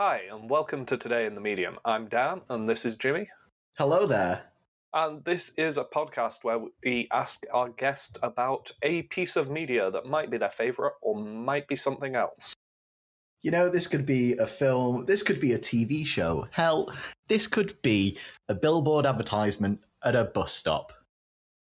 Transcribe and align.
Hi, 0.00 0.20
and 0.30 0.48
welcome 0.48 0.86
to 0.86 0.96
Today 0.96 1.26
in 1.26 1.34
the 1.34 1.40
Medium. 1.40 1.76
I'm 1.84 2.06
Dan, 2.06 2.42
and 2.48 2.68
this 2.68 2.84
is 2.84 2.96
Jimmy. 2.96 3.28
Hello 3.76 4.06
there. 4.06 4.42
And 4.94 5.24
this 5.24 5.50
is 5.56 5.76
a 5.76 5.82
podcast 5.82 6.44
where 6.44 6.60
we 6.84 7.08
ask 7.10 7.42
our 7.52 7.70
guest 7.70 8.16
about 8.22 8.70
a 8.80 9.02
piece 9.02 9.34
of 9.34 9.50
media 9.50 9.90
that 9.90 10.06
might 10.06 10.30
be 10.30 10.38
their 10.38 10.52
favourite 10.52 10.92
or 11.02 11.16
might 11.16 11.66
be 11.66 11.74
something 11.74 12.14
else. 12.14 12.54
You 13.42 13.50
know, 13.50 13.68
this 13.68 13.88
could 13.88 14.06
be 14.06 14.36
a 14.36 14.46
film, 14.46 15.04
this 15.06 15.24
could 15.24 15.40
be 15.40 15.52
a 15.52 15.58
TV 15.58 16.06
show. 16.06 16.46
Hell, 16.52 16.94
this 17.26 17.48
could 17.48 17.82
be 17.82 18.18
a 18.48 18.54
billboard 18.54 19.04
advertisement 19.04 19.80
at 20.04 20.14
a 20.14 20.26
bus 20.26 20.52
stop. 20.52 20.92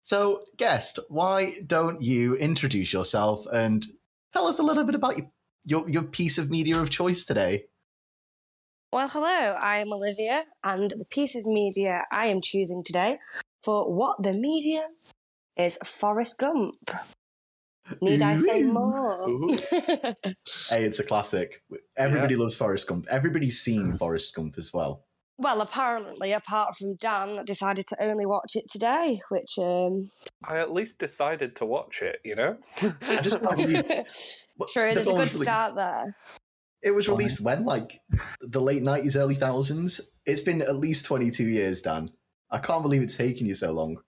So, 0.04 0.44
guest, 0.58 1.00
why 1.08 1.54
don't 1.66 2.00
you 2.00 2.36
introduce 2.36 2.92
yourself 2.92 3.46
and 3.52 3.84
tell 4.32 4.46
us 4.46 4.60
a 4.60 4.62
little 4.62 4.84
bit 4.84 4.94
about 4.94 5.18
your, 5.18 5.26
your, 5.64 5.90
your 5.90 6.02
piece 6.04 6.38
of 6.38 6.52
media 6.52 6.78
of 6.78 6.88
choice 6.88 7.24
today? 7.24 7.64
Well, 8.92 9.08
hello, 9.08 9.56
I'm 9.58 9.92
Olivia, 9.92 10.44
and 10.62 10.90
the 10.90 11.06
piece 11.06 11.34
of 11.34 11.46
media 11.46 12.02
I 12.10 12.26
am 12.26 12.40
choosing 12.42 12.84
today 12.84 13.18
for 13.62 13.90
What 13.90 14.22
the 14.22 14.34
Media 14.34 14.86
is 15.56 15.78
Forrest 15.78 16.38
Gump. 16.38 16.90
Need 18.02 18.20
I 18.22 18.36
say 18.36 18.64
more? 18.64 19.26
Hey, 20.70 20.84
it's 20.84 20.98
a 20.98 21.04
classic. 21.04 21.62
Everybody 21.96 22.36
loves 22.36 22.54
Forrest 22.54 22.86
Gump. 22.86 23.06
Everybody's 23.10 23.60
seen 23.60 23.94
Forrest 23.94 24.34
Gump 24.34 24.56
as 24.58 24.72
well. 24.74 25.04
well, 25.38 25.60
apparently, 25.62 26.32
apart 26.32 26.74
from 26.76 26.94
Dan, 26.96 27.36
that 27.36 27.46
decided 27.46 27.86
to 27.88 27.96
only 28.02 28.26
watch 28.26 28.52
it 28.56 28.70
today, 28.70 29.20
which 29.30 29.58
um, 29.58 30.10
I 30.44 30.58
at 30.58 30.72
least 30.72 30.98
decided 30.98 31.56
to 31.56 31.64
watch 31.66 32.02
it, 32.02 32.20
you 32.24 32.34
know? 32.36 32.56
I 33.08 33.20
just 33.22 33.40
can't 33.42 33.56
believe 33.56 33.84
What- 34.56 34.70
sure, 34.70 34.94
the 34.94 35.00
there's 35.00 35.06
a 35.08 35.10
good 35.12 35.32
released- 35.32 35.42
start 35.42 35.74
there. 35.76 36.14
It 36.82 36.90
was 36.92 37.08
released 37.08 37.40
when, 37.40 37.64
like 37.64 38.00
the 38.40 38.60
late 38.60 38.82
nineties, 38.82 39.16
early 39.16 39.34
thousands. 39.36 40.00
It's 40.26 40.40
been 40.40 40.62
at 40.62 40.76
least 40.76 41.04
twenty 41.06 41.30
two 41.30 41.46
years, 41.46 41.82
Dan. 41.82 42.08
I 42.50 42.58
can't 42.58 42.82
believe 42.82 43.02
it's 43.02 43.16
taken 43.16 43.46
you 43.46 43.54
so 43.54 43.72
long. 43.72 43.98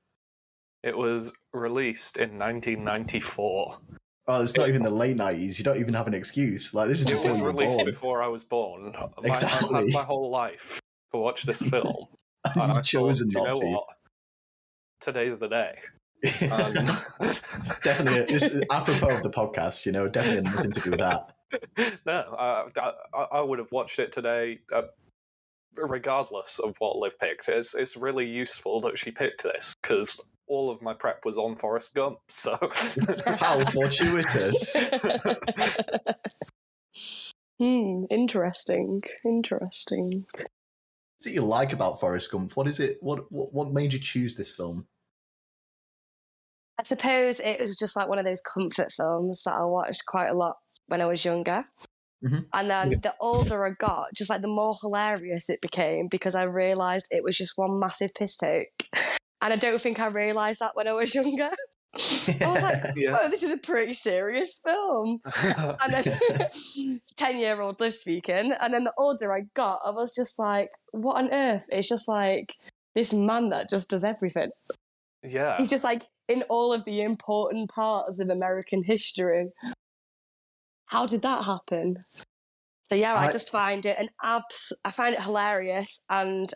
It 0.83 0.97
was 0.97 1.33
released 1.53 2.17
in 2.19 2.39
1994. 2.39 3.79
Oh, 4.27 4.43
it's 4.43 4.57
not 4.57 4.69
even 4.69 4.83
the 4.83 4.91
late 4.91 5.17
nineties. 5.17 5.59
You 5.59 5.65
don't 5.65 5.79
even 5.79 5.95
have 5.95 6.07
an 6.07 6.15
excuse. 6.15 6.75
Like 6.75 6.89
this 6.89 7.01
is 7.01 7.07
It 7.07 7.15
before 7.15 7.31
was 7.31 7.39
you 7.39 7.45
were 7.45 7.53
released 7.53 7.77
born. 7.79 7.91
before 7.91 8.23
I 8.23 8.29
was 8.29 8.45
born. 8.45 8.93
My- 8.93 9.09
I've 9.19 9.25
Exactly. 9.25 9.75
had 9.87 9.93
my 9.95 10.03
whole 10.03 10.31
life 10.31 10.81
to 11.13 11.19
watch 11.21 11.45
this 11.45 11.59
film. 11.71 12.07
and 12.45 12.61
I 12.63 12.67
You've 12.67 12.75
thought, 12.77 12.85
chosen 12.85 13.29
"Do 13.29 13.39
you 13.39 13.45
not 13.47 13.55
know 13.55 13.61
to. 13.61 13.67
what? 13.71 13.85
Today's 15.01 15.39
the 15.39 15.49
day. 15.49 15.75
Um, 16.51 16.73
definitely, 17.83 18.25
this 18.33 18.55
is 18.55 18.63
apropos 18.71 19.15
of 19.17 19.23
the 19.23 19.31
podcast. 19.31 19.85
You 19.85 19.93
know, 19.93 20.09
definitely 20.09 20.43
nothing 20.51 20.73
to 20.73 20.81
do 20.81 20.91
with 20.93 21.01
that. 21.01 21.34
no, 22.07 22.35
I, 22.39 22.67
I- 23.15 23.29
I 23.33 23.41
would 23.41 23.59
have 23.59 23.71
watched 23.73 23.99
it 23.99 24.13
today, 24.13 24.59
uh, 24.73 24.83
regardless 25.77 26.59
of 26.59 26.75
what 26.79 26.97
Liv 26.97 27.19
picked. 27.19 27.49
It's 27.49 27.75
it's 27.75 27.97
really 27.97 28.27
useful 28.27 28.81
that 28.81 28.99
she 28.99 29.11
picked 29.11 29.43
this 29.43 29.75
because 29.83 30.21
all 30.47 30.71
of 30.71 30.83
my 30.83 30.93
prep 30.95 31.25
was 31.25 31.37
on 31.39 31.57
Forrest 31.57 31.95
Gump. 31.95 32.19
So 32.29 32.57
How 33.27 33.59
fortuitous! 33.61 34.77
hmm, 37.59 38.05
interesting. 38.11 39.03
Interesting. 39.25 40.27
What 40.37 40.49
do 41.23 41.31
you 41.33 41.43
like 41.43 41.73
about 41.73 42.01
Forrest 42.01 42.31
Gump? 42.31 42.57
What 42.57 42.67
is 42.67 42.81
it? 42.81 42.99
What 43.01 43.31
what, 43.33 43.53
what 43.55 43.73
made 43.73 43.93
you 43.93 43.99
choose 43.99 44.37
this 44.37 44.55
film? 44.55 44.87
I 46.79 46.83
suppose 46.83 47.39
it 47.39 47.61
was 47.61 47.77
just 47.77 47.95
like 47.97 48.09
one 48.09 48.19
of 48.19 48.25
those 48.25 48.41
comfort 48.41 48.91
films 48.91 49.45
that 49.45 49.55
I 49.55 49.65
watched 49.65 50.05
quite 50.07 50.27
a 50.27 50.35
lot 50.35 50.57
when 50.89 51.01
I 51.01 51.07
was 51.07 51.25
younger. 51.25 51.65
Mhm. 52.25 52.47
And 52.55 52.71
then 52.71 52.93
Yeah. 52.93 52.99
the 53.03 53.15
older 53.21 53.67
I 53.67 53.71
got, 53.71 54.15
just 54.15 54.31
like 54.31 54.41
the 54.41 54.49
more 54.49 54.75
hilarious 54.81 55.51
it 55.51 55.61
became 55.61 56.09
because 56.09 56.35
I 56.35 56.45
realised 56.45 57.09
it 57.11 57.23
was 57.23 57.37
just 57.37 57.53
one 57.57 57.79
massive 57.79 58.15
piss 58.15 58.37
take. 58.37 58.89
And 59.43 59.53
I 59.53 59.57
don't 59.57 59.81
think 59.81 60.01
I 60.01 60.07
realised 60.07 60.61
that 60.61 60.75
when 60.75 60.89
I 60.89 60.93
was 60.95 61.15
younger. 61.15 61.51
I 61.97 62.47
was 62.49 62.63
like, 62.63 62.83
yeah. 62.97 63.19
oh, 63.21 63.29
this 63.29 63.43
is 63.43 63.51
a 63.53 63.59
pretty 63.59 63.93
serious 63.93 64.59
film. 64.65 65.21
And 65.45 65.93
then 65.93 66.19
10 67.17 67.39
year 67.39 67.61
old 67.61 67.79
Liv 67.81 67.93
speaking. 67.95 68.53
And 68.59 68.73
then 68.73 68.85
the 68.85 68.95
older 68.97 69.31
I 69.33 69.43
got, 69.55 69.81
I 69.85 69.91
was 69.91 70.15
just 70.15 70.39
like, 70.39 70.71
what 70.93 71.17
on 71.19 71.33
earth? 71.33 71.67
It's 71.71 71.89
just 71.89 72.09
like 72.09 72.55
this 72.95 73.13
man 73.13 73.51
that 73.51 73.69
just 73.69 73.91
does 73.91 74.03
everything. 74.05 74.51
yeah. 75.23 75.59
He's 75.59 75.69
just 75.71 75.85
like 75.85 76.05
in 76.29 76.43
all 76.49 76.73
of 76.73 76.85
the 76.87 77.03
important 77.03 77.71
parts 77.71 78.19
of 78.19 78.31
American 78.31 78.83
history. 78.83 79.49
How 80.87 81.07
did 81.07 81.23
that 81.23 81.45
happen? 81.45 82.05
So 82.89 82.95
yeah, 82.95 83.15
I, 83.15 83.27
I- 83.27 83.33
just 83.33 83.51
find 83.51 83.85
it 83.87 83.99
an 83.99 84.11
abs. 84.23 84.73
I 84.85 84.91
find 84.91 85.15
it 85.15 85.23
hilarious, 85.23 86.05
and 86.11 86.51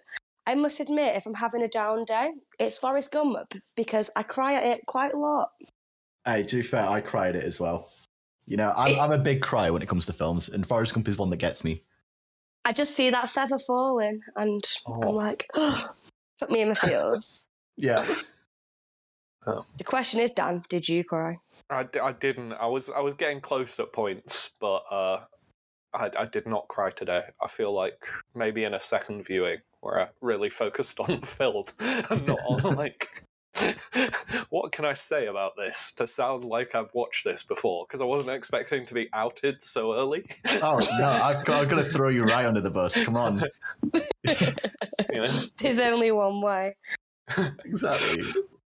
I 0.46 0.54
must 0.54 0.80
admit, 0.80 1.16
if 1.16 1.26
I'm 1.26 1.34
having 1.34 1.62
a 1.62 1.68
down 1.68 2.04
day, 2.04 2.32
it's 2.58 2.78
Forrest 2.78 3.12
Gump 3.12 3.54
because 3.76 4.10
I 4.16 4.22
cry 4.22 4.54
at 4.54 4.64
it 4.66 4.80
quite 4.86 5.12
a 5.14 5.18
lot. 5.18 5.50
Hey, 6.24 6.42
to 6.44 6.56
be 6.56 6.62
fair, 6.62 6.88
I 6.88 7.00
cried 7.00 7.36
at 7.36 7.42
it 7.42 7.44
as 7.44 7.58
well. 7.60 7.88
You 8.46 8.56
know, 8.56 8.72
I'm, 8.76 8.92
It- 8.94 8.98
I'm 8.98 9.12
a 9.12 9.18
big 9.18 9.40
cry 9.42 9.70
when 9.70 9.82
it 9.82 9.88
comes 9.88 10.06
to 10.06 10.12
films, 10.12 10.48
and 10.48 10.66
Forrest 10.66 10.94
Gump 10.94 11.08
is 11.08 11.16
one 11.18 11.30
that 11.30 11.38
gets 11.38 11.64
me. 11.64 11.82
I 12.64 12.72
just 12.72 12.94
see 12.94 13.08
that 13.10 13.30
feather 13.30 13.58
falling, 13.58 14.20
and 14.36 14.62
Oh. 14.86 15.02
I'm 15.02 15.14
like, 15.14 15.48
put 15.54 16.50
me 16.50 16.60
in 16.60 16.68
the 16.68 16.74
feels. 16.74 17.46
Yeah, 17.76 18.06
the 19.46 19.84
question 19.84 20.20
is, 20.20 20.30
Dan, 20.30 20.62
did 20.68 20.88
you 20.88 21.04
cry? 21.04 21.38
I, 21.70 21.82
d- 21.84 22.00
I 22.00 22.12
didn't. 22.12 22.52
I 22.54 22.66
was 22.66 22.90
I 22.90 23.00
was 23.00 23.14
getting 23.14 23.40
close 23.40 23.78
at 23.78 23.92
points, 23.92 24.52
but 24.60 24.82
uh, 24.90 25.20
I 25.94 26.10
I 26.18 26.24
did 26.30 26.46
not 26.46 26.68
cry 26.68 26.90
today. 26.90 27.22
I 27.42 27.48
feel 27.48 27.74
like 27.74 27.98
maybe 28.34 28.64
in 28.64 28.74
a 28.74 28.80
second 28.80 29.26
viewing 29.26 29.58
where 29.80 30.00
I 30.00 30.08
really 30.20 30.50
focused 30.50 30.98
on 31.00 31.20
the 31.20 31.26
film 31.26 31.64
and 31.78 32.26
not 32.26 32.38
on 32.48 32.74
like 32.76 33.24
what 34.50 34.72
can 34.72 34.84
I 34.84 34.92
say 34.92 35.26
about 35.26 35.52
this 35.56 35.92
to 35.94 36.06
sound 36.06 36.44
like 36.44 36.74
I've 36.74 36.92
watched 36.94 37.24
this 37.24 37.42
before 37.42 37.86
because 37.86 38.00
I 38.00 38.04
wasn't 38.04 38.30
expecting 38.30 38.86
to 38.86 38.94
be 38.94 39.08
outed 39.12 39.62
so 39.62 39.94
early. 39.94 40.24
Oh 40.62 40.80
no, 40.98 41.08
I've 41.08 41.44
got, 41.44 41.62
I've 41.62 41.68
got 41.68 41.84
to 41.84 41.90
throw 41.90 42.08
you 42.08 42.24
right 42.24 42.46
under 42.46 42.60
the 42.60 42.70
bus. 42.70 43.02
Come 43.04 43.16
on, 43.16 43.42
you 43.94 44.00
know? 45.22 45.24
There's 45.58 45.80
only 45.80 46.12
one 46.12 46.40
way. 46.40 46.76
exactly. 47.64 48.22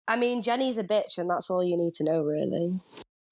I 0.07 0.15
mean, 0.15 0.41
Jenny's 0.41 0.77
a 0.77 0.83
bitch, 0.83 1.17
and 1.17 1.29
that's 1.29 1.49
all 1.49 1.63
you 1.63 1.75
need 1.77 1.93
to 1.95 2.03
know, 2.03 2.21
really. 2.21 2.79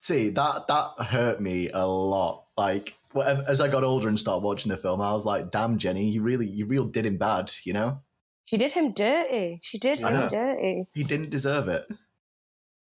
See 0.02 0.30
that 0.30 0.68
that 0.68 1.06
hurt 1.08 1.40
me 1.41 1.69
a 1.74 1.88
lot. 1.88 2.46
Like 2.58 2.96
as 3.25 3.59
I 3.62 3.68
got 3.69 3.84
older 3.84 4.08
and 4.08 4.19
started 4.19 4.44
watching 4.46 4.69
the 4.69 4.78
film, 4.78 5.02
I 5.02 5.13
was 5.13 5.25
like, 5.25 5.52
"Damn, 5.52 5.78
Jenny, 5.78 6.08
you 6.09 6.22
really, 6.22 6.47
you 6.47 6.66
real 6.66 6.86
did 6.86 7.06
him 7.06 7.18
bad." 7.18 7.52
You 7.63 7.74
know, 7.74 8.02
She 8.46 8.58
did 8.58 8.74
him 8.74 8.91
dirty. 8.91 9.59
She 9.63 9.78
did 9.80 10.03
I 10.03 10.09
him 10.12 10.19
know. 10.22 10.30
dirty. 10.30 10.86
he 10.94 11.03
didn't 11.03 11.30
deserve 11.31 11.68
it. 11.69 11.88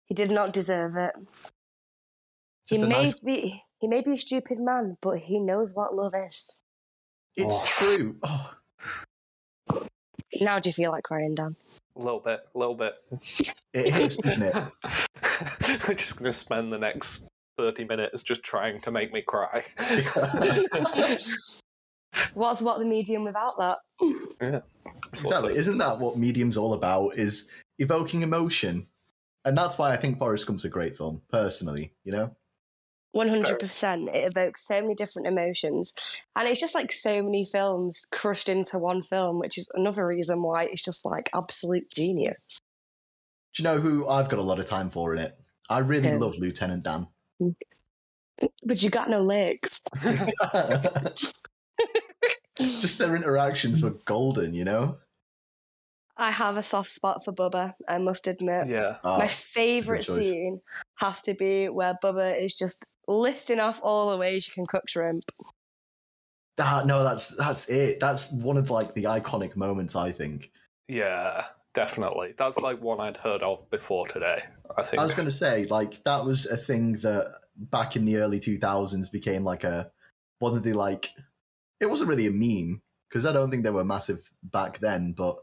He 0.05 0.15
did 0.15 0.31
not 0.31 0.51
deserve 0.53 0.95
it. 0.97 1.13
Just 2.67 2.81
he 2.81 2.87
may 2.87 2.95
nice. 2.95 3.19
be 3.19 3.63
he 3.79 3.87
may 3.87 4.01
be 4.01 4.13
a 4.13 4.17
stupid 4.17 4.59
man, 4.59 4.97
but 5.01 5.19
he 5.19 5.39
knows 5.39 5.73
what 5.75 5.93
love 5.95 6.13
is. 6.15 6.59
It's 7.35 7.61
Oh. 7.61 7.65
true. 7.65 8.15
Oh, 8.23 8.53
Now 10.39 10.59
do 10.59 10.69
you 10.69 10.73
feel 10.73 10.91
like 10.91 11.03
crying, 11.03 11.35
Dan? 11.35 11.55
A 11.95 11.99
little 11.99 12.19
bit, 12.19 12.39
a 12.55 12.57
little 12.57 12.75
bit. 12.75 12.93
it 13.73 13.93
hits, 13.93 14.17
doesn't 14.17 14.43
it? 14.43 14.55
I'm 15.87 15.95
just 15.95 16.17
going 16.17 16.31
to 16.31 16.33
spend 16.33 16.71
the 16.71 16.77
next 16.77 17.27
30 17.57 17.85
minutes 17.85 18.23
just 18.23 18.43
trying 18.43 18.81
to 18.81 18.91
make 18.91 19.11
me 19.13 19.21
cry. 19.21 19.63
What's 22.33 22.61
what 22.61 22.79
the 22.79 22.85
medium 22.85 23.23
without 23.23 23.57
that? 23.57 23.77
It's 25.11 25.21
exactly. 25.21 25.49
also- 25.51 25.59
Isn't 25.59 25.77
that 25.79 25.99
what 25.99 26.17
Medium's 26.17 26.57
all 26.57 26.73
about? 26.73 27.17
Is 27.17 27.51
evoking 27.79 28.21
emotion, 28.21 28.87
and 29.45 29.55
that's 29.55 29.77
why 29.77 29.91
I 29.91 29.97
think 29.97 30.17
Forrest 30.17 30.47
Gump's 30.47 30.65
a 30.65 30.69
great 30.69 30.95
film. 30.95 31.21
Personally, 31.31 31.93
you 32.03 32.11
know. 32.11 32.35
One 33.13 33.27
hundred 33.27 33.59
percent. 33.59 34.09
It 34.09 34.29
evokes 34.29 34.65
so 34.65 34.81
many 34.81 34.95
different 34.95 35.27
emotions, 35.27 36.21
and 36.35 36.47
it's 36.47 36.61
just 36.61 36.73
like 36.75 36.91
so 36.93 37.21
many 37.21 37.43
films 37.43 38.07
crushed 38.13 38.47
into 38.47 38.77
one 38.79 39.01
film, 39.01 39.37
which 39.39 39.57
is 39.57 39.69
another 39.73 40.07
reason 40.07 40.41
why 40.41 40.63
it's 40.63 40.81
just 40.81 41.05
like 41.05 41.29
absolute 41.35 41.89
genius. 41.91 42.59
Do 43.53 43.63
you 43.63 43.69
know 43.69 43.79
who 43.79 44.07
I've 44.07 44.29
got 44.29 44.39
a 44.39 44.43
lot 44.43 44.59
of 44.59 44.65
time 44.65 44.89
for 44.89 45.13
in 45.13 45.19
it? 45.21 45.37
I 45.69 45.79
really 45.79 46.09
Who? 46.09 46.19
love 46.19 46.37
Lieutenant 46.37 46.83
Dan. 46.83 47.07
But 48.63 48.81
you 48.81 48.89
got 48.89 49.07
no 49.07 49.21
legs. 49.21 49.81
Just 52.57 52.97
their 52.99 53.15
interactions 53.15 53.83
were 53.83 53.95
golden, 54.05 54.53
you 54.55 54.63
know. 54.63 54.97
I 56.17 56.31
have 56.31 56.57
a 56.57 56.63
soft 56.63 56.89
spot 56.89 57.23
for 57.23 57.31
Bubba. 57.33 57.73
I 57.87 57.97
must 57.97 58.27
admit. 58.27 58.67
yeah. 58.67 58.97
Oh, 59.03 59.17
My 59.17 59.27
favourite 59.27 60.03
scene 60.05 60.61
has 60.95 61.21
to 61.23 61.33
be 61.33 61.69
where 61.69 61.97
Bubba 62.03 62.43
is 62.43 62.53
just 62.53 62.83
listing 63.07 63.59
off 63.59 63.79
all 63.83 64.11
the 64.11 64.17
ways 64.17 64.47
you 64.47 64.53
can 64.53 64.65
cook 64.65 64.87
shrimp. 64.87 65.23
ah, 66.59 66.83
no, 66.85 67.03
that's 67.03 67.35
that's 67.37 67.69
it. 67.69 67.99
That's 67.99 68.31
one 68.31 68.57
of 68.57 68.69
like 68.69 68.93
the 68.93 69.03
iconic 69.03 69.55
moments. 69.55 69.95
I 69.95 70.11
think. 70.11 70.51
Yeah, 70.87 71.45
definitely. 71.73 72.33
That's 72.37 72.57
like 72.57 72.81
one 72.81 72.99
I'd 72.99 73.17
heard 73.17 73.41
of 73.43 73.69
before 73.69 74.07
today, 74.07 74.43
I 74.77 74.83
think. 74.83 74.99
I 74.99 75.03
was 75.03 75.13
going 75.13 75.27
to 75.27 75.33
say 75.33 75.65
like 75.65 76.03
that 76.03 76.25
was 76.25 76.45
a 76.45 76.57
thing 76.57 76.93
that 76.93 77.33
back 77.55 77.95
in 77.95 78.05
the 78.05 78.17
early 78.17 78.39
two 78.39 78.57
thousands 78.57 79.09
became 79.09 79.43
like 79.43 79.63
a 79.63 79.91
one 80.39 80.55
of 80.55 80.63
the 80.63 80.73
like 80.73 81.09
it 81.79 81.85
wasn't 81.87 82.09
really 82.09 82.27
a 82.27 82.31
meme 82.31 82.81
because 83.09 83.25
I 83.25 83.31
don't 83.31 83.49
think 83.49 83.63
they 83.63 83.71
were 83.71 83.85
massive 83.85 84.31
back 84.43 84.79
then. 84.79 85.13
But 85.13 85.37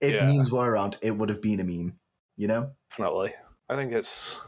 if 0.00 0.14
Yeah. 0.14 0.26
memes 0.26 0.50
were 0.52 0.70
around, 0.70 0.96
it 1.02 1.12
would 1.12 1.28
have 1.28 1.42
been 1.42 1.60
a 1.60 1.64
meme. 1.64 1.98
You 2.36 2.48
know? 2.48 2.70
Definitely. 2.90 3.34
I 3.68 3.76
think 3.76 3.92
it's. 3.92 4.40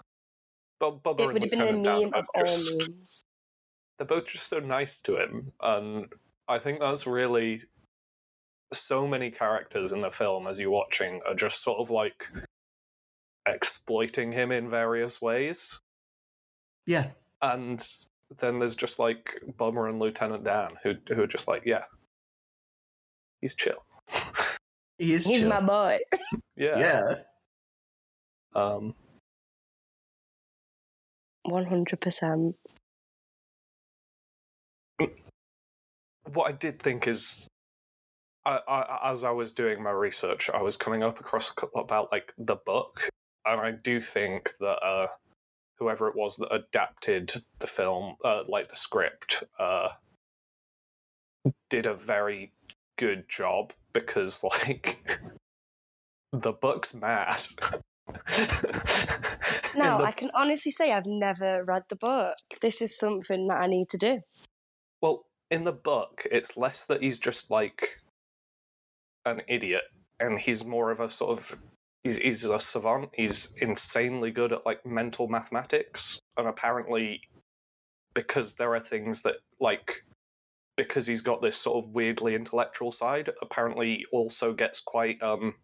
But 0.80 1.02
Bubba 1.02 1.20
It 1.20 1.26
would 1.32 1.42
have 1.42 1.50
been 1.50 1.60
a 1.60 1.64
Lieutenant 1.72 2.12
meme 2.12 2.14
of 2.14 2.26
all 2.34 2.44
just- 2.46 2.76
memes. 2.78 3.22
They're 3.98 4.06
both 4.06 4.26
just 4.26 4.46
so 4.48 4.60
nice 4.60 5.00
to 5.02 5.16
him, 5.16 5.52
and 5.60 6.06
I 6.46 6.58
think 6.58 6.78
that's 6.80 7.06
really. 7.06 7.62
So 8.72 9.08
many 9.08 9.30
characters 9.30 9.92
in 9.92 10.02
the 10.02 10.10
film, 10.10 10.46
as 10.46 10.58
you're 10.60 10.70
watching, 10.70 11.20
are 11.26 11.34
just 11.34 11.62
sort 11.62 11.78
of 11.80 11.90
like 11.90 12.26
exploiting 13.46 14.30
him 14.30 14.52
in 14.52 14.68
various 14.68 15.20
ways. 15.22 15.80
Yeah. 16.86 17.08
and 17.42 17.82
then 18.38 18.58
there's 18.58 18.76
just 18.76 18.98
like 18.98 19.40
Bubba 19.58 19.88
and 19.88 19.98
Lieutenant 19.98 20.44
Dan 20.44 20.72
who 20.82 20.94
who 21.14 21.22
are 21.22 21.26
just 21.26 21.48
like, 21.48 21.62
yeah, 21.64 21.84
he's 23.40 23.54
chill. 23.54 23.82
He 24.98 25.14
is. 25.14 25.26
He's 25.26 25.40
chill. 25.40 25.48
my 25.48 25.60
boy. 25.60 25.98
yeah. 26.56 26.78
Yeah. 26.78 27.14
Um, 28.54 28.94
One 31.48 31.66
hundred 31.66 32.00
percent. 32.00 32.56
what 36.32 36.48
I 36.48 36.52
did 36.52 36.80
think 36.80 37.06
is, 37.08 37.48
I, 38.44 38.60
I, 38.68 39.12
as 39.12 39.24
I 39.24 39.30
was 39.30 39.52
doing 39.52 39.82
my 39.82 39.90
research, 39.90 40.50
I 40.50 40.62
was 40.62 40.76
coming 40.76 41.02
up 41.02 41.20
across 41.20 41.50
a 41.50 41.54
couple 41.54 41.80
about 41.80 42.12
like 42.12 42.32
the 42.38 42.56
book, 42.56 43.08
and 43.44 43.60
I 43.60 43.72
do 43.72 44.00
think 44.00 44.52
that 44.60 44.78
uh, 44.84 45.08
whoever 45.78 46.08
it 46.08 46.16
was 46.16 46.36
that 46.36 46.52
adapted 46.52 47.32
the 47.58 47.66
film, 47.66 48.16
uh, 48.24 48.42
like 48.48 48.70
the 48.70 48.76
script, 48.76 49.42
uh, 49.58 49.88
did 51.70 51.86
a 51.86 51.94
very 51.94 52.52
good 52.96 53.28
job 53.28 53.72
because 53.92 54.42
like 54.44 55.20
the 56.32 56.52
book's 56.52 56.94
mad. 56.94 57.42
In 59.78 59.84
No, 59.84 59.98
the 59.98 60.04
I 60.04 60.12
can 60.12 60.30
honestly 60.34 60.72
say 60.72 60.92
I've 60.92 61.06
never 61.06 61.62
read 61.64 61.84
the 61.88 61.96
book. 61.96 62.36
This 62.60 62.82
is 62.82 62.98
something 62.98 63.46
that 63.46 63.60
I 63.60 63.68
need 63.68 63.88
to 63.90 63.98
do. 63.98 64.20
Well, 65.00 65.26
in 65.50 65.62
the 65.62 65.72
book, 65.72 66.26
it's 66.30 66.56
less 66.56 66.84
that 66.86 67.02
he's 67.02 67.20
just 67.20 67.50
like 67.50 68.00
an 69.24 69.42
idiot, 69.46 69.84
and 70.18 70.38
he's 70.38 70.64
more 70.64 70.90
of 70.90 70.98
a 70.98 71.10
sort 71.10 71.38
of 71.38 71.56
he's 72.02 72.16
he's 72.16 72.44
a 72.44 72.58
savant. 72.58 73.10
He's 73.14 73.52
insanely 73.58 74.32
good 74.32 74.52
at 74.52 74.66
like 74.66 74.84
mental 74.84 75.28
mathematics, 75.28 76.18
and 76.36 76.48
apparently, 76.48 77.20
because 78.14 78.56
there 78.56 78.74
are 78.74 78.80
things 78.80 79.22
that 79.22 79.36
like 79.60 80.02
because 80.76 81.06
he's 81.06 81.22
got 81.22 81.40
this 81.40 81.56
sort 81.56 81.84
of 81.84 81.90
weirdly 81.90 82.34
intellectual 82.34 82.90
side, 82.90 83.30
apparently 83.42 84.04
also 84.12 84.52
gets 84.52 84.80
quite 84.80 85.22
um 85.22 85.54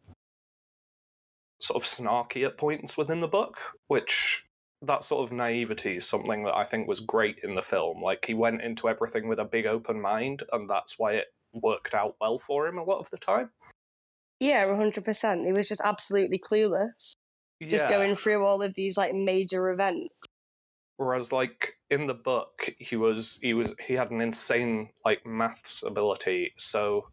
sort 1.60 1.82
of 1.82 1.88
snarky 1.88 2.44
at 2.46 2.58
points 2.58 2.96
within 2.96 3.20
the 3.20 3.28
book, 3.28 3.56
which 3.88 4.44
that 4.82 5.02
sort 5.02 5.24
of 5.24 5.36
naivety 5.36 5.96
is 5.96 6.06
something 6.06 6.44
that 6.44 6.54
I 6.54 6.64
think 6.64 6.86
was 6.86 7.00
great 7.00 7.36
in 7.42 7.54
the 7.54 7.62
film. 7.62 8.02
Like 8.02 8.24
he 8.26 8.34
went 8.34 8.62
into 8.62 8.88
everything 8.88 9.28
with 9.28 9.38
a 9.38 9.44
big 9.44 9.66
open 9.66 10.00
mind, 10.00 10.42
and 10.52 10.68
that's 10.68 10.98
why 10.98 11.14
it 11.14 11.26
worked 11.52 11.94
out 11.94 12.16
well 12.20 12.38
for 12.38 12.66
him 12.66 12.78
a 12.78 12.84
lot 12.84 12.98
of 12.98 13.10
the 13.10 13.16
time. 13.16 13.50
Yeah, 14.40 14.66
one 14.66 14.76
hundred 14.76 15.04
percent. 15.04 15.46
He 15.46 15.52
was 15.52 15.68
just 15.68 15.80
absolutely 15.82 16.38
clueless, 16.38 17.12
just 17.62 17.88
going 17.88 18.14
through 18.14 18.44
all 18.44 18.62
of 18.62 18.74
these 18.74 18.96
like 18.96 19.14
major 19.14 19.70
events. 19.70 20.12
Whereas, 20.96 21.32
like 21.32 21.74
in 21.90 22.06
the 22.06 22.14
book, 22.14 22.70
he 22.78 22.96
was 22.96 23.38
he 23.42 23.54
was 23.54 23.74
he 23.86 23.94
had 23.94 24.10
an 24.10 24.20
insane 24.20 24.90
like 25.04 25.24
maths 25.24 25.82
ability, 25.82 26.52
so 26.58 27.08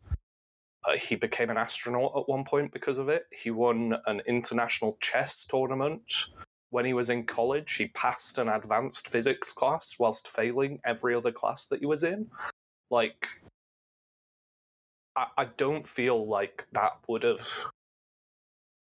uh, 0.86 0.98
he 0.98 1.16
became 1.16 1.50
an 1.50 1.58
astronaut 1.58 2.14
at 2.16 2.28
one 2.28 2.44
point 2.44 2.72
because 2.74 2.98
of 2.98 3.10
it. 3.10 3.26
He 3.32 3.52
won 3.52 3.96
an 4.08 4.22
international 4.28 4.98
chess 5.00 5.46
tournament. 5.46 6.26
When 6.72 6.86
he 6.86 6.94
was 6.94 7.10
in 7.10 7.26
college, 7.26 7.74
he 7.74 7.88
passed 7.88 8.38
an 8.38 8.48
advanced 8.48 9.10
physics 9.10 9.54
class 9.54 9.98
whilst 10.00 10.28
failing 10.28 10.80
every 10.86 11.14
other 11.14 11.32
class 11.32 11.66
that 11.68 11.82
he 11.82 11.86
was 11.86 12.04
in. 12.04 12.28
Like, 12.90 13.28
I, 15.16 15.28
I 15.38 15.46
don't 15.58 15.88
feel 15.88 16.28
like 16.28 16.66
that 16.72 16.94
would 17.08 17.24
have 17.24 17.48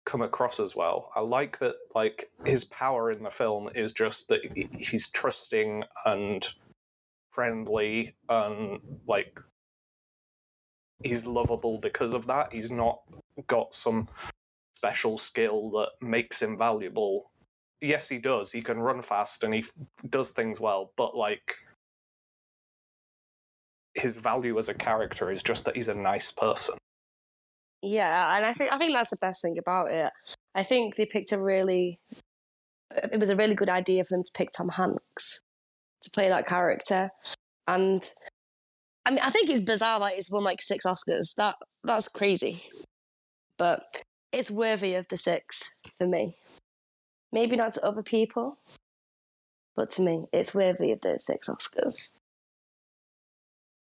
come 0.06 0.22
across 0.22 0.60
as 0.60 0.76
well. 0.76 1.12
I 1.16 1.22
like 1.22 1.60
that 1.60 1.76
like 1.96 2.30
his 2.46 2.66
power 2.66 3.12
in 3.12 3.24
the 3.24 3.32
film 3.32 3.70
is 3.76 3.94
just 3.94 4.28
that 4.30 4.42
he's 4.78 5.10
trusting 5.10 5.84
and 6.06 6.48
friendly 7.32 8.16
and 8.30 8.80
like 9.08 9.40
he's 11.04 11.26
lovable 11.26 11.78
because 11.78 12.14
of 12.14 12.28
that. 12.28 12.54
He's 12.54 12.72
not 12.72 13.02
got 13.48 13.74
some 13.74 14.08
special 14.78 15.18
skill 15.18 15.70
that 15.72 15.90
makes 16.02 16.42
him 16.42 16.58
valuable. 16.58 17.32
Yes, 17.82 18.10
he 18.10 18.18
does. 18.18 18.52
He 18.52 18.62
can 18.62 18.80
run 18.80 19.02
fast 19.02 19.44
and 19.44 19.54
he 19.54 19.66
does 20.10 20.32
things 20.32 20.60
well, 20.60 20.92
but 20.98 21.16
like 21.16 21.56
his 23.94 24.18
value 24.18 24.58
as 24.58 24.70
a 24.70 24.74
character 24.74 25.32
is 25.32 25.44
just 25.44 25.66
that 25.66 25.76
he's 25.76 25.88
a 25.88 25.94
nice 25.94 26.32
person. 26.32 26.76
Yeah, 27.82 28.38
and 28.38 28.46
I 28.46 28.54
think 28.54 28.72
I 28.72 28.78
think 28.78 28.94
that's 28.94 29.10
the 29.10 29.18
best 29.18 29.42
thing 29.42 29.58
about 29.58 29.90
it. 29.90 30.12
I 30.54 30.64
think 30.64 30.96
they 30.96 31.06
picked 31.06 31.32
a 31.32 31.42
really 31.42 31.98
it 32.96 33.20
was 33.20 33.30
a 33.30 33.36
really 33.36 33.56
good 33.56 33.70
idea 33.70 34.04
for 34.04 34.16
them 34.16 34.24
to 34.24 34.32
pick 34.34 34.50
Tom 34.52 34.70
Hanks 34.70 35.42
to 36.04 36.12
play 36.12 36.30
that 36.30 36.46
character. 36.46 37.12
And 37.68 38.04
I 39.06 39.12
mean 39.12 39.20
I 39.24 39.30
think 39.30 39.50
it's 39.50 39.62
bizarre 39.62 40.00
that 40.00 40.14
he's 40.14 40.32
won 40.32 40.44
like 40.44 40.62
six 40.62 40.86
Oscars. 40.86 41.36
That 41.36 41.56
that's 41.84 42.08
crazy. 42.08 42.64
But 43.58 44.04
it's 44.32 44.50
worthy 44.52 44.96
of 44.96 45.08
the 45.08 45.18
six 45.18 45.76
for 45.98 46.08
me. 46.08 46.36
Maybe 47.32 47.56
not 47.56 47.74
to 47.74 47.86
other 47.86 48.04
people, 48.04 48.58
but 49.76 49.90
to 49.92 50.02
me, 50.02 50.26
it's 50.34 50.54
worthy 50.54 50.92
of 50.92 51.02
those 51.02 51.26
six 51.26 51.50
Oscars. 51.50 52.12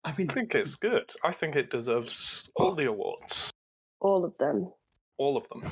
I 0.03 0.13
mean, 0.17 0.29
I 0.29 0.33
think 0.33 0.55
it's 0.55 0.75
good. 0.75 1.11
I 1.23 1.31
think 1.31 1.55
it 1.55 1.69
deserves 1.69 2.49
all 2.55 2.75
the 2.75 2.85
awards. 2.85 3.51
All 3.99 4.23
of 4.23 4.37
them. 4.37 4.71
All 5.17 5.37
of 5.37 5.47
them. 5.49 5.63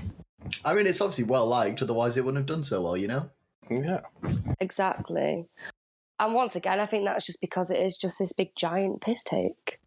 I 0.63 0.73
mean, 0.73 0.87
it's 0.87 1.01
obviously 1.01 1.25
well 1.25 1.45
liked. 1.45 1.81
Otherwise, 1.81 2.17
it 2.17 2.25
wouldn't 2.25 2.39
have 2.39 2.55
done 2.55 2.63
so 2.63 2.81
well. 2.81 2.97
You 2.97 3.07
know. 3.07 3.25
Yeah. 3.69 4.01
Exactly. 4.59 5.45
And 6.19 6.33
once 6.33 6.55
again, 6.55 6.79
I 6.79 6.85
think 6.85 7.05
that's 7.05 7.25
just 7.25 7.41
because 7.41 7.71
it 7.71 7.81
is 7.81 7.97
just 7.97 8.19
this 8.19 8.31
big 8.33 8.55
giant 8.55 9.01
piss 9.01 9.23
take. 9.23 9.79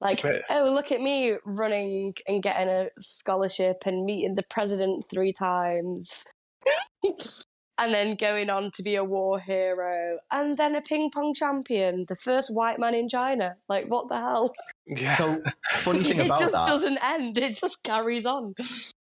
Like, 0.00 0.22
Yeah. 0.22 0.38
oh, 0.50 0.64
look 0.66 0.92
at 0.92 1.00
me 1.00 1.36
running 1.44 2.14
and 2.28 2.42
getting 2.42 2.68
a 2.68 2.88
scholarship 3.00 3.82
and 3.86 4.04
meeting 4.04 4.34
the 4.34 4.42
president 4.44 5.06
three 5.10 5.32
times. 5.32 6.24
and 7.02 7.94
then 7.94 8.14
going 8.16 8.50
on 8.50 8.70
to 8.72 8.82
be 8.82 8.94
a 8.96 9.04
war 9.04 9.40
hero. 9.40 10.18
And 10.30 10.56
then 10.56 10.74
a 10.76 10.80
ping 10.80 11.10
pong 11.10 11.32
champion, 11.34 12.04
the 12.08 12.14
first 12.14 12.52
white 12.54 12.78
man 12.78 12.94
in 12.94 13.08
China. 13.08 13.56
Like, 13.68 13.86
what 13.86 14.08
the 14.08 14.16
hell? 14.16 14.52
Yeah. 14.86 15.14
So 15.14 15.42
funny 15.72 16.02
thing 16.02 16.20
about 16.26 16.38
that. 16.38 16.40
It 16.40 16.44
just 16.44 16.52
that. 16.52 16.66
doesn't 16.66 16.98
end. 17.02 17.38
It 17.38 17.54
just 17.56 17.82
carries 17.82 18.26
on. 18.26 18.54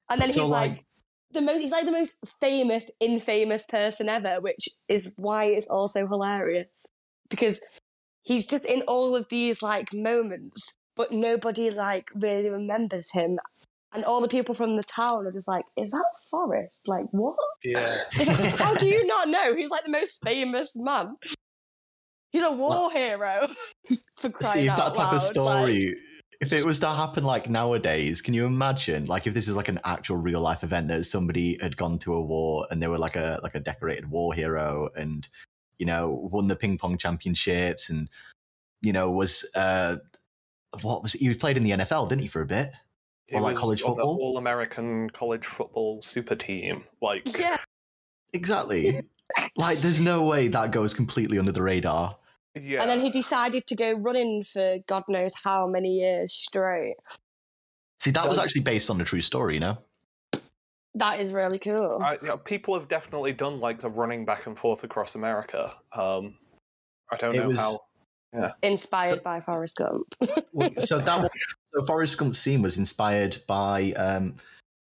And 0.09 0.21
then 0.21 0.29
So, 0.29 0.41
he's 0.41 0.49
like, 0.49 0.71
like- 0.71 0.85
the 1.31 1.41
most 1.41 1.61
he's 1.61 1.71
like 1.71 1.85
the 1.85 1.91
most 1.91 2.15
famous, 2.39 2.89
infamous 2.99 3.65
person 3.65 4.09
ever, 4.09 4.39
which 4.41 4.67
is 4.87 5.13
why 5.17 5.45
it's 5.45 5.67
also 5.67 6.07
hilarious. 6.07 6.85
Because 7.29 7.61
he's 8.23 8.45
just 8.45 8.65
in 8.65 8.81
all 8.83 9.15
of 9.15 9.27
these 9.29 9.61
like 9.61 9.93
moments, 9.93 10.75
but 10.95 11.11
nobody 11.11 11.69
like 11.69 12.09
really 12.15 12.49
remembers 12.49 13.11
him. 13.11 13.39
And 13.91 14.05
all 14.05 14.21
the 14.21 14.27
people 14.27 14.53
from 14.53 14.75
the 14.77 14.83
town 14.83 15.25
are 15.25 15.31
just 15.31 15.47
like, 15.47 15.65
is 15.75 15.89
that 15.91 16.05
Forrest? 16.29 16.87
Like, 16.87 17.05
what? 17.11 17.35
yeah. 17.63 17.95
It's 18.13 18.27
like, 18.27 18.55
how 18.59 18.75
do 18.75 18.87
you 18.87 19.05
not 19.07 19.27
know? 19.29 19.55
He's 19.55 19.71
like 19.71 19.83
the 19.83 19.91
most 19.91 20.21
famous 20.23 20.75
man. 20.77 21.13
He's 22.31 22.43
a 22.43 22.51
war 22.51 22.91
hero. 22.91 23.47
For 24.19 24.29
crying 24.29 24.53
See 24.53 24.67
if 24.67 24.75
that 24.75 24.79
out 24.79 24.93
type 24.93 25.07
of 25.07 25.13
loud, 25.13 25.13
like- 25.13 25.21
story. 25.21 25.95
If 26.39 26.53
it 26.53 26.65
was 26.65 26.79
to 26.79 26.87
happen 26.87 27.23
like 27.23 27.49
nowadays, 27.49 28.21
can 28.21 28.33
you 28.33 28.45
imagine? 28.45 29.05
Like 29.05 29.27
if 29.27 29.33
this 29.33 29.47
is 29.47 29.55
like 29.55 29.67
an 29.67 29.79
actual 29.83 30.17
real 30.17 30.41
life 30.41 30.63
event 30.63 30.87
that 30.87 31.03
somebody 31.03 31.57
had 31.61 31.75
gone 31.77 31.99
to 31.99 32.13
a 32.13 32.21
war 32.21 32.67
and 32.71 32.81
they 32.81 32.87
were 32.87 32.97
like 32.97 33.15
a 33.15 33.39
like 33.43 33.55
a 33.55 33.59
decorated 33.59 34.09
war 34.09 34.33
hero 34.33 34.89
and 34.95 35.27
you 35.77 35.85
know 35.85 36.29
won 36.31 36.47
the 36.47 36.55
ping 36.55 36.77
pong 36.77 36.97
championships 36.97 37.89
and 37.89 38.09
you 38.81 38.93
know 38.93 39.11
was 39.11 39.45
uh 39.55 39.97
what 40.81 41.03
was 41.03 41.13
he 41.13 41.27
was 41.27 41.37
played 41.37 41.57
in 41.57 41.63
the 41.63 41.71
NFL, 41.71 42.09
didn't 42.09 42.21
he, 42.21 42.27
for 42.27 42.41
a 42.41 42.45
bit? 42.45 42.71
He 43.27 43.35
Or 43.35 43.41
like 43.41 43.53
was 43.53 43.61
college 43.61 43.81
football? 43.81 44.17
All 44.21 44.37
American 44.37 45.09
college 45.09 45.45
football 45.45 46.01
super 46.01 46.35
team. 46.35 46.83
Like, 47.01 47.37
yeah, 47.37 47.57
Exactly. 48.33 49.01
like 49.55 49.77
there's 49.77 50.01
no 50.01 50.23
way 50.23 50.47
that 50.47 50.71
goes 50.71 50.93
completely 50.93 51.39
under 51.39 51.51
the 51.51 51.61
radar. 51.61 52.17
Yeah. 52.55 52.81
And 52.81 52.89
then 52.89 52.99
he 52.99 53.09
decided 53.09 53.67
to 53.67 53.75
go 53.75 53.93
running 53.93 54.43
for 54.43 54.77
God 54.87 55.03
knows 55.07 55.35
how 55.43 55.67
many 55.67 55.89
years 55.99 56.33
straight. 56.33 56.95
See, 57.99 58.11
that 58.11 58.27
was 58.29 58.37
actually 58.37 58.61
based 58.61 58.89
on 58.89 58.99
a 59.01 59.03
true 59.03 59.21
story, 59.21 59.55
you 59.55 59.59
know? 59.59 59.77
That 60.95 61.19
is 61.19 61.31
really 61.31 61.59
cool. 61.59 61.99
I, 62.01 62.13
you 62.21 62.27
know, 62.29 62.37
people 62.37 62.77
have 62.79 62.87
definitely 62.87 63.33
done 63.33 63.59
like 63.59 63.81
the 63.81 63.89
running 63.89 64.25
back 64.25 64.47
and 64.47 64.57
forth 64.57 64.83
across 64.83 65.15
America. 65.15 65.73
Um, 65.93 66.35
I 67.11 67.17
don't 67.17 67.33
It 67.35 67.39
know 67.41 67.47
was- 67.47 67.59
how. 67.59 67.79
Inspired 68.61 69.23
by 69.23 69.41
Forrest 69.41 69.77
Gump. 69.77 70.15
So 70.79 70.99
that 70.99 71.21
was, 71.21 71.29
so 71.73 71.85
Forrest 71.85 72.17
Gump's 72.17 72.37
scene 72.39 72.61
was 72.61 72.77
inspired 72.77 73.37
by 73.47 73.91
um, 73.93 74.35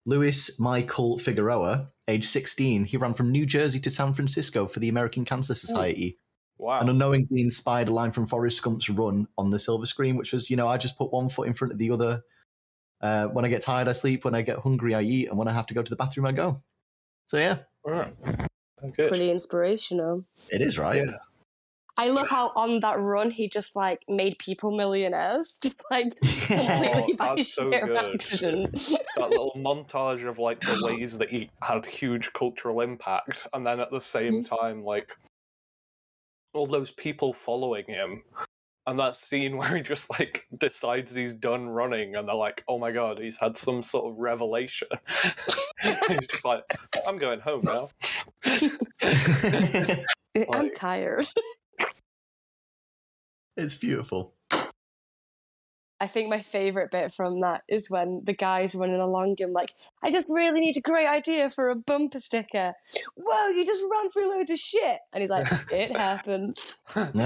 Luis 0.07 0.61
Michael 0.61 1.19
Figueroa, 1.19 1.90
age 2.09 2.25
16. 2.25 2.85
He 2.85 2.97
ran 2.97 3.14
from 3.14 3.31
New 3.33 3.45
Jersey 3.45 3.81
to 3.81 3.90
San 3.90 4.14
Francisco 4.14 4.66
for 4.66 4.78
the 4.81 4.88
American 4.88 5.25
Cancer 5.25 5.54
Society, 5.54 6.19
Wow. 6.59 6.80
and 6.80 6.90
unknowingly 6.90 7.40
inspired 7.40 7.88
a 7.88 7.92
line 7.92 8.12
from 8.12 8.26
Forrest 8.26 8.62
Gump's 8.62 8.88
run 8.88 9.26
on 9.37 9.50
the 9.50 9.59
silver 9.59 9.87
screen, 9.87 10.16
which 10.16 10.32
was, 10.32 10.49
you 10.49 10.56
know, 10.56 10.68
I 10.68 10.76
just 10.76 10.97
put 10.97 11.12
one 11.12 11.28
foot 11.28 11.49
in 11.49 11.54
front 11.54 11.73
of 11.73 11.78
the 11.78 11.90
other. 11.90 12.23
Uh, 13.00 13.26
when 13.26 13.44
I 13.44 13.49
get 13.49 13.62
tired, 13.62 13.88
I 13.88 13.92
sleep. 13.92 14.25
When 14.25 14.35
I 14.35 14.42
get 14.42 14.59
hungry, 14.61 14.94
I 14.94 15.02
eat, 15.02 15.28
and 15.28 15.37
when 15.37 15.49
I 15.49 15.52
have 15.52 15.66
to 15.66 15.75
go 15.75 15.82
to 15.82 15.90
the 15.90 15.97
bathroom, 15.97 16.26
I 16.26 16.32
go. 16.32 16.56
So 17.26 17.37
yeah, 17.38 17.56
Right. 17.85 18.14
Good. 18.97 19.09
Pretty 19.09 19.30
inspirational. 19.30 20.25
it 20.50 20.61
is 20.61 20.78
right. 20.78 21.04
Yeah. 21.06 21.16
I 21.97 22.09
love 22.09 22.28
how 22.30 22.52
on 22.56 22.80
that 22.80 22.99
run 22.99 23.30
he 23.30 23.49
just 23.49 23.76
like 23.76 24.00
made 24.09 24.38
people 24.38 24.71
millionaires, 24.71 25.59
just 25.62 25.80
like 25.90 26.18
completely 26.21 27.14
by 27.14 27.28
Oh, 27.30 27.37
that's 27.37 27.54
so 27.54 27.71
sheer 27.71 27.87
good. 27.87 28.14
accident. 28.14 28.73
that 29.16 29.30
little 29.30 29.52
montage 29.56 30.26
of 30.28 30.38
like 30.38 30.61
the 30.61 30.80
ways 30.88 31.18
that 31.18 31.28
he 31.28 31.50
had 31.62 31.85
huge 31.87 32.32
cultural 32.35 32.80
impact, 32.80 33.47
and 33.52 33.66
then 33.66 33.78
at 33.80 33.90
the 33.90 34.00
same 34.00 34.42
time, 34.44 34.82
like 34.85 35.11
all 36.54 36.66
those 36.66 36.90
people 36.90 37.32
following 37.32 37.85
him, 37.87 38.23
and 38.87 38.99
that 38.99 39.16
scene 39.16 39.56
where 39.59 39.76
he 39.76 39.82
just 39.82 40.11
like 40.11 40.47
decides 40.56 41.14
he's 41.14 41.35
done 41.35 41.68
running, 41.68 42.16
and 42.16 42.28
they're 42.28 42.35
like, 42.35 42.62
"Oh 42.68 42.78
my 42.78 42.92
god, 42.92 43.18
he's 43.18 43.37
had 43.37 43.56
some 43.56 43.82
sort 43.82 44.11
of 44.11 44.18
revelation." 44.18 44.88
he's 45.82 46.26
just 46.28 46.44
like, 46.44 46.64
"I'm 47.06 47.18
going 47.18 47.40
home 47.40 47.62
now." 47.64 47.88
I'm 50.54 50.71
tired. 50.73 51.26
it's 53.56 53.76
beautiful. 53.76 54.35
I 56.02 56.09
think 56.09 56.28
my 56.28 56.40
favorite 56.40 56.90
bit 56.90 57.12
from 57.12 57.40
that 57.42 57.62
is 57.68 57.88
when 57.88 58.23
the 58.25 58.32
guy's 58.32 58.75
running 58.75 59.00
along 59.00 59.37
him 59.38 59.52
like, 59.52 59.73
I 60.02 60.11
just 60.11 60.26
really 60.28 60.59
need 60.61 60.76
a 60.76 60.80
great 60.80 61.06
idea 61.06 61.49
for 61.49 61.71
a 61.71 61.76
bumper 61.76 62.18
sticker. 62.18 62.73
Whoa, 63.14 63.49
you 63.50 63.64
just 63.64 63.82
ran 63.88 64.11
through 64.11 64.28
loads 64.35 64.50
of 64.50 64.59
shit. 64.59 64.99
And 65.12 65.21
he's 65.21 65.30
like, 65.30 65.47
it 65.71 65.97
happens. 65.97 66.82
And 66.97 67.21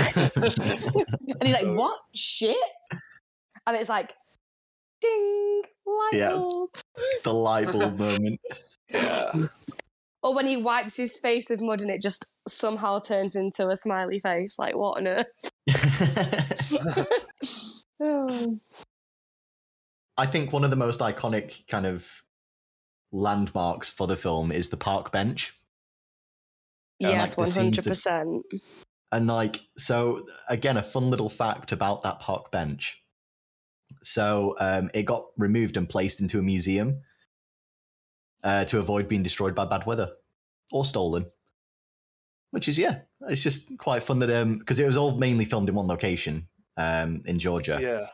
he's 1.42 1.54
like, 1.54 1.66
what? 1.74 1.98
Shit? 2.14 2.56
And 3.66 3.76
it's 3.76 3.88
like, 3.88 4.12
ding, 5.00 5.62
light 5.86 6.10
Yeah. 6.12 6.30
bulb. 6.32 6.70
the 7.24 7.32
light 7.32 7.72
bulb 7.72 7.98
moment. 7.98 8.40
yeah. 8.90 9.32
Or 10.22 10.34
when 10.34 10.46
he 10.46 10.58
wipes 10.58 10.96
his 10.96 11.18
face 11.18 11.48
with 11.48 11.62
mud 11.62 11.80
and 11.80 11.90
it 11.90 12.02
just 12.02 12.26
somehow 12.46 12.98
turns 12.98 13.36
into 13.36 13.68
a 13.68 13.76
smiley 13.76 14.18
face. 14.18 14.58
Like, 14.58 14.76
what 14.76 14.98
on 14.98 15.06
earth? 15.06 15.26
Oh. 18.00 18.58
I 20.16 20.26
think 20.26 20.52
one 20.52 20.64
of 20.64 20.70
the 20.70 20.76
most 20.76 21.00
iconic 21.00 21.66
kind 21.68 21.86
of 21.86 22.22
landmarks 23.12 23.90
for 23.90 24.06
the 24.06 24.16
film 24.16 24.50
is 24.50 24.70
the 24.70 24.76
park 24.76 25.12
bench. 25.12 25.52
Yes, 26.98 27.34
scenes 27.52 27.82
that- 27.82 27.90
100%. 27.92 28.42
And 29.12 29.26
like, 29.28 29.60
so 29.76 30.26
again, 30.48 30.76
a 30.76 30.82
fun 30.82 31.10
little 31.10 31.28
fact 31.28 31.70
about 31.72 32.02
that 32.02 32.18
park 32.18 32.50
bench. 32.50 33.02
So 34.02 34.56
um, 34.58 34.90
it 34.94 35.04
got 35.04 35.26
removed 35.36 35.76
and 35.76 35.88
placed 35.88 36.20
into 36.20 36.38
a 36.38 36.42
museum 36.42 37.02
uh, 38.42 38.64
to 38.64 38.78
avoid 38.78 39.08
being 39.08 39.22
destroyed 39.22 39.54
by 39.54 39.64
bad 39.64 39.86
weather 39.86 40.10
or 40.72 40.84
stolen. 40.84 41.26
Which 42.50 42.68
is 42.68 42.78
yeah, 42.78 43.00
it's 43.28 43.42
just 43.42 43.76
quite 43.78 44.02
fun 44.02 44.18
that 44.20 44.30
um 44.30 44.58
because 44.58 44.80
it 44.80 44.86
was 44.86 44.96
all 44.96 45.16
mainly 45.16 45.44
filmed 45.44 45.68
in 45.68 45.74
one 45.74 45.86
location 45.86 46.46
um 46.76 47.22
in 47.26 47.38
Georgia. 47.38 47.78
Yeah. 47.80 48.06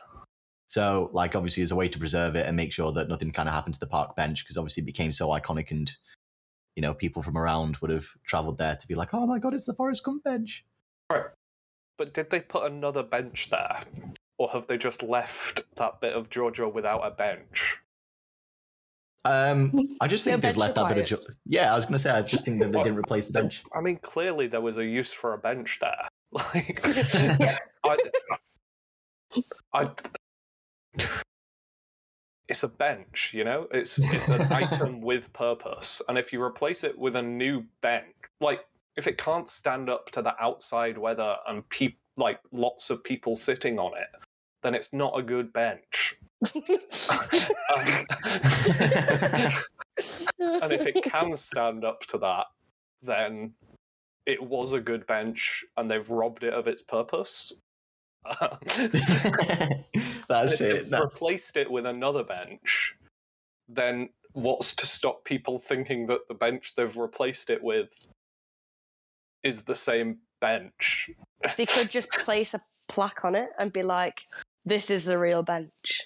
So, 0.67 1.09
like, 1.13 1.35
obviously, 1.35 1.61
as 1.61 1.71
a 1.71 1.75
way 1.75 1.87
to 1.87 1.99
preserve 1.99 2.35
it 2.35 2.47
and 2.47 2.57
make 2.57 2.71
sure 2.73 2.91
that 2.93 3.07
nothing 3.07 3.29
kind 3.31 3.47
of 3.47 3.53
happened 3.53 3.75
to 3.75 3.79
the 3.79 3.85
park 3.87 4.15
bench, 4.15 4.43
because 4.43 4.57
obviously 4.57 4.81
it 4.81 4.87
became 4.87 5.11
so 5.11 5.27
iconic, 5.29 5.69
and 5.69 5.91
you 6.75 6.81
know, 6.81 6.93
people 6.95 7.21
from 7.21 7.37
around 7.37 7.77
would 7.77 7.91
have 7.91 8.07
travelled 8.25 8.57
there 8.57 8.75
to 8.75 8.87
be 8.87 8.95
like, 8.95 9.13
"Oh 9.13 9.27
my 9.27 9.37
god, 9.39 9.53
it's 9.53 9.65
the 9.65 9.73
Forrest 9.75 10.03
Gump 10.03 10.23
bench." 10.23 10.65
Right. 11.11 11.25
But 11.97 12.13
did 12.15 12.31
they 12.31 12.39
put 12.39 12.71
another 12.71 13.03
bench 13.03 13.49
there? 13.51 13.83
Or 14.39 14.49
have 14.49 14.65
they 14.65 14.79
just 14.79 15.03
left 15.03 15.61
that 15.77 16.01
bit 16.01 16.13
of 16.13 16.31
Georgia 16.31 16.67
without 16.67 17.01
a 17.01 17.11
bench? 17.11 17.77
Um, 19.25 19.71
I 20.01 20.07
just 20.07 20.25
No 20.25 20.31
think 20.31 20.41
they've 20.41 20.57
left 20.57 20.75
that 20.75 20.87
bit 20.89 20.97
of. 20.97 21.11
required. 21.11 21.27
Jo- 21.27 21.33
yeah, 21.45 21.71
I 21.71 21.75
was 21.75 21.85
going 21.85 21.93
to 21.93 21.99
say, 21.99 22.09
I 22.11 22.21
just 22.23 22.43
think 22.43 22.59
that 22.61 22.71
they 22.71 22.81
didn't 22.83 22.97
replace 22.97 23.27
the 23.27 23.33
bench. 23.39 23.63
I 23.73 23.79
mean, 23.79 23.97
clearly 24.01 24.47
there 24.47 24.59
was 24.59 24.77
a 24.77 24.83
use 24.85 25.13
for 25.13 25.33
a 25.33 25.37
bench 25.37 25.79
there. 25.79 26.07
Like, 26.33 26.79
I, 27.85 27.97
I, 29.73 29.89
it's 32.47 32.63
a 32.63 32.67
bench, 32.67 33.31
you 33.33 33.43
know. 33.43 33.67
It's 33.71 33.97
it's 33.97 34.29
an 34.29 34.41
item 34.51 35.01
with 35.01 35.31
purpose, 35.33 36.01
and 36.07 36.17
if 36.17 36.33
you 36.33 36.41
replace 36.41 36.83
it 36.83 36.97
with 36.97 37.15
a 37.15 37.21
new 37.21 37.63
bench, 37.81 38.13
like 38.41 38.61
if 38.95 39.07
it 39.07 39.17
can't 39.17 39.49
stand 39.49 39.89
up 39.89 40.11
to 40.11 40.21
the 40.21 40.33
outside 40.41 40.97
weather 40.97 41.35
and 41.47 41.67
peop 41.69 41.97
like 42.15 42.39
lots 42.51 42.89
of 42.89 43.03
people 43.03 43.35
sitting 43.35 43.79
on 43.79 43.97
it, 43.97 44.07
then 44.61 44.75
it's 44.75 44.93
not 44.93 45.17
a 45.17 45.23
good 45.23 45.51
bench. 45.51 46.15
and 46.55 46.63
if 50.71 50.87
it 50.87 51.03
can 51.03 51.35
stand 51.35 51.83
up 51.83 52.01
to 52.01 52.17
that, 52.19 52.45
then 53.01 53.53
it 54.25 54.41
was 54.41 54.73
a 54.73 54.79
good 54.79 55.05
bench, 55.07 55.65
and 55.77 55.89
they've 55.89 56.09
robbed 56.09 56.43
it 56.43 56.53
of 56.53 56.67
its 56.67 56.81
purpose. 56.81 57.53
Um, 58.25 58.57
That's 60.27 60.61
if 60.61 60.61
it. 60.61 60.73
they've 60.73 60.89
That- 60.91 61.03
replaced 61.03 61.57
it 61.57 61.69
with 61.69 61.85
another 61.85 62.23
bench, 62.23 62.95
then 63.67 64.09
what's 64.33 64.75
to 64.77 64.85
stop 64.85 65.23
people 65.25 65.59
thinking 65.59 66.07
that 66.07 66.27
the 66.27 66.33
bench 66.33 66.73
they've 66.75 66.95
replaced 66.97 67.49
it 67.49 67.63
with 67.63 67.89
is 69.43 69.63
the 69.65 69.75
same 69.75 70.19
bench? 70.41 71.09
they 71.57 71.65
could 71.65 71.89
just 71.89 72.09
place 72.11 72.53
a 72.53 72.61
plaque 72.87 73.23
on 73.25 73.35
it 73.35 73.49
and 73.59 73.71
be 73.73 73.83
like, 73.83 74.23
this 74.65 74.89
is 74.89 75.05
the 75.05 75.17
real 75.17 75.43
bench. 75.43 76.01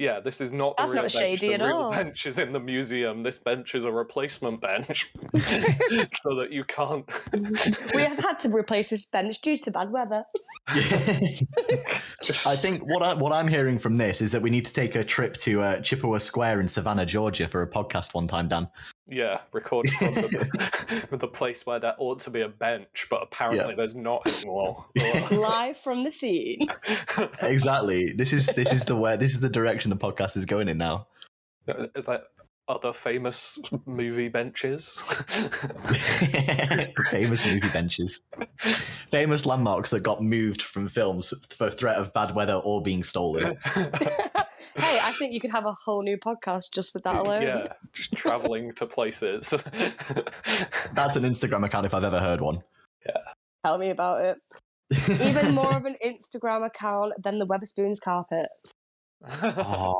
Yeah, 0.00 0.18
this 0.18 0.40
is 0.40 0.50
not 0.50 0.78
the 0.78 0.82
That's 0.82 0.92
real 0.94 1.02
not 1.02 1.12
bench. 1.12 1.22
shady 1.22 1.48
the 1.48 1.54
at 1.54 1.60
real 1.60 1.76
all. 1.76 1.90
bench 1.90 2.24
is 2.24 2.38
in 2.38 2.54
the 2.54 2.58
museum. 2.58 3.22
This 3.22 3.38
bench 3.38 3.74
is 3.74 3.84
a 3.84 3.92
replacement 3.92 4.58
bench, 4.62 5.12
so 5.36 6.34
that 6.40 6.48
you 6.50 6.64
can't. 6.64 7.04
we 7.94 8.02
have 8.02 8.18
had 8.18 8.38
to 8.38 8.48
replace 8.48 8.88
this 8.88 9.04
bench 9.04 9.42
due 9.42 9.58
to 9.58 9.70
bad 9.70 9.92
weather. 9.92 10.24
I 10.68 12.56
think 12.56 12.86
what 12.86 13.02
I, 13.02 13.12
what 13.12 13.30
I'm 13.30 13.46
hearing 13.46 13.76
from 13.76 13.98
this 13.98 14.22
is 14.22 14.32
that 14.32 14.40
we 14.40 14.48
need 14.48 14.64
to 14.64 14.72
take 14.72 14.94
a 14.94 15.04
trip 15.04 15.34
to 15.34 15.60
uh, 15.60 15.80
Chippewa 15.82 16.16
Square 16.16 16.62
in 16.62 16.68
Savannah, 16.68 17.04
Georgia, 17.04 17.46
for 17.46 17.60
a 17.60 17.68
podcast 17.68 18.14
one 18.14 18.24
time, 18.24 18.48
Dan. 18.48 18.70
Yeah, 19.10 19.40
record 19.52 19.88
from 19.88 20.14
the, 20.14 21.08
the 21.18 21.26
place 21.26 21.66
where 21.66 21.80
there 21.80 21.94
ought 21.98 22.20
to 22.20 22.30
be 22.30 22.42
a 22.42 22.48
bench, 22.48 23.08
but 23.10 23.22
apparently 23.24 23.74
there's 23.76 23.96
not 23.96 24.22
anymore. 24.32 24.86
Live 25.32 25.76
from 25.76 26.04
the 26.04 26.12
scene. 26.12 26.68
Exactly. 27.42 28.12
This 28.12 28.32
is 28.32 28.46
this 28.46 28.72
is 28.72 28.84
the 28.84 28.94
where 28.94 29.16
this 29.16 29.34
is 29.34 29.40
the 29.40 29.48
direction 29.48 29.90
the 29.90 29.96
podcast 29.96 30.36
is 30.36 30.46
going 30.46 30.68
in 30.68 30.78
now. 30.78 31.08
Like 32.06 32.22
other 32.70 32.92
famous 32.92 33.58
movie 33.84 34.28
benches. 34.28 34.96
Famous 37.10 37.44
movie 37.44 37.68
benches. 37.72 38.22
Famous 38.60 39.44
landmarks 39.44 39.90
that 39.90 40.04
got 40.04 40.22
moved 40.22 40.62
from 40.62 40.86
films 40.86 41.34
for 41.50 41.68
threat 41.68 41.96
of 41.96 42.12
bad 42.12 42.34
weather 42.34 42.54
or 42.54 42.80
being 42.80 43.02
stolen. 43.02 43.58
hey, 43.74 43.88
I 44.76 45.12
think 45.18 45.32
you 45.32 45.40
could 45.40 45.50
have 45.50 45.66
a 45.66 45.72
whole 45.84 46.02
new 46.02 46.16
podcast 46.16 46.72
just 46.72 46.94
with 46.94 47.02
that 47.02 47.16
alone. 47.16 47.42
yeah, 47.42 47.64
just 47.92 48.12
traveling 48.12 48.72
to 48.74 48.86
places. 48.86 49.50
That's 50.94 51.16
an 51.16 51.24
Instagram 51.24 51.64
account 51.64 51.86
if 51.86 51.94
I've 51.94 52.04
ever 52.04 52.20
heard 52.20 52.40
one. 52.40 52.62
Yeah. 53.04 53.16
Tell 53.66 53.78
me 53.78 53.90
about 53.90 54.24
it. 54.24 54.38
Even 55.20 55.54
more 55.54 55.76
of 55.76 55.86
an 55.86 55.96
Instagram 56.04 56.64
account 56.64 57.14
than 57.20 57.38
the 57.38 57.46
Wetherspoons 57.46 58.00
carpets. 58.00 58.72
Oh, 59.42 59.96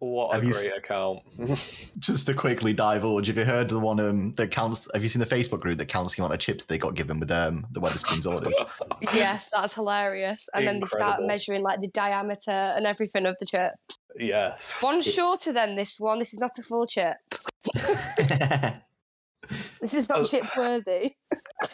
what 0.00 0.30
a 0.30 0.34
Have 0.34 0.44
you 0.44 0.52
great 0.52 0.70
s- 0.70 0.76
account. 0.76 1.20
just 1.98 2.26
to 2.26 2.34
quickly 2.34 2.72
divulge, 2.72 3.26
have 3.26 3.36
you 3.36 3.44
heard 3.44 3.68
the 3.68 3.78
one 3.78 3.98
um, 4.00 4.32
that 4.34 4.50
counts? 4.50 4.88
Have 4.94 5.02
you 5.02 5.08
seen 5.08 5.20
the 5.20 5.26
Facebook 5.26 5.60
group 5.60 5.78
that 5.78 5.86
counts 5.88 6.14
the 6.14 6.22
amount 6.22 6.34
of 6.34 6.40
chips 6.40 6.64
they 6.64 6.78
got 6.78 6.94
given 6.94 7.18
with 7.20 7.30
um, 7.30 7.66
the 7.72 7.80
Wetherspoons 7.80 8.26
orders? 8.30 8.56
Yes, 9.14 9.48
that's 9.52 9.74
hilarious. 9.74 10.48
And 10.54 10.66
then 10.66 10.80
they 10.80 10.86
start 10.86 11.22
measuring 11.22 11.62
like 11.62 11.80
the 11.80 11.88
diameter 11.88 12.50
and 12.50 12.84
everything 12.86 13.26
of 13.26 13.36
the 13.40 13.46
chips. 13.46 13.96
yes. 14.18 14.82
One 14.82 15.00
shorter 15.00 15.52
than 15.52 15.76
this 15.76 15.98
one. 15.98 16.18
This 16.18 16.32
is 16.32 16.40
not 16.40 16.50
a 16.58 16.62
full 16.62 16.86
chip. 16.86 17.16
This 19.80 19.94
is 19.94 20.08
not 20.08 20.26
chip 20.26 20.44
worthy. 20.56 21.12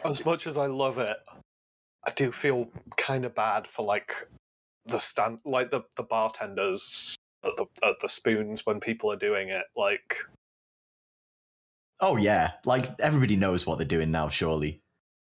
As 0.04 0.24
much 0.24 0.46
as 0.46 0.56
I 0.56 0.66
love 0.66 0.98
it, 0.98 1.16
I 2.06 2.10
do 2.12 2.30
feel 2.30 2.68
kind 2.96 3.24
of 3.24 3.34
bad 3.34 3.66
for 3.66 3.84
like 3.84 4.12
the 4.86 4.98
stand, 5.00 5.38
like 5.44 5.70
the 5.70 5.80
the 5.96 6.02
bartenders 6.04 7.16
at 7.44 7.56
the 7.56 7.66
at 7.86 8.00
the 8.00 8.08
spoons 8.08 8.66
when 8.66 8.80
people 8.80 9.10
are 9.12 9.16
doing 9.16 9.48
it. 9.48 9.64
Like, 9.76 10.16
oh 12.00 12.16
yeah, 12.16 12.52
like 12.64 12.86
everybody 13.00 13.36
knows 13.36 13.66
what 13.66 13.78
they're 13.78 13.86
doing 13.86 14.10
now. 14.10 14.28
Surely. 14.28 14.80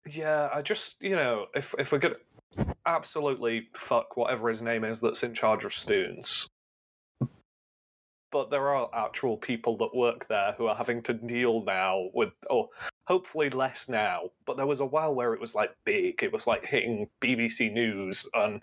yeah, 0.06 0.48
I 0.52 0.62
just 0.62 0.96
you 1.00 1.16
know 1.16 1.46
if 1.54 1.74
if 1.78 1.92
we're 1.92 1.98
gonna 1.98 2.16
absolutely 2.86 3.68
fuck 3.76 4.16
whatever 4.16 4.48
his 4.48 4.62
name 4.62 4.84
is 4.84 5.00
that's 5.00 5.22
in 5.22 5.34
charge 5.34 5.64
of 5.64 5.74
spoons. 5.74 6.48
But 8.30 8.50
there 8.50 8.70
are 8.74 8.88
actual 8.94 9.36
people 9.36 9.76
that 9.76 9.94
work 9.94 10.26
there 10.28 10.54
who 10.56 10.66
are 10.66 10.74
having 10.74 11.02
to 11.02 11.12
deal 11.12 11.62
now 11.64 12.08
with, 12.14 12.32
or 12.48 12.70
hopefully 13.06 13.50
less 13.50 13.90
now. 13.90 14.30
But 14.46 14.56
there 14.56 14.66
was 14.66 14.80
a 14.80 14.86
while 14.86 15.14
where 15.14 15.34
it 15.34 15.40
was 15.40 15.54
like 15.54 15.76
big. 15.84 16.22
It 16.22 16.32
was 16.32 16.46
like 16.46 16.64
hitting 16.64 17.10
BBC 17.22 17.70
News. 17.70 18.26
And 18.32 18.62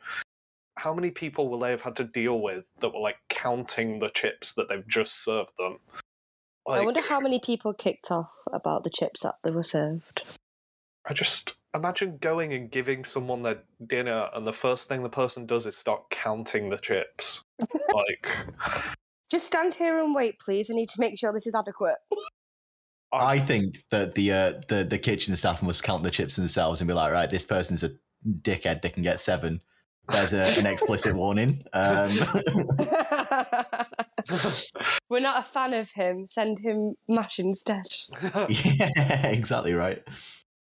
how 0.80 0.94
many 0.94 1.12
people 1.12 1.50
will 1.50 1.60
they 1.60 1.72
have 1.72 1.82
had 1.82 1.98
to 1.98 2.04
deal 2.06 2.40
with 2.40 2.64
that 2.80 2.94
were 2.94 3.00
like 3.00 3.18
counting 3.30 4.00
the 4.00 4.10
chips 4.10 4.54
that 4.54 4.70
they've 4.70 4.88
just 4.88 5.24
served 5.24 5.52
them? 5.60 5.80
I 6.68 6.86
wonder 6.86 7.02
how 7.02 7.20
many 7.20 7.40
people 7.40 7.74
kicked 7.74 8.12
off 8.12 8.36
about 8.54 8.84
the 8.84 8.90
chips 8.90 9.24
that 9.24 9.36
they 9.44 9.52
were 9.52 9.64
served. 9.64 10.22
I 11.08 11.14
just 11.14 11.56
imagine 11.74 12.20
going 12.22 12.54
and 12.54 12.70
giving 12.70 13.04
someone 13.04 13.42
their 13.42 13.64
dinner, 13.86 14.30
and 14.34 14.46
the 14.46 14.54
first 14.54 14.88
thing 14.88 15.02
the 15.02 15.10
person 15.10 15.46
does 15.46 15.66
is 15.66 15.76
start 15.76 16.10
counting 16.12 16.70
the 16.70 16.78
chips. 16.78 17.44
like, 17.94 18.28
Just 19.32 19.48
stand 19.48 19.76
here 19.76 20.00
and 20.00 20.14
wait, 20.14 20.40
please. 20.40 20.70
I 20.70 20.76
need 20.76 20.90
to 20.90 21.00
make 21.00 21.18
sure 21.20 21.34
this 21.34 21.48
is 21.48 21.56
adequate. 21.56 21.98
I 23.12 23.40
think 23.40 23.78
that 23.90 24.14
the 24.14 24.32
uh, 24.32 24.54
the 24.68 24.84
the 24.84 25.00
kitchen 25.00 25.36
staff 25.36 25.64
must 25.64 25.82
count 25.82 26.04
the 26.04 26.12
chips 26.12 26.36
themselves 26.36 26.80
and 26.80 26.88
be 26.88 26.94
like, 26.94 27.12
right, 27.12 27.30
this 27.30 27.46
person's 27.46 27.84
a 27.84 27.92
dickhead. 28.28 28.84
They 28.84 28.92
can 28.92 29.02
get 29.02 29.20
seven. 29.20 29.62
There's 30.12 30.34
a, 30.34 30.58
an 30.58 30.66
explicit 30.66 31.16
warning. 31.16 31.64
Um, 31.74 32.18
We're 35.10 35.20
not 35.20 35.40
a 35.40 35.44
fan 35.44 35.74
of 35.74 35.92
him. 35.92 36.26
Send 36.26 36.60
him 36.60 36.96
mash 37.08 37.40
instead. 37.40 37.86
yeah, 38.50 39.28
exactly 39.28 39.74
right. 39.74 40.02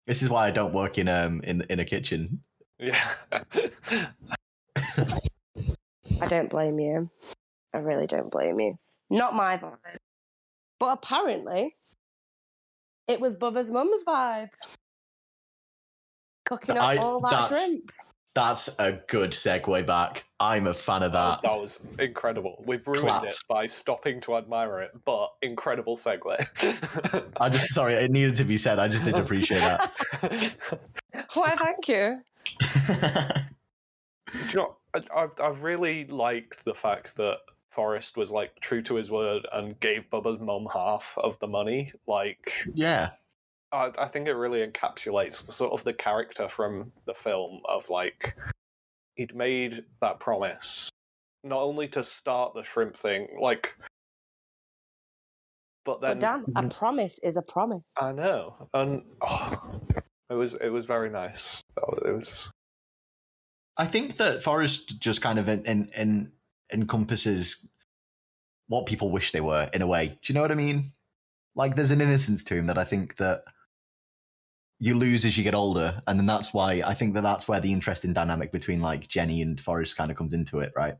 This 0.06 0.22
is 0.22 0.30
why 0.30 0.46
I 0.48 0.50
don't 0.50 0.72
work 0.72 0.98
in 0.98 1.08
um 1.08 1.40
in 1.44 1.62
in 1.70 1.78
a 1.80 1.84
kitchen. 1.84 2.42
yeah. 2.78 3.10
I 6.20 6.26
don't 6.28 6.50
blame 6.50 6.78
you. 6.78 7.10
I 7.74 7.78
really 7.78 8.06
don't 8.06 8.30
blame 8.30 8.60
you. 8.60 8.76
Not 9.10 9.34
my 9.34 9.56
vibe. 9.56 9.78
But 10.78 10.98
apparently, 10.98 11.76
it 13.08 13.20
was 13.20 13.36
Bubba's 13.36 13.70
mum's 13.70 14.04
vibe. 14.04 14.50
Cooking 16.44 16.76
up 16.76 16.84
I- 16.84 16.96
all 16.96 17.20
that 17.20 17.44
shrimp. 17.44 17.90
That's 18.34 18.78
a 18.78 18.92
good 19.08 19.32
segue 19.32 19.86
back. 19.86 20.24
I'm 20.40 20.66
a 20.66 20.72
fan 20.72 21.02
of 21.02 21.10
oh, 21.10 21.14
that. 21.14 21.42
that 21.42 21.60
was 21.60 21.84
incredible. 21.98 22.64
We've 22.66 22.86
ruined 22.86 23.26
it 23.26 23.36
by 23.46 23.66
stopping 23.66 24.22
to 24.22 24.36
admire 24.36 24.80
it, 24.80 24.92
but 25.04 25.32
incredible 25.42 25.98
segue. 25.98 27.26
I 27.36 27.48
just 27.50 27.74
sorry, 27.74 27.94
it 27.94 28.10
needed 28.10 28.36
to 28.36 28.44
be 28.44 28.56
said. 28.56 28.78
I 28.78 28.88
just 28.88 29.04
didn't 29.04 29.20
appreciate 29.20 29.60
that. 29.60 29.92
Why, 31.34 31.54
thank 31.56 31.88
you. 31.88 32.22
Do 34.32 34.48
you 34.48 34.54
know, 34.54 34.76
I, 34.94 35.00
I've, 35.14 35.40
I've 35.42 35.62
really 35.62 36.06
liked 36.06 36.64
the 36.64 36.74
fact 36.74 37.16
that 37.16 37.36
Forrest 37.70 38.16
was 38.16 38.30
like 38.30 38.58
true 38.60 38.82
to 38.82 38.94
his 38.94 39.10
word 39.10 39.46
and 39.52 39.78
gave 39.80 40.04
Bubba's 40.10 40.40
mum 40.40 40.68
half 40.72 41.14
of 41.18 41.38
the 41.40 41.46
money. 41.46 41.92
Like, 42.06 42.52
yeah. 42.74 43.10
I, 43.72 43.90
I 43.98 44.08
think 44.08 44.28
it 44.28 44.34
really 44.34 44.66
encapsulates 44.66 45.46
the, 45.46 45.52
sort 45.52 45.72
of 45.72 45.84
the 45.84 45.92
character 45.92 46.48
from 46.48 46.92
the 47.06 47.14
film 47.14 47.60
of 47.68 47.88
like 47.88 48.36
he'd 49.14 49.34
made 49.34 49.84
that 50.00 50.20
promise 50.20 50.90
not 51.44 51.60
only 51.60 51.88
to 51.88 52.04
start 52.04 52.54
the 52.54 52.62
shrimp 52.62 52.96
thing, 52.96 53.26
like, 53.40 53.74
but 55.84 56.00
then 56.00 56.12
But 56.12 56.20
Dan, 56.20 56.44
a 56.54 56.60
mm-hmm. 56.60 56.68
promise 56.68 57.18
is 57.20 57.36
a 57.36 57.42
promise. 57.42 57.82
I 57.98 58.12
know, 58.12 58.68
and 58.72 59.02
oh, 59.20 59.80
it 60.30 60.34
was 60.34 60.54
it 60.54 60.68
was 60.68 60.86
very 60.86 61.10
nice. 61.10 61.62
Oh, 61.76 61.94
it 62.04 62.12
was 62.12 62.50
I 63.76 63.86
think 63.86 64.16
that 64.16 64.42
Forrest 64.42 65.00
just 65.00 65.22
kind 65.22 65.38
of 65.38 65.48
in, 65.48 65.64
in, 65.64 65.88
in 65.96 66.32
encompasses 66.72 67.70
what 68.68 68.86
people 68.86 69.10
wish 69.10 69.32
they 69.32 69.40
were 69.40 69.68
in 69.72 69.82
a 69.82 69.86
way. 69.86 70.18
Do 70.22 70.32
you 70.32 70.34
know 70.34 70.42
what 70.42 70.52
I 70.52 70.56
mean? 70.56 70.92
Like 71.54 71.74
there's 71.74 71.90
an 71.90 72.00
innocence 72.00 72.44
to 72.44 72.54
him 72.54 72.66
that 72.66 72.78
I 72.78 72.84
think 72.84 73.16
that 73.16 73.44
you 74.82 74.98
lose 74.98 75.24
as 75.24 75.38
you 75.38 75.44
get 75.44 75.54
older, 75.54 76.02
and 76.08 76.18
then 76.18 76.26
that's 76.26 76.52
why 76.52 76.82
I 76.84 76.92
think 76.92 77.14
that 77.14 77.20
that's 77.20 77.46
where 77.46 77.60
the 77.60 77.72
interesting 77.72 78.12
dynamic 78.12 78.50
between 78.50 78.80
like 78.80 79.06
Jenny 79.06 79.40
and 79.40 79.60
Forrest 79.60 79.96
kind 79.96 80.10
of 80.10 80.16
comes 80.16 80.34
into 80.34 80.58
it, 80.58 80.72
right? 80.74 80.96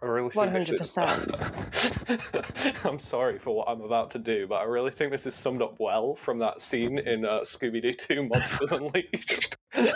I 0.00 0.06
really 0.06 0.30
think 0.30 0.52
100%. 0.52 2.84
I'm 2.84 3.00
sorry 3.00 3.40
for 3.40 3.56
what 3.56 3.68
I'm 3.68 3.80
about 3.80 4.12
to 4.12 4.20
do, 4.20 4.46
but 4.46 4.60
I 4.60 4.66
really 4.66 4.92
think 4.92 5.10
this 5.10 5.26
is 5.26 5.34
summed 5.34 5.62
up 5.62 5.80
well 5.80 6.14
from 6.14 6.38
that 6.38 6.60
scene 6.60 7.00
in 7.00 7.24
uh, 7.24 7.40
Scooby 7.40 7.82
Doo 7.82 7.92
2 7.92 8.28
Monsters 8.28 8.70
Unleashed. 8.70 9.56
uh, 9.74 9.90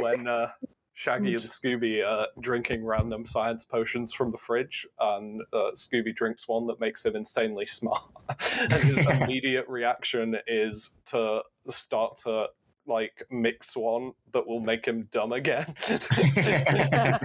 when 0.00 0.26
uh, 0.26 0.48
Shaggy 0.94 1.32
and 1.32 1.42
Scooby 1.42 2.06
are 2.06 2.26
drinking 2.40 2.84
random 2.84 3.24
science 3.24 3.64
potions 3.64 4.12
from 4.12 4.30
the 4.30 4.38
fridge, 4.38 4.86
and 5.00 5.42
uh, 5.52 5.70
Scooby 5.74 6.14
drinks 6.14 6.46
one 6.46 6.66
that 6.66 6.80
makes 6.80 7.04
him 7.04 7.16
insanely 7.16 7.66
smart. 7.66 8.02
and 8.60 8.72
his 8.72 9.06
immediate 9.22 9.66
reaction 9.68 10.36
is 10.46 10.94
to 11.06 11.40
start 11.68 12.18
to 12.18 12.46
like 12.86 13.24
mix 13.30 13.76
one 13.76 14.12
that 14.32 14.46
will 14.46 14.60
make 14.60 14.84
him 14.84 15.08
dumb 15.12 15.32
again. 15.32 15.74
he 15.86 15.96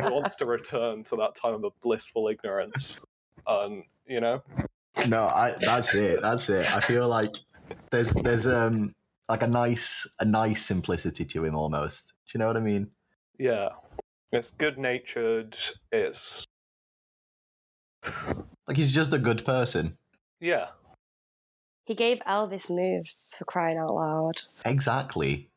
wants 0.02 0.36
to 0.38 0.46
return 0.46 1.04
to 1.06 1.16
that 1.18 1.36
time 1.36 1.64
of 1.64 1.74
blissful 1.82 2.28
ignorance. 2.30 3.04
And 3.46 3.84
you 4.08 4.22
know, 4.22 4.44
No, 5.08 5.26
I 5.26 5.56
that's 5.60 5.94
it. 5.94 6.22
That's 6.22 6.50
it. 6.50 6.74
I 6.74 6.80
feel 6.80 7.08
like 7.08 7.36
there's 7.90 8.14
there's 8.14 8.48
um 8.48 8.94
like 9.28 9.44
a 9.44 9.48
nice 9.48 10.08
a 10.20 10.26
nice 10.26 10.66
simplicity 10.66 11.26
to 11.26 11.44
him 11.44 11.56
almost. 11.56 12.14
Do 12.28 12.38
you 12.38 12.40
know 12.40 12.48
what 12.48 12.58
I 12.58 12.62
mean? 12.62 12.92
Yeah, 13.40 13.70
it's 14.32 14.52
good 14.52 14.78
natured. 14.78 15.56
It's 15.92 16.46
Like 18.68 18.78
he's 18.78 18.94
just 18.94 19.14
a 19.14 19.18
good 19.20 19.44
person. 19.46 19.98
yeah, 20.40 20.68
he 21.86 21.94
gave 21.96 22.20
Elvis 22.28 22.70
moves 22.70 23.36
for 23.38 23.46
crying 23.46 23.78
out 23.78 23.94
loud. 23.94 24.34
Exactly. 24.66 25.50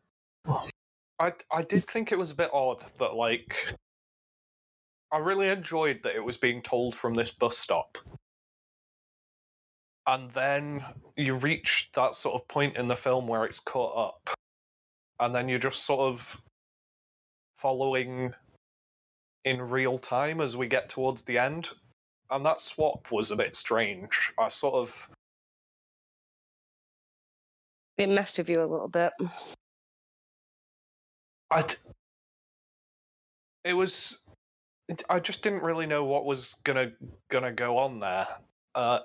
I 0.46 1.32
I 1.50 1.62
did 1.62 1.84
think 1.84 2.12
it 2.12 2.18
was 2.18 2.30
a 2.30 2.34
bit 2.34 2.50
odd 2.52 2.84
that 2.98 3.14
like 3.14 3.54
I 5.12 5.18
really 5.18 5.48
enjoyed 5.48 6.00
that 6.04 6.14
it 6.14 6.24
was 6.24 6.36
being 6.36 6.62
told 6.62 6.94
from 6.94 7.14
this 7.14 7.30
bus 7.30 7.58
stop. 7.58 7.98
And 10.06 10.30
then 10.30 10.84
you 11.16 11.34
reach 11.34 11.90
that 11.94 12.14
sort 12.14 12.40
of 12.40 12.48
point 12.48 12.76
in 12.76 12.88
the 12.88 12.96
film 12.96 13.26
where 13.26 13.44
it's 13.44 13.60
cut 13.60 13.90
up. 13.96 14.30
And 15.20 15.34
then 15.34 15.48
you're 15.48 15.58
just 15.58 15.84
sort 15.84 16.00
of 16.00 16.40
following 17.60 18.34
in 19.44 19.60
real 19.60 19.98
time 19.98 20.40
as 20.40 20.56
we 20.56 20.66
get 20.66 20.88
towards 20.88 21.22
the 21.22 21.38
end. 21.38 21.68
And 22.30 22.44
that 22.46 22.60
swap 22.60 23.10
was 23.10 23.30
a 23.30 23.36
bit 23.36 23.56
strange. 23.56 24.32
I 24.38 24.48
sort 24.48 24.74
of 24.74 25.08
It 27.98 28.08
messed 28.08 28.38
with 28.38 28.48
you 28.48 28.62
a 28.62 28.66
little 28.66 28.88
bit. 28.88 29.12
I. 31.50 31.64
It 33.64 33.74
was. 33.74 34.20
it- 34.88 35.02
I 35.10 35.20
just 35.20 35.42
didn't 35.42 35.62
really 35.62 35.86
know 35.86 36.04
what 36.04 36.24
was 36.24 36.54
gonna 36.64 36.92
gonna 37.30 37.52
go 37.52 37.76
on 37.76 38.00
there. 38.00 38.26
Uh, 38.74 39.00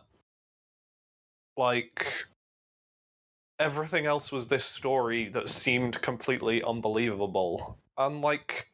like 1.58 2.06
everything 3.60 4.06
else 4.06 4.32
was 4.32 4.48
this 4.48 4.64
story 4.66 5.30
that 5.30 5.50
seemed 5.50 6.02
completely 6.02 6.64
unbelievable, 6.64 7.78
and 7.98 8.22
like 8.22 8.68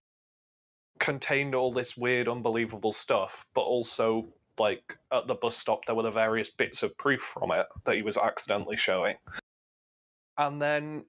contained 0.99 1.55
all 1.55 1.73
this 1.73 1.97
weird, 1.97 2.27
unbelievable 2.27 2.93
stuff, 2.93 3.45
but 3.53 3.61
also 3.61 4.27
like 4.59 4.97
at 5.11 5.27
the 5.27 5.33
bus 5.33 5.57
stop 5.57 5.85
there 5.85 5.95
were 5.95 6.03
the 6.03 6.11
various 6.11 6.49
bits 6.49 6.83
of 6.83 6.95
proof 6.97 7.21
from 7.21 7.51
it 7.51 7.65
that 7.85 7.95
he 7.95 8.01
was 8.01 8.17
accidentally 8.17 8.77
showing, 8.77 9.15
and 10.37 10.61
then 10.61 11.05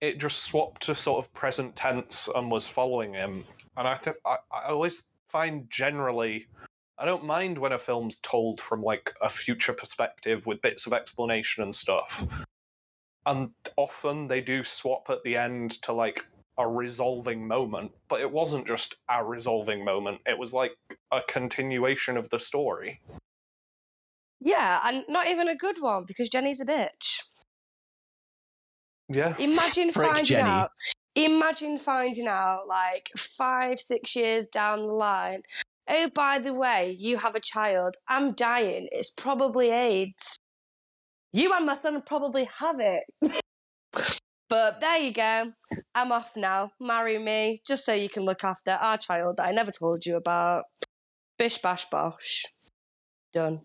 it 0.00 0.18
just 0.18 0.44
swapped 0.44 0.82
to 0.82 0.94
sort 0.94 1.24
of 1.24 1.32
present 1.32 1.76
tense 1.76 2.28
and 2.34 2.50
was 2.50 2.66
following 2.66 3.14
him. 3.14 3.44
And 3.76 3.86
I 3.86 3.94
think 3.94 4.16
I, 4.26 4.36
I 4.52 4.68
always 4.68 5.04
find 5.30 5.70
generally 5.70 6.46
I 6.98 7.04
don't 7.04 7.24
mind 7.24 7.58
when 7.58 7.72
a 7.72 7.78
film's 7.78 8.18
told 8.22 8.60
from 8.60 8.82
like 8.82 9.12
a 9.20 9.28
future 9.28 9.72
perspective 9.72 10.46
with 10.46 10.62
bits 10.62 10.86
of 10.86 10.92
explanation 10.92 11.64
and 11.64 11.74
stuff. 11.74 12.24
And 13.26 13.50
often 13.76 14.28
they 14.28 14.40
do 14.40 14.62
swap 14.62 15.08
at 15.08 15.22
the 15.24 15.36
end 15.36 15.82
to 15.82 15.92
like 15.92 16.20
a 16.62 16.68
resolving 16.68 17.46
moment, 17.46 17.90
but 18.08 18.20
it 18.20 18.30
wasn't 18.30 18.66
just 18.66 18.94
a 19.10 19.24
resolving 19.24 19.84
moment. 19.84 20.20
It 20.26 20.38
was 20.38 20.52
like 20.52 20.72
a 21.10 21.20
continuation 21.28 22.16
of 22.16 22.30
the 22.30 22.38
story. 22.38 23.00
Yeah, 24.40 24.80
and 24.84 25.04
not 25.08 25.26
even 25.26 25.48
a 25.48 25.56
good 25.56 25.80
one 25.80 26.04
because 26.06 26.28
Jenny's 26.28 26.60
a 26.60 26.66
bitch. 26.66 27.20
Yeah. 29.08 29.34
Imagine 29.38 29.90
Frick 29.90 30.06
finding 30.06 30.24
Jenny. 30.24 30.48
out. 30.48 30.70
Imagine 31.14 31.78
finding 31.78 32.28
out 32.28 32.66
like 32.68 33.10
five, 33.16 33.78
six 33.78 34.16
years 34.16 34.46
down 34.46 34.86
the 34.86 34.92
line. 34.92 35.42
Oh, 35.88 36.08
by 36.14 36.38
the 36.38 36.54
way, 36.54 36.96
you 36.98 37.18
have 37.18 37.34
a 37.34 37.40
child. 37.40 37.96
I'm 38.08 38.32
dying. 38.32 38.88
It's 38.92 39.10
probably 39.10 39.70
AIDS. 39.70 40.38
You 41.32 41.52
and 41.52 41.66
my 41.66 41.74
son 41.74 42.02
probably 42.02 42.48
have 42.58 42.76
it. 42.78 43.04
But 44.52 44.82
there 44.82 44.98
you 44.98 45.14
go. 45.14 45.50
I'm 45.94 46.12
off 46.12 46.32
now. 46.36 46.72
Marry 46.78 47.18
me, 47.18 47.62
just 47.66 47.86
so 47.86 47.94
you 47.94 48.10
can 48.10 48.22
look 48.22 48.44
after 48.44 48.72
our 48.72 48.98
child 48.98 49.38
that 49.38 49.46
I 49.46 49.50
never 49.50 49.70
told 49.70 50.04
you 50.04 50.16
about. 50.16 50.64
Bish 51.38 51.56
bash 51.56 51.86
bosh. 51.86 52.44
Done. 53.32 53.62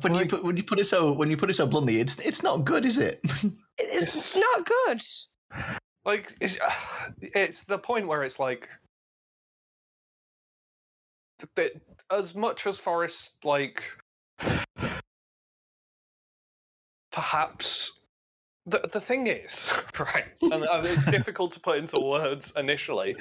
When 0.00 0.14
you 0.14 0.26
put 0.26 0.42
when 0.42 0.56
you 0.56 0.64
put 0.64 0.80
it 0.80 0.86
so 0.86 1.12
when 1.12 1.30
you 1.30 1.36
put 1.36 1.50
it 1.50 1.52
so 1.52 1.68
bluntly, 1.68 2.00
it's 2.00 2.18
it's 2.18 2.42
not 2.42 2.64
good, 2.64 2.84
is 2.84 2.98
it? 2.98 3.20
It's, 3.80 4.16
it's 4.16 4.34
not 4.34 4.66
good. 4.66 5.00
Like 6.04 6.34
it's, 6.40 6.58
uh, 6.58 7.10
it's 7.22 7.62
the 7.62 7.78
point 7.78 8.08
where 8.08 8.24
it's 8.24 8.40
like 8.40 8.68
th- 11.38 11.54
th- 11.54 11.82
as 12.10 12.34
much 12.34 12.66
as 12.66 12.76
Forrest 12.76 13.34
like 13.44 13.84
perhaps 17.12 17.97
the 18.68 18.88
the 18.92 19.00
thing 19.00 19.26
is 19.26 19.72
right, 19.98 20.24
and 20.42 20.64
it's 20.84 21.10
difficult 21.10 21.52
to 21.52 21.60
put 21.60 21.78
into 21.78 21.98
words 21.98 22.52
initially. 22.56 23.16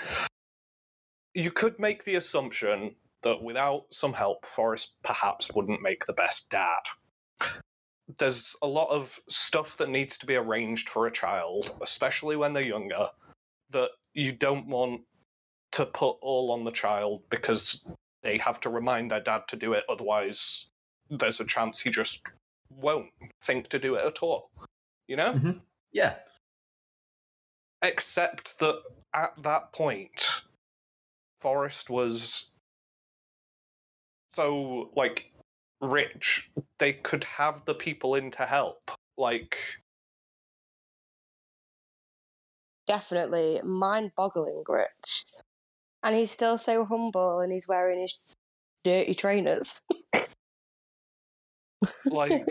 You 1.34 1.52
could 1.52 1.80
make 1.80 2.04
the 2.04 2.16
assumption 2.16 2.96
that 3.24 3.42
without 3.42 3.86
some 3.92 4.14
help, 4.14 4.46
Forrest 4.46 4.92
perhaps 5.04 5.52
wouldn't 5.54 5.82
make 5.82 6.06
the 6.06 6.14
best 6.14 6.50
dad. 6.50 6.82
There's 8.20 8.56
a 8.62 8.68
lot 8.68 8.90
of 8.90 9.20
stuff 9.28 9.78
that 9.78 9.90
needs 9.90 10.18
to 10.20 10.26
be 10.26 10.36
arranged 10.36 10.90
for 10.90 11.06
a 11.06 11.12
child, 11.12 11.76
especially 11.82 12.36
when 12.36 12.54
they're 12.54 12.64
younger, 12.64 13.10
that 13.72 13.90
you 14.14 14.32
don't 14.32 14.68
want 14.68 15.02
to 15.74 15.86
put 15.86 16.16
all 16.22 16.52
on 16.52 16.64
the 16.64 16.72
child 16.72 17.24
because 17.30 17.84
they 18.24 18.38
have 18.38 18.60
to 18.62 18.70
remind 18.70 19.12
their 19.12 19.20
dad 19.20 19.42
to 19.50 19.56
do 19.56 19.74
it, 19.74 19.84
otherwise, 19.90 20.68
there's 21.10 21.40
a 21.40 21.46
chance 21.46 21.82
he 21.82 21.90
just 21.90 22.22
won't 22.70 23.10
think 23.44 23.68
to 23.70 23.80
do 23.80 23.96
it 23.96 24.06
at 24.06 24.20
all. 24.24 24.50
You 25.08 25.16
know? 25.16 25.34
Mhm. 25.34 25.62
Yeah. 25.92 26.16
Except 27.82 28.60
that 28.60 28.82
at 29.14 29.34
that 29.44 29.72
point, 29.72 30.30
Forrest 31.42 31.90
was 31.90 32.50
so 34.36 34.92
like 34.96 35.32
rich, 35.82 36.50
they 36.80 36.94
could 36.94 37.24
have 37.24 37.66
the 37.66 37.74
people 37.74 38.16
in 38.16 38.32
to 38.32 38.46
help. 38.46 38.92
Like, 39.18 39.58
Definitely 42.88 43.60
mind 43.64 44.12
boggling 44.16 44.64
rich. 44.68 45.26
And 46.04 46.16
he's 46.16 46.32
still 46.32 46.58
so 46.58 46.86
humble 46.86 47.40
and 47.40 47.52
he's 47.52 47.68
wearing 47.68 48.00
his 48.00 48.18
dirty 48.84 49.14
trainers. 49.14 49.82
like, 52.06 52.48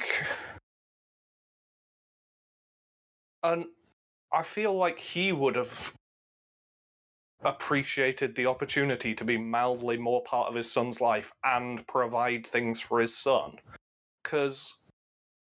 and 3.42 3.66
I 4.33 4.42
feel 4.42 4.77
like 4.77 4.99
he 4.99 5.33
would 5.33 5.57
have 5.57 5.92
appreciated 7.44 8.35
the 8.35 8.46
opportunity 8.46 9.14
to 9.14 9.25
be 9.25 9.37
mildly 9.37 9.96
more 9.96 10.22
part 10.25 10.49
of 10.49 10.55
his 10.55 10.70
son's 10.70 11.01
life 11.01 11.33
and 11.44 11.87
provide 11.87 12.46
things 12.46 12.81
for 12.81 13.01
his 13.01 13.16
son. 13.16 13.59
Because 14.22 14.75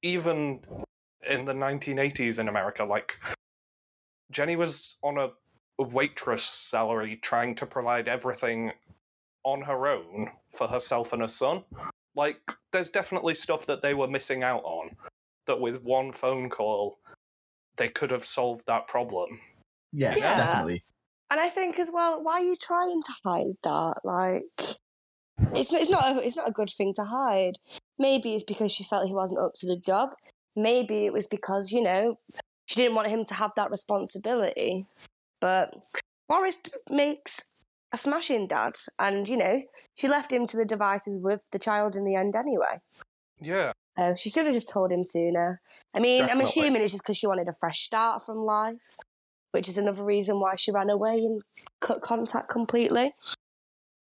even 0.02 0.60
in 1.28 1.44
the 1.44 1.52
1980s 1.52 2.38
in 2.38 2.48
America, 2.48 2.84
like, 2.84 3.18
Jenny 4.30 4.56
was 4.56 4.96
on 5.02 5.18
a 5.18 5.30
waitress 5.82 6.44
salary 6.44 7.18
trying 7.22 7.54
to 7.56 7.66
provide 7.66 8.06
everything 8.06 8.72
on 9.44 9.62
her 9.62 9.88
own 9.88 10.30
for 10.52 10.68
herself 10.68 11.12
and 11.12 11.22
her 11.22 11.28
son. 11.28 11.64
Like, 12.14 12.36
there's 12.72 12.90
definitely 12.90 13.34
stuff 13.34 13.66
that 13.66 13.82
they 13.82 13.94
were 13.94 14.06
missing 14.06 14.42
out 14.42 14.62
on 14.64 14.96
that 15.46 15.60
with 15.60 15.82
one 15.82 16.12
phone 16.12 16.50
call, 16.50 16.98
they 17.80 17.88
could 17.88 18.10
have 18.10 18.26
solved 18.26 18.62
that 18.66 18.86
problem. 18.86 19.40
Yeah, 19.92 20.14
Yeah. 20.14 20.36
definitely. 20.36 20.84
And 21.30 21.40
I 21.40 21.48
think 21.48 21.78
as 21.78 21.90
well, 21.90 22.22
why 22.22 22.34
are 22.34 22.44
you 22.44 22.54
trying 22.60 23.02
to 23.02 23.12
hide 23.24 23.56
that? 23.62 24.00
Like, 24.04 24.76
it's 25.54 25.72
it's 25.72 25.88
not 25.90 26.04
a, 26.16 26.20
it's 26.24 26.36
not 26.36 26.48
a 26.48 26.52
good 26.52 26.68
thing 26.70 26.92
to 26.96 27.04
hide. 27.04 27.54
Maybe 27.98 28.34
it's 28.34 28.44
because 28.44 28.70
she 28.70 28.84
felt 28.84 29.06
he 29.06 29.14
wasn't 29.14 29.40
up 29.40 29.52
to 29.56 29.66
the 29.66 29.78
job. 29.78 30.10
Maybe 30.54 31.06
it 31.06 31.12
was 31.12 31.26
because 31.26 31.72
you 31.72 31.82
know 31.82 32.18
she 32.66 32.76
didn't 32.76 32.96
want 32.96 33.08
him 33.08 33.24
to 33.24 33.34
have 33.34 33.52
that 33.56 33.70
responsibility. 33.70 34.86
But 35.40 35.74
Forrest 36.28 36.76
makes 36.90 37.50
a 37.92 37.96
smashing 37.96 38.48
dad, 38.48 38.74
and 38.98 39.26
you 39.26 39.38
know 39.38 39.62
she 39.94 40.06
left 40.08 40.32
him 40.32 40.46
to 40.48 40.56
the 40.56 40.66
devices 40.66 41.18
with 41.18 41.48
the 41.50 41.58
child 41.58 41.96
in 41.96 42.04
the 42.04 42.16
end 42.16 42.36
anyway. 42.36 42.80
Yeah. 43.40 43.72
So 43.98 44.14
she 44.14 44.30
should 44.30 44.46
have 44.46 44.54
just 44.54 44.70
told 44.70 44.92
him 44.92 45.04
sooner. 45.04 45.60
I 45.94 46.00
mean, 46.00 46.24
I'm 46.24 46.40
assuming 46.40 46.82
it's 46.82 46.92
just 46.92 47.02
because 47.02 47.16
she 47.16 47.26
wanted 47.26 47.48
a 47.48 47.52
fresh 47.52 47.80
start 47.80 48.24
from 48.24 48.38
life, 48.38 48.96
which 49.52 49.68
is 49.68 49.76
another 49.76 50.04
reason 50.04 50.40
why 50.40 50.54
she 50.56 50.70
ran 50.70 50.90
away 50.90 51.16
and 51.16 51.42
cut 51.80 52.00
contact 52.00 52.48
completely. 52.48 53.12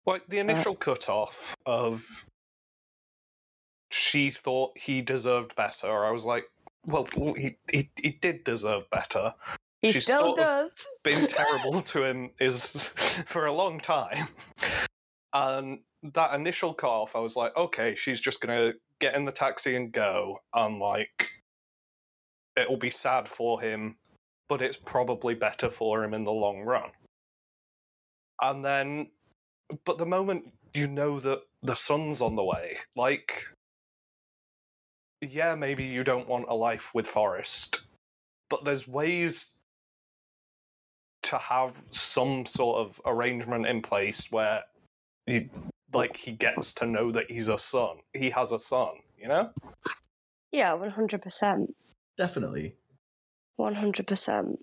Like 0.06 0.26
the 0.28 0.38
initial 0.38 0.74
cutoff 0.74 1.56
of 1.66 2.24
she 3.90 4.30
thought 4.30 4.78
he 4.78 5.02
deserved 5.02 5.54
better. 5.56 6.04
I 6.04 6.10
was 6.10 6.24
like, 6.24 6.44
well, 6.86 7.06
he 7.14 7.56
he, 7.70 7.90
he 8.00 8.10
did 8.10 8.44
deserve 8.44 8.88
better. 8.90 9.34
He 9.82 9.92
She 9.92 10.00
still 10.00 10.34
does. 10.34 10.86
Being 11.04 11.26
terrible 11.28 11.82
to 11.82 12.04
him 12.04 12.30
is 12.40 12.86
for 13.26 13.46
a 13.46 13.52
long 13.52 13.80
time. 13.80 14.28
And 15.32 15.80
that 16.14 16.34
initial 16.34 16.72
cutoff, 16.72 17.14
I 17.14 17.18
was 17.18 17.36
like, 17.36 17.56
okay, 17.56 17.94
she's 17.94 18.20
just 18.20 18.40
gonna 18.40 18.72
get 19.00 19.14
in 19.14 19.24
the 19.24 19.32
taxi 19.32 19.76
and 19.76 19.92
go. 19.92 20.40
And 20.54 20.78
like, 20.78 21.28
it'll 22.56 22.76
be 22.76 22.90
sad 22.90 23.28
for 23.28 23.60
him, 23.60 23.96
but 24.48 24.62
it's 24.62 24.76
probably 24.76 25.34
better 25.34 25.70
for 25.70 26.04
him 26.04 26.14
in 26.14 26.24
the 26.24 26.32
long 26.32 26.60
run. 26.60 26.90
And 28.40 28.64
then, 28.64 29.08
but 29.84 29.98
the 29.98 30.06
moment 30.06 30.52
you 30.74 30.86
know 30.86 31.20
that 31.20 31.40
the 31.62 31.74
son's 31.74 32.20
on 32.20 32.36
the 32.36 32.44
way, 32.44 32.78
like, 32.94 33.44
yeah, 35.22 35.54
maybe 35.54 35.84
you 35.84 36.04
don't 36.04 36.28
want 36.28 36.46
a 36.48 36.54
life 36.54 36.90
with 36.94 37.08
Forrest, 37.08 37.80
but 38.50 38.64
there's 38.64 38.86
ways 38.86 39.54
to 41.22 41.38
have 41.38 41.72
some 41.90 42.46
sort 42.46 42.78
of 42.78 43.00
arrangement 43.04 43.66
in 43.66 43.82
place 43.82 44.28
where 44.30 44.62
you, 45.26 45.48
like 45.92 46.16
he 46.16 46.32
gets 46.32 46.72
to 46.74 46.86
know 46.86 47.12
that 47.12 47.30
he's 47.30 47.48
a 47.48 47.58
son. 47.58 47.98
He 48.12 48.30
has 48.30 48.52
a 48.52 48.58
son, 48.58 48.90
you 49.18 49.28
know? 49.28 49.50
Yeah, 50.52 50.72
one 50.74 50.90
hundred 50.90 51.22
percent, 51.22 51.74
Definitely. 52.16 52.76
one 53.56 53.74
hundred 53.74 54.06
percent. 54.06 54.58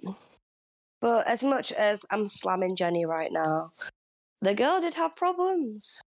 But 1.01 1.27
as 1.27 1.43
much 1.43 1.71
as 1.71 2.05
I'm 2.11 2.27
slamming 2.27 2.75
Jenny 2.75 3.05
right 3.05 3.31
now, 3.31 3.71
the 4.41 4.53
girl 4.53 4.79
did 4.81 4.95
have 4.95 5.15
problems, 5.15 6.01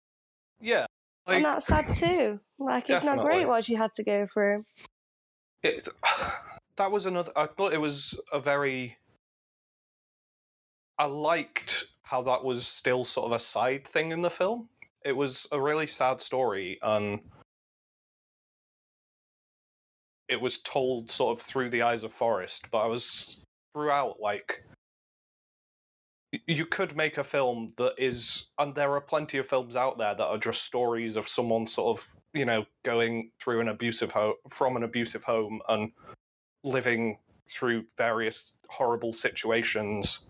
Yeah. 0.61 0.87
Like, 1.27 1.37
and 1.37 1.45
that's 1.45 1.67
sad 1.67 1.95
too. 1.95 2.41
Like 2.59 2.89
it's 2.89 3.03
not 3.05 3.19
great 3.19 3.47
what 3.49 3.65
she 3.65 3.75
had 3.75 3.93
to 3.95 4.05
go 4.05 4.27
through. 4.33 4.63
it, 5.63 5.89
that 6.77 6.91
was 6.93 7.05
another. 7.07 7.33
I 7.35 7.47
thought 7.47 7.73
it 7.75 7.81
was 7.81 8.19
a 8.33 8.39
very. 8.41 8.97
I 10.99 11.05
liked 11.07 11.87
how 12.03 12.23
that 12.23 12.45
was 12.45 12.67
still 12.67 13.05
sort 13.05 13.27
of 13.27 13.33
a 13.33 13.39
side 13.39 13.87
thing 13.87 14.13
in 14.13 14.23
the 14.23 14.31
film. 14.31 14.69
It 15.07 15.17
was 15.17 15.47
a 15.53 15.61
really 15.61 15.87
sad 15.87 16.21
story, 16.21 16.79
and 16.83 17.21
it 20.29 20.41
was 20.41 20.59
told 20.59 21.11
sort 21.11 21.39
of 21.39 21.47
through 21.47 21.71
the 21.71 21.83
eyes 21.83 22.03
of 22.03 22.13
Forrest. 22.13 22.65
But 22.73 22.79
I 22.79 22.87
was 22.87 23.37
throughout 23.73 24.21
like, 24.21 24.65
you 26.47 26.67
could 26.67 26.97
make 26.97 27.19
a 27.19 27.25
film 27.25 27.69
that 27.77 27.93
is, 27.99 28.47
and 28.59 28.75
there 28.75 28.93
are 28.95 29.01
plenty 29.01 29.39
of 29.39 29.47
films 29.47 29.77
out 29.77 29.97
there 29.97 30.15
that 30.15 30.27
are 30.27 30.39
just 30.39 30.65
stories 30.65 31.15
of 31.15 31.29
someone 31.29 31.67
sort 31.69 31.99
of 31.99 32.07
you 32.35 32.45
know 32.45 32.67
going 32.85 33.31
through 33.41 33.61
an 33.61 33.69
abusive 33.69 34.11
home 34.11 34.35
from 34.51 34.77
an 34.77 34.83
abusive 34.83 35.25
home 35.25 35.61
and 35.69 35.91
living 36.65 37.19
through 37.49 37.85
various 37.97 38.53
horrible 38.69 39.13
situations 39.13 40.27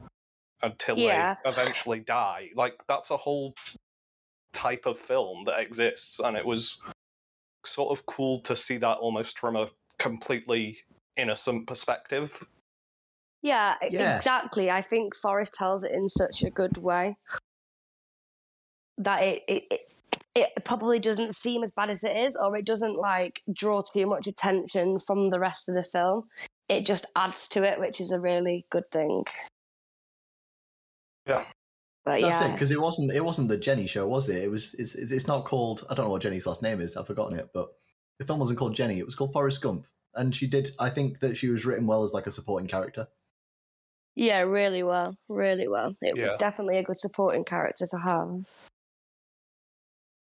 until 0.63 0.99
Yeah. 0.99 1.35
they 1.43 1.51
eventually 1.51 2.01
die 2.01 2.51
like 2.55 2.75
that's 2.87 3.11
a 3.11 3.17
whole 3.17 3.55
type 4.57 4.87
of 4.87 4.99
film 4.99 5.45
that 5.45 5.61
exists 5.61 6.19
and 6.19 6.37
it 6.37 6.45
was 6.45 6.79
sort 7.67 7.97
of 7.97 8.05
cool 8.07 8.41
to 8.41 8.57
see 8.57 8.79
that 8.79 8.97
almost 8.99 9.39
from 9.39 9.55
a 9.57 9.69
completely 9.99 10.79
innocent 11.17 11.67
perspective 11.67 12.43
Yeah, 13.43 13.75
Yeah. 13.91 14.17
exactly. 14.17 14.71
I 14.71 14.83
think 14.83 15.15
Forrest 15.15 15.55
tells 15.55 15.85
it 15.85 15.93
in 15.93 16.09
such 16.09 16.43
a 16.43 16.51
good 16.51 16.79
way 16.79 17.17
that 18.99 19.23
it, 19.23 19.43
it 19.47 19.65
it 19.71 19.81
it 20.35 20.49
probably 20.65 20.99
doesn't 20.99 21.35
seem 21.35 21.63
as 21.63 21.71
bad 21.71 21.89
as 21.91 22.03
it 22.05 22.17
is, 22.17 22.37
or 22.37 22.57
it 22.57 22.67
doesn't 22.67 22.97
like 22.97 23.43
draw 23.53 23.83
too 23.83 24.07
much 24.07 24.27
attention 24.27 24.99
from 24.99 25.31
the 25.31 25.39
rest 25.39 25.69
of 25.69 25.75
the 25.75 25.83
film. 25.83 26.29
It 26.69 26.85
just 26.85 27.07
adds 27.15 27.49
to 27.49 27.63
it, 27.63 27.79
which 27.79 28.01
is 28.01 28.11
a 28.11 28.21
really 28.21 28.67
good 28.71 28.91
thing. 28.91 29.25
Yeah. 31.27 31.45
But 32.07 32.21
That's 32.21 32.41
it 32.41 32.45
yeah, 32.45 32.53
because 32.53 32.71
it 32.71 32.81
wasn't 32.81 33.11
it 33.11 33.25
wasn't 33.25 33.49
the 33.49 33.57
Jenny 33.57 33.89
show, 33.89 34.07
was 34.07 34.29
it? 34.29 34.45
It 34.45 34.51
was 34.51 34.75
it's, 34.75 34.95
it's 34.95 35.11
it's 35.11 35.27
not 35.27 35.45
called 35.45 35.85
I 35.91 35.95
don't 35.95 36.07
know 36.07 36.13
what 36.13 36.23
Jenny's 36.23 36.47
last 36.47 36.63
name 36.63 36.81
is. 36.81 36.97
I've 36.97 37.09
forgotten 37.09 37.37
it, 37.37 37.51
but 37.53 37.71
the 38.21 38.25
film 38.25 38.39
wasn't 38.39 38.61
called 38.61 38.77
Jenny. 38.77 39.01
It 39.01 39.05
was 39.05 39.17
called 39.17 39.33
Forrest 39.33 39.61
Gump, 39.61 39.87
and 40.15 40.33
she 40.33 40.47
did. 40.47 40.71
I 40.79 40.89
think 40.89 41.19
that 41.19 41.37
she 41.37 41.49
was 41.49 41.67
written 41.67 41.85
well 41.85 42.05
as 42.05 42.15
like 42.15 42.29
a 42.29 42.31
supporting 42.31 42.69
character. 42.69 43.09
Yeah, 44.15 44.43
really 44.43 44.85
well, 44.85 45.17
really 45.29 45.67
well. 45.67 45.97
It 46.01 46.17
was 46.17 46.37
definitely 46.37 46.79
a 46.79 46.85
good 46.85 46.97
supporting 46.97 47.45
character 47.45 47.87
to 47.91 47.99
have. 47.99 48.47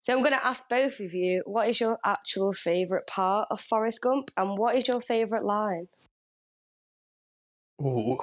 So 0.02 0.12
I'm 0.12 0.18
going 0.18 0.32
to 0.32 0.46
ask 0.46 0.68
both 0.68 1.00
of 1.00 1.14
you, 1.14 1.42
what 1.46 1.68
is 1.68 1.80
your 1.80 1.98
actual 2.04 2.52
favourite 2.52 3.06
part 3.06 3.48
of 3.50 3.60
Forrest 3.60 4.02
Gump, 4.02 4.30
and 4.36 4.58
what 4.58 4.76
is 4.76 4.88
your 4.88 5.00
favourite 5.00 5.44
line? 5.44 5.88
Ooh, 7.80 8.18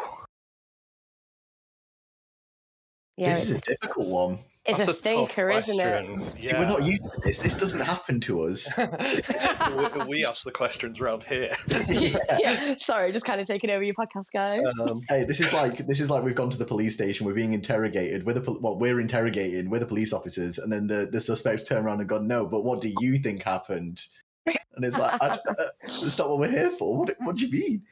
Yeah, 3.20 3.32
this 3.32 3.52
is 3.52 3.62
a 3.64 3.66
difficult 3.66 4.08
one. 4.08 4.38
it's 4.66 4.80
a 4.80 4.86
that's 4.86 4.86
tough 4.86 4.98
thinker, 5.00 5.50
isn't 5.50 5.78
it? 5.78 6.06
question. 6.06 6.42
See, 6.42 6.52
We're 6.54 6.70
not 6.70 6.86
used 6.86 7.04
to 7.04 7.12
this. 7.26 7.42
This 7.42 7.60
doesn't 7.60 7.82
happen 7.82 8.22
to 8.22 8.44
us. 8.44 8.72
we, 8.78 10.06
we 10.08 10.26
ask 10.26 10.46
the 10.46 10.52
questions 10.54 11.02
around 11.02 11.24
here. 11.24 11.54
yeah. 11.90 12.76
Sorry, 12.78 13.12
just 13.12 13.26
kind 13.26 13.42
of 13.42 13.46
taking 13.48 13.72
over 13.72 13.84
your 13.84 13.94
podcast, 13.94 14.28
guys. 14.34 14.62
Um, 14.82 15.02
Hey, 15.10 15.26
this 15.26 15.42
is 15.42 15.52
like 15.52 15.86
this 15.86 16.00
is 16.00 16.10
like 16.10 16.24
we've 16.24 16.34
gone 16.34 16.50
to 16.50 16.58
the 16.58 16.64
police 16.64 16.94
station. 16.94 17.26
We're 17.26 17.34
being 17.34 17.52
interrogated. 17.52 18.26
We're 18.26 18.34
the 18.34 18.42
pol- 18.42 18.60
well, 18.62 18.80
we're 18.80 19.02
interrogating. 19.02 19.70
We're 19.70 19.80
the 19.80 19.86
police 19.86 20.14
officers, 20.14 20.58
and 20.58 20.72
then 20.72 20.88
the, 20.88 21.10
the 21.12 21.20
suspects 21.20 21.64
turn 21.64 21.84
around 21.84 22.00
and 22.00 22.08
go, 22.08 22.20
"No, 22.20 22.48
but 22.48 22.64
what 22.64 22.80
do 22.80 22.90
you 23.02 23.18
think 23.18 23.44
happened?" 23.44 24.02
And 24.46 24.86
it's 24.86 24.98
like, 24.98 25.22
I, 25.22 25.28
uh, 25.28 25.36
"That's 25.82 26.18
not 26.18 26.30
what 26.30 26.40
we're 26.40 26.52
here 26.52 26.70
for." 26.70 27.00
What, 27.00 27.14
what 27.20 27.36
do 27.36 27.46
you 27.46 27.52
mean? 27.52 27.84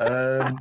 Um, 0.00 0.58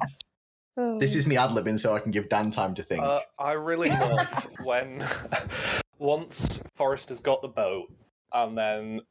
Oh. 0.77 0.99
this 0.99 1.15
is 1.15 1.25
me 1.25 1.37
ad 1.37 1.51
libbing, 1.51 1.79
so 1.79 1.95
I 1.95 1.99
can 1.99 2.11
give 2.11 2.27
Dan 2.27 2.51
time 2.51 2.75
to 2.75 2.83
think. 2.83 3.01
uh, 3.01 3.21
I 3.39 3.53
really 3.53 3.89
love 3.91 4.47
when 4.63 5.07
once 5.99 6.61
Forrest 6.75 7.09
has 7.09 7.19
got 7.21 7.41
the 7.41 7.47
boat, 7.47 7.87
and 8.33 8.57
then 8.57 9.01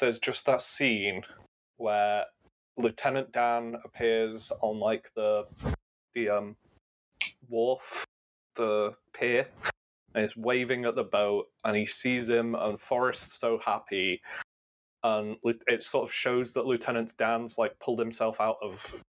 there's 0.00 0.18
just 0.18 0.46
that 0.46 0.62
scene 0.62 1.22
where 1.76 2.24
Lieutenant 2.78 3.32
Dan 3.32 3.76
appears 3.84 4.52
on 4.62 4.78
like 4.78 5.10
the 5.14 5.44
the 6.14 6.30
um 6.30 6.56
wharf, 7.48 8.06
the 8.56 8.94
pier, 9.12 9.48
and 10.14 10.24
he's 10.24 10.36
waving 10.36 10.86
at 10.86 10.94
the 10.94 11.04
boat, 11.04 11.48
and 11.64 11.76
he 11.76 11.86
sees 11.86 12.30
him, 12.30 12.54
and 12.54 12.80
Forrest's 12.80 13.38
so 13.38 13.60
happy, 13.62 14.22
and 15.02 15.36
it 15.66 15.82
sort 15.82 16.08
of 16.08 16.14
shows 16.14 16.54
that 16.54 16.64
Lieutenant 16.64 17.14
Dan's 17.18 17.58
like 17.58 17.78
pulled 17.80 17.98
himself 17.98 18.40
out 18.40 18.56
of 18.62 19.02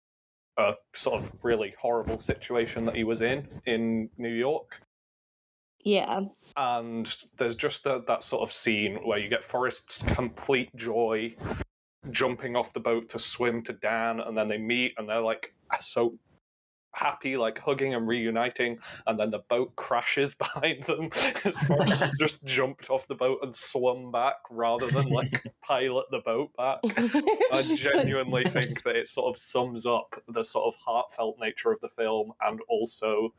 a 0.59 0.75
sort 0.95 1.23
of 1.23 1.33
really 1.43 1.75
horrible 1.81 2.19
situation 2.19 2.85
that 2.87 2.97
he 2.97 3.05
was 3.05 3.23
in 3.23 3.49
in 3.67 4.09
New 4.19 4.33
York. 4.33 4.81
yeah. 5.85 6.21
And 6.57 7.12
there's 7.38 7.57
just 7.57 7.85
that 7.85 8.07
that 8.07 8.23
sort 8.23 8.43
of 8.43 8.53
scene 8.53 8.97
where 9.05 9.19
you 9.19 9.29
get 9.29 9.45
Forrest's 9.45 10.03
complete 10.03 10.75
joy 10.77 11.35
jumping 12.11 12.57
off 12.57 12.73
the 12.73 12.81
boat 12.81 13.09
to 13.11 13.19
swim 13.19 13.62
to 13.62 13.73
Dan, 13.73 14.21
and 14.21 14.37
then 14.37 14.49
they 14.49 14.59
meet 14.59 14.93
and 14.99 15.09
they're 15.09 15.21
like 15.21 15.55
ah, 15.73 15.79
so 15.79 16.19
happy, 16.93 17.37
like 17.37 17.59
hugging 17.59 17.95
and 17.95 18.07
reuniting, 18.07 18.79
and 19.07 19.19
then 19.19 19.31
the 19.31 19.41
boat 19.49 19.75
crashes 19.77 20.35
behind 20.35 20.85
them. 20.85 21.11
Just 22.19 22.43
jumped 22.45 22.91
off 22.91 23.07
the 23.09 23.15
boat 23.15 23.39
and 23.43 23.55
swum 23.55 24.11
back 24.11 24.37
rather 24.51 24.87
than 24.87 25.09
like 25.09 25.45
pilot 25.63 26.07
the 26.11 26.21
boat 26.21 26.51
back. 26.57 26.79
I 26.85 27.63
genuinely 27.77 28.45
think 28.45 28.83
that 28.85 28.97
it 28.97 29.09
sort 29.09 29.35
of 29.35 29.41
sums 29.41 29.87
up 29.87 30.23
the 30.29 30.45
sort 30.45 30.75
of 30.75 30.81
heartfelt 30.85 31.39
nature 31.41 31.73
of 31.73 31.81
the 31.81 31.89
film 31.89 32.33
and 32.43 32.61
also 32.69 33.33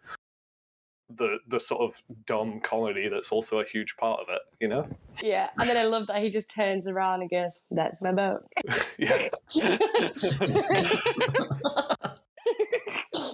the 1.18 1.38
the 1.48 1.60
sort 1.60 1.82
of 1.82 2.02
dumb 2.26 2.60
comedy 2.62 3.08
that's 3.08 3.32
also 3.32 3.60
a 3.60 3.66
huge 3.66 3.96
part 3.98 4.20
of 4.22 4.28
it, 4.30 4.42
you 4.60 4.68
know? 4.68 4.88
yeah. 5.22 5.50
And 5.60 5.70
then 5.70 5.78
I 5.78 5.84
love 5.84 6.08
that 6.08 6.22
he 6.24 6.30
just 6.30 6.50
turns 6.50 6.88
around 6.88 7.22
and 7.22 7.30
goes, 7.30 7.62
That's 7.70 8.02
my 8.02 8.12
boat. 8.12 8.48
yeah. 8.98 9.30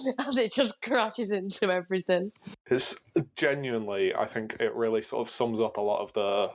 As 0.18 0.36
it 0.36 0.52
just 0.52 0.80
crashes 0.82 1.30
into 1.30 1.72
everything. 1.72 2.32
It's 2.70 2.96
genuinely 3.36 4.14
I 4.14 4.26
think 4.26 4.56
it 4.60 4.74
really 4.74 5.02
sort 5.02 5.26
of 5.26 5.30
sums 5.30 5.60
up 5.60 5.76
a 5.76 5.80
lot 5.80 6.02
of 6.02 6.12
the 6.12 6.50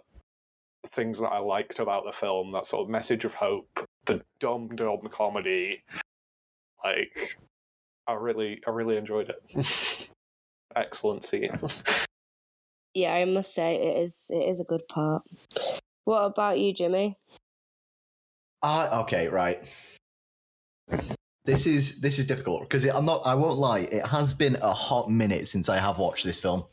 things 0.89 1.19
that 1.19 1.29
I 1.29 1.39
liked 1.39 1.79
about 1.79 2.05
the 2.05 2.11
film, 2.11 2.51
that 2.51 2.65
sort 2.65 2.83
of 2.83 2.89
message 2.89 3.25
of 3.25 3.33
hope, 3.33 3.87
the 4.05 4.21
dumb 4.39 4.69
dumb 4.75 5.09
comedy. 5.11 5.83
Like 6.83 7.37
I 8.07 8.13
really 8.13 8.61
I 8.67 8.71
really 8.71 8.97
enjoyed 8.97 9.29
it. 9.29 10.09
Excellent 10.75 11.23
scene. 11.23 11.57
Yeah, 12.93 13.13
I 13.13 13.25
must 13.25 13.53
say 13.53 13.75
it 13.75 14.03
is 14.03 14.31
it 14.33 14.47
is 14.47 14.59
a 14.59 14.63
good 14.63 14.87
part. 14.87 15.23
What 16.05 16.21
about 16.21 16.59
you, 16.59 16.73
Jimmy? 16.73 17.17
Ah, 18.63 19.01
okay, 19.01 19.27
right. 19.27 19.67
This 21.45 21.67
is 21.67 22.01
this 22.01 22.17
is 22.17 22.25
difficult 22.25 22.61
because 22.61 22.85
I'm 22.85 23.05
not. 23.05 23.21
I 23.25 23.35
won't 23.35 23.59
lie. 23.59 23.79
It 23.79 24.05
has 24.07 24.33
been 24.33 24.57
a 24.61 24.71
hot 24.71 25.09
minute 25.09 25.47
since 25.47 25.69
I 25.69 25.77
have 25.77 25.99
watched 25.99 26.25
this 26.25 26.41
film. 26.41 26.65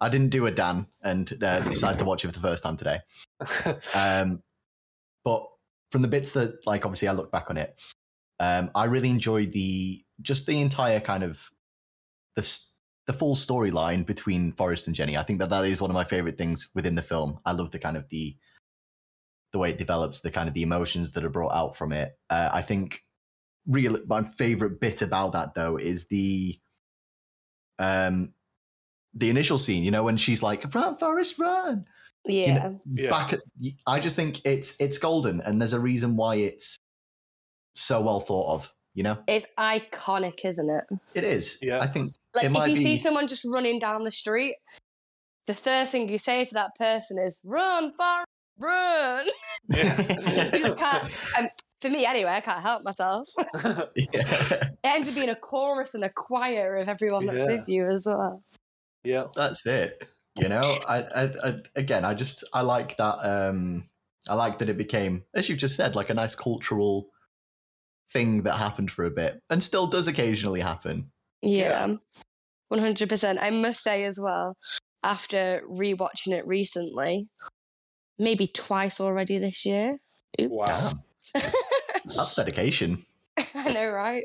I 0.00 0.08
didn't 0.08 0.30
do 0.30 0.46
a 0.46 0.52
Dan 0.52 0.86
and 1.02 1.42
uh, 1.42 1.60
decided 1.60 1.98
to 1.98 2.04
watch 2.04 2.24
it 2.24 2.28
for 2.28 2.34
the 2.34 2.40
first 2.40 2.62
time 2.62 2.76
today. 2.76 3.00
Um, 3.94 4.42
but 5.24 5.44
from 5.90 6.02
the 6.02 6.08
bits 6.08 6.30
that, 6.32 6.64
like, 6.64 6.86
obviously, 6.86 7.08
I 7.08 7.12
look 7.12 7.32
back 7.32 7.50
on 7.50 7.56
it, 7.56 7.78
um, 8.40 8.70
I 8.74 8.84
really 8.84 9.10
enjoyed 9.10 9.52
the 9.52 10.04
just 10.22 10.46
the 10.46 10.60
entire 10.60 11.00
kind 11.00 11.24
of 11.24 11.50
the 12.36 12.60
the 13.06 13.12
full 13.12 13.34
storyline 13.34 14.06
between 14.06 14.52
Forrest 14.52 14.86
and 14.86 14.94
Jenny. 14.94 15.16
I 15.16 15.24
think 15.24 15.40
that 15.40 15.50
that 15.50 15.64
is 15.64 15.80
one 15.80 15.90
of 15.90 15.94
my 15.94 16.04
favorite 16.04 16.38
things 16.38 16.70
within 16.74 16.94
the 16.94 17.02
film. 17.02 17.40
I 17.44 17.52
love 17.52 17.72
the 17.72 17.78
kind 17.78 17.96
of 17.96 18.08
the 18.10 18.36
the 19.52 19.58
way 19.58 19.70
it 19.70 19.78
develops, 19.78 20.20
the 20.20 20.30
kind 20.30 20.48
of 20.48 20.54
the 20.54 20.62
emotions 20.62 21.12
that 21.12 21.24
are 21.24 21.30
brought 21.30 21.54
out 21.54 21.76
from 21.76 21.92
it. 21.92 22.16
Uh, 22.30 22.50
I 22.52 22.62
think 22.62 23.02
real 23.66 23.98
my 24.06 24.22
favorite 24.22 24.80
bit 24.80 25.02
about 25.02 25.32
that 25.32 25.54
though 25.54 25.76
is 25.76 26.06
the 26.08 26.58
um 27.78 28.32
the 29.14 29.30
initial 29.30 29.58
scene. 29.58 29.82
You 29.84 29.90
know 29.90 30.04
when 30.04 30.16
she's 30.16 30.42
like, 30.42 30.72
"Run, 30.74 30.96
Forrest, 30.96 31.38
run!" 31.38 31.86
You 32.24 32.34
Yeah. 32.46 32.54
know, 32.54 32.80
Yeah. 32.94 33.10
back 33.10 33.32
at 33.32 33.40
I 33.86 34.00
just 34.00 34.16
think 34.16 34.44
it's 34.44 34.80
it's 34.80 34.98
golden 34.98 35.40
and 35.40 35.60
there's 35.60 35.72
a 35.72 35.80
reason 35.80 36.16
why 36.16 36.36
it's 36.36 36.76
so 37.74 38.00
well 38.02 38.20
thought 38.20 38.52
of, 38.54 38.74
you 38.94 39.02
know? 39.04 39.16
It's 39.28 39.46
iconic, 39.58 40.44
isn't 40.44 40.68
it? 40.68 40.84
It 41.14 41.24
is. 41.24 41.58
Yeah. 41.62 41.80
I 41.80 41.86
think 41.86 42.14
Like 42.34 42.44
It 42.44 42.48
if 42.48 42.52
might 42.52 42.70
you 42.70 42.76
see 42.76 42.96
someone 42.96 43.28
just 43.28 43.44
running 43.44 43.78
down 43.78 44.02
the 44.02 44.10
street, 44.10 44.56
the 45.46 45.54
first 45.54 45.92
thing 45.92 46.08
you 46.08 46.18
say 46.18 46.44
to 46.44 46.54
that 46.54 46.74
person 46.76 47.18
is 47.18 47.40
"Run, 47.44 47.92
far, 47.92 48.24
run!" 48.58 49.26
you 49.68 49.76
just 50.52 50.76
can't. 50.76 51.04
Um, 51.38 51.48
for 51.80 51.90
me, 51.90 52.04
anyway, 52.06 52.30
I 52.32 52.40
can't 52.40 52.60
help 52.62 52.84
myself. 52.84 53.28
yeah. 53.54 53.88
It 53.94 54.76
ends 54.84 55.08
up 55.08 55.14
being 55.14 55.28
a 55.28 55.34
chorus 55.36 55.94
and 55.94 56.04
a 56.04 56.10
choir 56.10 56.76
of 56.76 56.88
everyone 56.88 57.24
that's 57.24 57.44
Yeah. 57.46 57.56
with 57.56 57.68
you 57.68 57.86
as 57.86 58.06
well. 58.08 58.42
yeah. 59.04 59.24
That's 59.36 59.64
it. 59.66 60.04
You 60.36 60.48
know, 60.48 60.60
I, 60.88 60.98
I, 61.02 61.22
I 61.44 61.54
again, 61.74 62.04
I 62.04 62.14
just 62.14 62.44
I 62.54 62.60
like 62.62 62.96
that. 62.98 63.16
Um, 63.24 63.84
I 64.28 64.34
like 64.34 64.58
that 64.58 64.68
it 64.68 64.76
became, 64.78 65.24
as 65.34 65.48
you've 65.48 65.58
just 65.58 65.74
said, 65.74 65.96
like 65.96 66.10
a 66.10 66.14
nice 66.14 66.36
cultural 66.36 67.08
thing 68.12 68.42
that 68.44 68.54
happened 68.54 68.92
for 68.92 69.04
a 69.04 69.10
bit, 69.10 69.42
and 69.50 69.60
still 69.62 69.88
does 69.88 70.06
occasionally 70.06 70.60
happen. 70.60 71.10
Yeah, 71.42 71.94
one 72.68 72.80
hundred 72.80 73.08
percent. 73.08 73.40
I 73.42 73.50
must 73.50 73.82
say 73.82 74.04
as 74.04 74.20
well, 74.22 74.56
after 75.02 75.62
rewatching 75.68 76.32
it 76.32 76.46
recently, 76.46 77.26
maybe 78.16 78.46
twice 78.46 79.00
already 79.00 79.38
this 79.38 79.66
year. 79.66 79.98
Oops. 80.40 80.50
Wow. 80.52 80.90
That's 81.34 82.34
dedication. 82.34 82.98
I 83.54 83.72
know, 83.72 83.88
right? 83.90 84.24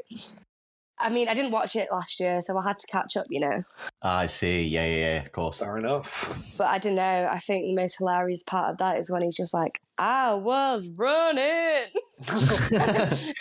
I 0.99 1.09
mean, 1.09 1.27
I 1.27 1.33
didn't 1.33 1.51
watch 1.51 1.75
it 1.75 1.89
last 1.91 2.19
year, 2.19 2.39
so 2.41 2.57
I 2.57 2.63
had 2.65 2.77
to 2.77 2.87
catch 2.87 3.17
up, 3.17 3.25
you 3.29 3.39
know. 3.39 3.63
Ah, 4.01 4.19
I 4.19 4.25
see. 4.27 4.63
Yeah, 4.63 4.85
yeah, 4.85 4.95
yeah. 4.95 5.21
Of 5.21 5.31
course. 5.31 5.59
Fair 5.59 5.77
enough. 5.77 6.39
But 6.57 6.67
I 6.67 6.77
don't 6.77 6.95
know. 6.95 7.27
I 7.31 7.39
think 7.39 7.65
the 7.65 7.73
most 7.73 7.97
hilarious 7.97 8.43
part 8.43 8.71
of 8.71 8.77
that 8.77 8.99
is 8.99 9.09
when 9.11 9.23
he's 9.23 9.35
just 9.35 9.55
like, 9.55 9.81
"I 9.97 10.35
was 10.35 10.87
running," 10.95 11.85
and 12.29 13.33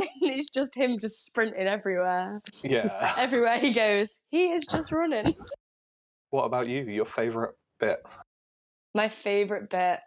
then 0.00 0.08
it's 0.22 0.48
just 0.48 0.74
him 0.74 0.98
just 0.98 1.26
sprinting 1.26 1.68
everywhere. 1.68 2.40
yeah. 2.64 3.14
Everywhere 3.18 3.58
he 3.58 3.74
goes, 3.74 4.22
he 4.30 4.50
is 4.50 4.64
just 4.64 4.92
running. 4.92 5.34
What 6.30 6.44
about 6.44 6.68
you? 6.68 6.84
Your 6.84 7.04
favourite 7.04 7.52
bit? 7.78 8.02
My 8.94 9.10
favorite 9.10 9.68
bit. 9.68 10.00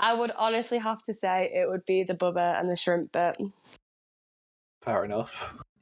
I 0.00 0.14
would 0.14 0.32
honestly 0.36 0.78
have 0.78 1.02
to 1.02 1.14
say 1.14 1.50
it 1.54 1.68
would 1.68 1.84
be 1.86 2.02
the 2.04 2.14
Bubba 2.14 2.58
and 2.58 2.70
the 2.70 2.74
shrimp 2.76 3.12
bit. 3.12 3.36
Fair 4.82 5.04
enough. 5.04 5.30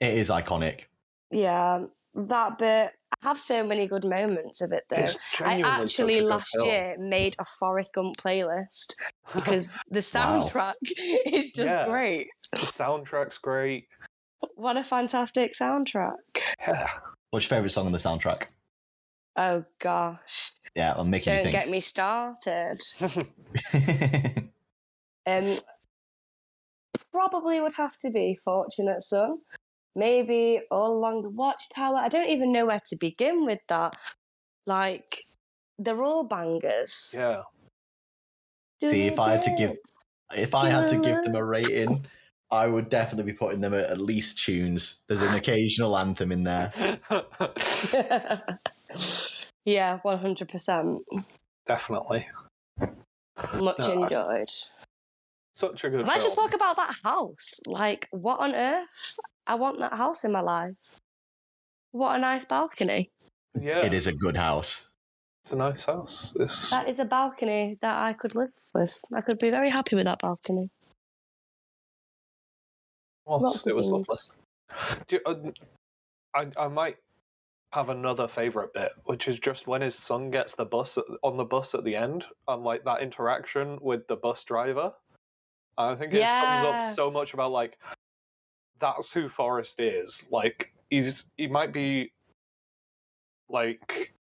It 0.00 0.14
is 0.18 0.28
iconic. 0.28 0.86
Yeah, 1.30 1.84
that 2.14 2.58
bit. 2.58 2.92
I 3.22 3.28
have 3.28 3.40
so 3.40 3.64
many 3.64 3.86
good 3.86 4.04
moments 4.04 4.60
of 4.60 4.72
it 4.72 4.84
though. 4.90 5.06
I 5.44 5.60
actually 5.62 6.20
last 6.20 6.50
film. 6.54 6.68
year 6.68 6.96
made 6.98 7.36
a 7.38 7.44
Forrest 7.44 7.94
Gump 7.94 8.16
playlist 8.16 8.94
because 9.34 9.74
the 9.90 10.00
Wow. 10.14 10.42
soundtrack 10.42 10.74
is 11.26 11.50
just 11.52 11.72
Yeah. 11.74 11.86
great. 11.88 12.26
the 12.52 12.60
soundtrack's 12.62 13.38
great. 13.38 13.86
What 14.54 14.76
a 14.76 14.82
fantastic 14.84 15.52
soundtrack. 15.52 16.12
Yeah. 16.60 16.88
What's 17.30 17.48
your 17.48 17.56
favorite 17.56 17.70
song 17.70 17.86
on 17.86 17.92
the 17.92 17.98
soundtrack? 17.98 18.46
Oh 19.36 19.64
gosh. 19.78 20.52
Yeah, 20.78 20.94
I'm 20.96 21.10
making 21.10 21.34
Don't 21.34 21.46
you 21.46 21.50
get 21.50 21.68
me 21.68 21.80
started. 21.80 22.78
Um 25.26 25.56
probably 27.12 27.60
would 27.60 27.74
have 27.74 27.96
to 27.98 28.10
be 28.10 28.38
Fortunate 28.42 29.02
Son. 29.02 29.38
Maybe 29.94 30.60
All 30.70 30.96
Along 30.96 31.22
the 31.22 31.30
Watchtower. 31.30 31.96
I 31.96 32.08
don't 32.08 32.30
even 32.30 32.52
know 32.52 32.66
where 32.66 32.80
to 32.86 32.96
begin 32.96 33.44
with 33.44 33.58
that. 33.68 33.96
Like, 34.66 35.24
they're 35.78 36.02
all 36.02 36.24
bangers. 36.24 37.14
Yeah. 37.18 37.42
See, 38.84 39.06
if 39.08 39.18
I 39.18 39.32
had 39.32 39.42
to 39.42 39.54
give- 39.58 39.76
If 40.34 40.54
I 40.54 40.68
had 40.68 40.88
to 40.88 40.98
give 41.00 41.22
them 41.22 41.34
a 41.34 41.44
rating, 41.44 42.06
I 42.50 42.68
would 42.68 42.88
definitely 42.88 43.32
be 43.32 43.36
putting 43.36 43.60
them 43.60 43.74
at 43.74 43.90
at 43.90 44.00
least 44.00 44.44
tunes. 44.44 45.00
There's 45.08 45.22
an 45.22 45.34
occasional 45.42 45.98
anthem 45.98 46.30
in 46.32 46.44
there. 46.44 46.72
Yeah, 49.68 49.98
100%. 50.04 51.00
Definitely. 51.66 52.26
Much 53.54 53.78
No, 53.80 53.88
I- 53.88 54.02
enjoyed. 54.02 54.48
Such 55.54 55.82
a 55.84 55.90
good 55.90 56.06
Let's 56.06 56.22
just 56.22 56.36
talk 56.36 56.54
about 56.54 56.76
that 56.76 56.94
house. 57.02 57.60
Like, 57.66 58.06
what 58.12 58.38
on 58.38 58.54
earth? 58.54 59.16
I 59.46 59.56
want 59.56 59.80
that 59.80 59.92
house 59.92 60.24
in 60.24 60.30
my 60.32 60.40
life. 60.40 61.00
What 61.90 62.14
a 62.16 62.18
nice 62.20 62.44
balcony. 62.44 63.10
Yeah. 63.58 63.84
It 63.84 63.92
is 63.92 64.06
a 64.06 64.12
good 64.12 64.36
house. 64.36 64.90
It's 65.44 65.52
a 65.52 65.56
nice 65.56 65.84
house. 65.84 66.32
It's, 66.36 66.70
That 66.70 66.88
is 66.88 67.00
a 67.00 67.04
balcony 67.04 67.76
that 67.80 67.96
I 67.96 68.12
could 68.12 68.36
live 68.36 68.52
with. 68.72 69.02
I 69.12 69.20
could 69.20 69.38
be 69.40 69.50
very 69.50 69.68
happy 69.70 69.96
with 69.96 70.04
that 70.04 70.20
balcony. 70.20 70.70
was, 73.26 73.42
Lots 73.42 73.66
it 73.66 73.72
of 73.72 73.78
was 73.78 73.86
lovely. 73.88 74.04
things. 74.04 74.34
Do 75.08 75.16
you- 75.16 75.22
uh, 75.26 75.50
I, 76.34 76.64
I 76.64 76.68
might 76.68 76.98
have 77.72 77.90
another 77.90 78.26
favourite 78.26 78.72
bit, 78.72 78.92
which 79.04 79.28
is 79.28 79.38
just 79.38 79.66
when 79.66 79.82
his 79.82 79.94
son 79.94 80.30
gets 80.30 80.54
the 80.54 80.64
bus 80.64 80.96
at, 80.96 81.04
on 81.22 81.36
the 81.36 81.44
bus 81.44 81.74
at 81.74 81.84
the 81.84 81.94
end, 81.94 82.24
and 82.46 82.64
like 82.64 82.84
that 82.84 83.02
interaction 83.02 83.78
with 83.80 84.06
the 84.08 84.16
bus 84.16 84.44
driver. 84.44 84.92
I 85.76 85.94
think 85.94 86.12
it 86.12 86.26
sums 86.26 86.64
up 86.64 86.94
so 86.96 87.10
much 87.10 87.34
about 87.34 87.52
like 87.52 87.78
that's 88.80 89.12
who 89.12 89.28
Forrest 89.28 89.80
is. 89.80 90.28
Like 90.30 90.72
he's 90.90 91.26
he 91.36 91.46
might 91.46 91.72
be 91.72 92.12
like 93.48 94.12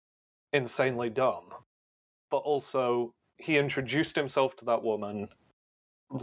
insanely 0.54 1.10
dumb, 1.10 1.50
but 2.30 2.38
also 2.38 3.14
he 3.38 3.58
introduced 3.58 4.16
himself 4.16 4.56
to 4.58 4.66
that 4.66 4.84
woman. 4.84 5.30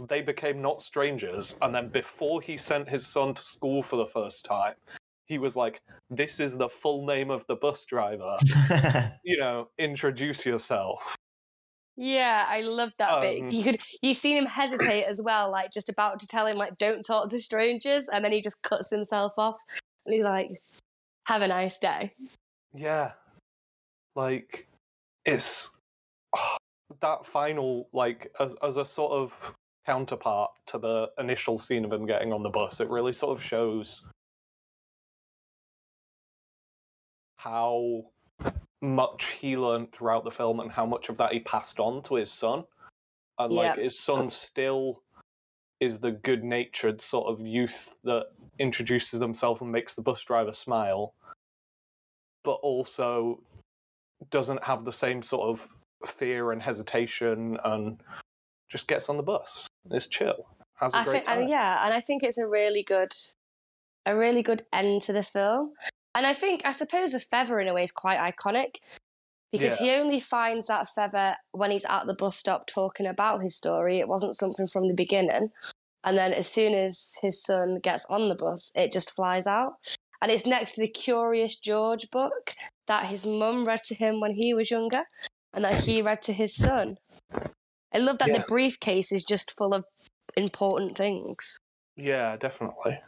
They 0.07 0.21
became 0.21 0.61
not 0.61 0.81
strangers, 0.81 1.55
and 1.61 1.73
then 1.73 1.89
before 1.89 2.41
he 2.41 2.57
sent 2.57 2.89
his 2.89 3.05
son 3.07 3.33
to 3.33 3.43
school 3.43 3.83
for 3.83 3.97
the 3.97 4.07
first 4.07 4.45
time, 4.45 4.73
he 5.25 5.37
was 5.37 5.55
like, 5.55 5.81
"This 6.09 6.39
is 6.39 6.57
the 6.57 6.69
full 6.69 7.05
name 7.05 7.29
of 7.29 7.45
the 7.47 7.55
bus 7.55 7.85
driver. 7.85 8.37
You 9.23 9.39
know, 9.39 9.69
introduce 9.79 10.45
yourself." 10.45 11.15
Yeah, 11.97 12.45
I 12.47 12.61
loved 12.61 12.95
that 12.99 13.21
bit. 13.21 13.41
Um, 13.41 13.49
You 13.49 13.63
could 13.63 13.79
you've 14.01 14.17
seen 14.17 14.37
him 14.37 14.45
hesitate 14.45 15.05
as 15.05 15.21
well, 15.23 15.51
like 15.51 15.71
just 15.71 15.89
about 15.89 16.19
to 16.19 16.27
tell 16.27 16.45
him 16.45 16.57
like 16.57 16.77
don't 16.77 17.03
talk 17.03 17.29
to 17.29 17.39
strangers, 17.39 18.07
and 18.07 18.23
then 18.23 18.31
he 18.31 18.41
just 18.41 18.61
cuts 18.63 18.91
himself 18.91 19.33
off, 19.37 19.61
and 20.05 20.13
he's 20.13 20.23
like, 20.23 20.49
"Have 21.25 21.41
a 21.41 21.47
nice 21.47 21.79
day." 21.79 22.13
Yeah, 22.73 23.11
like 24.15 24.67
it's 25.25 25.75
that 27.01 27.25
final 27.25 27.89
like 27.93 28.31
as 28.39 28.55
as 28.61 28.77
a 28.77 28.85
sort 28.85 29.13
of 29.13 29.53
counterpart 29.85 30.51
to 30.67 30.77
the 30.77 31.09
initial 31.19 31.59
scene 31.59 31.85
of 31.85 31.93
him 31.93 32.05
getting 32.05 32.33
on 32.33 32.43
the 32.43 32.49
bus. 32.49 32.79
It 32.81 32.89
really 32.89 33.13
sort 33.13 33.37
of 33.37 33.43
shows 33.43 34.03
how 37.45 38.03
much 38.81 39.37
he 39.39 39.55
learned 39.55 39.91
throughout 39.91 40.23
the 40.23 40.31
film 40.31 40.59
and 40.59 40.71
how 40.71 40.85
much 40.85 41.09
of 41.09 41.17
that 41.17 41.31
he 41.31 41.39
passed 41.39 41.79
on 41.79 42.01
to 42.03 42.15
his 42.15 42.31
son. 42.31 42.63
And 43.37 43.53
like 43.53 43.77
his 43.77 43.99
son 43.99 44.29
still 44.29 45.01
is 45.79 45.99
the 45.99 46.11
good 46.11 46.43
natured 46.43 47.01
sort 47.01 47.27
of 47.27 47.45
youth 47.45 47.95
that 48.03 48.27
introduces 48.57 49.19
himself 49.19 49.61
and 49.61 49.71
makes 49.71 49.93
the 49.93 50.01
bus 50.01 50.23
driver 50.23 50.53
smile, 50.53 51.13
but 52.43 52.53
also 52.63 53.41
doesn't 54.31 54.63
have 54.63 54.85
the 54.85 54.93
same 54.93 55.21
sort 55.21 55.49
of 55.49 55.67
fear 56.07 56.51
and 56.51 56.63
hesitation 56.63 57.57
and 57.63 58.01
just 58.71 58.87
gets 58.87 59.07
on 59.07 59.17
the 59.17 59.23
bus. 59.23 59.67
It's 59.91 60.07
chill. 60.07 60.47
Has 60.75 60.93
a 60.93 60.97
I 60.97 61.03
great 61.03 61.13
think, 61.13 61.25
time. 61.25 61.47
yeah, 61.47 61.85
and 61.85 61.93
I 61.93 61.99
think 61.99 62.23
it's 62.23 62.37
a 62.37 62.47
really 62.47 62.81
good, 62.81 63.13
a 64.05 64.15
really 64.15 64.41
good 64.41 64.65
end 64.73 65.03
to 65.03 65.13
the 65.13 65.23
film. 65.23 65.73
And 66.15 66.25
I 66.25 66.33
think, 66.33 66.61
I 66.65 66.71
suppose, 66.71 67.11
the 67.11 67.19
feather 67.19 67.59
in 67.59 67.67
a 67.67 67.73
way 67.73 67.83
is 67.83 67.91
quite 67.91 68.19
iconic 68.19 68.77
because 69.51 69.77
he 69.77 69.91
only 69.91 70.19
finds 70.19 70.67
that 70.67 70.87
feather 70.87 71.35
when 71.51 71.71
he's 71.71 71.85
at 71.85 72.07
the 72.07 72.13
bus 72.13 72.35
stop 72.37 72.67
talking 72.67 73.05
about 73.05 73.43
his 73.43 73.55
story. 73.55 73.99
It 73.99 74.07
wasn't 74.07 74.35
something 74.35 74.67
from 74.67 74.87
the 74.87 74.93
beginning. 74.93 75.51
And 76.03 76.17
then 76.17 76.33
as 76.33 76.47
soon 76.47 76.73
as 76.73 77.17
his 77.21 77.43
son 77.43 77.79
gets 77.81 78.05
on 78.09 78.29
the 78.29 78.35
bus, 78.35 78.71
it 78.75 78.91
just 78.91 79.11
flies 79.11 79.45
out. 79.45 79.73
And 80.21 80.31
it's 80.31 80.45
next 80.45 80.73
to 80.73 80.81
the 80.81 80.87
Curious 80.87 81.57
George 81.57 82.09
book 82.11 82.53
that 82.87 83.07
his 83.07 83.25
mum 83.25 83.65
read 83.65 83.83
to 83.85 83.95
him 83.95 84.19
when 84.21 84.35
he 84.35 84.53
was 84.53 84.71
younger 84.71 85.03
and 85.53 85.65
that 85.65 85.79
he 85.79 86.01
read 86.01 86.21
to 86.23 86.33
his 86.33 86.55
son. 86.55 86.97
I 87.93 87.97
love 87.99 88.19
that 88.19 88.29
Yeah. 88.29 88.39
the 88.39 88.45
briefcase 88.47 89.11
is 89.11 89.23
just 89.23 89.55
full 89.57 89.73
of 89.73 89.85
important 90.35 90.97
things 90.97 91.57
Yeah, 91.95 92.35
definitely. 92.35 92.99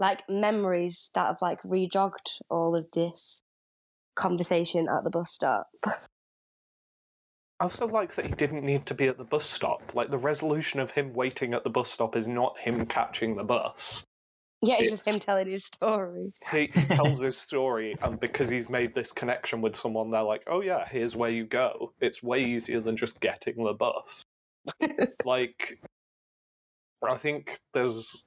Like 0.00 0.22
memories 0.28 1.10
that 1.14 1.26
have 1.26 1.42
like 1.42 1.60
rejogged 1.64 2.40
all 2.50 2.74
of 2.74 2.86
this 2.92 3.42
conversation 4.16 4.88
at 4.88 5.04
the 5.04 5.10
bus 5.10 5.30
stop. 5.30 5.68
I 5.86 7.64
also 7.64 7.86
like 7.86 8.14
that 8.14 8.26
he 8.26 8.32
didn't 8.32 8.64
need 8.64 8.86
to 8.86 8.94
be 8.94 9.06
at 9.06 9.18
the 9.18 9.24
bus 9.24 9.44
stop. 9.44 9.94
Like 9.94 10.10
the 10.10 10.18
resolution 10.18 10.80
of 10.80 10.90
him 10.92 11.12
waiting 11.12 11.52
at 11.52 11.62
the 11.62 11.70
bus 11.70 11.90
stop 11.92 12.16
is 12.16 12.26
not 12.26 12.58
him 12.58 12.86
catching 12.86 13.36
the 13.36 13.44
bus. 13.44 14.04
Yeah, 14.62 14.76
it's 14.78 14.90
just 14.90 15.06
him 15.06 15.18
telling 15.18 15.48
his 15.48 15.64
story. 15.64 16.32
He 16.50 16.66
tells 16.88 17.20
his 17.20 17.38
story, 17.38 17.96
and 18.02 18.20
because 18.20 18.50
he's 18.50 18.68
made 18.68 18.94
this 18.94 19.10
connection 19.10 19.62
with 19.62 19.74
someone, 19.74 20.10
they're 20.10 20.22
like, 20.22 20.42
"Oh 20.46 20.60
yeah, 20.60 20.86
here's 20.86 21.16
where 21.16 21.30
you 21.30 21.44
go." 21.44 21.92
It's 22.00 22.22
way 22.22 22.44
easier 22.44 22.80
than 22.80 22.96
just 22.96 23.20
getting 23.20 23.64
the 23.64 23.72
bus. 23.72 24.22
like, 25.24 25.80
I 27.02 27.16
think 27.16 27.58
there's, 27.72 28.24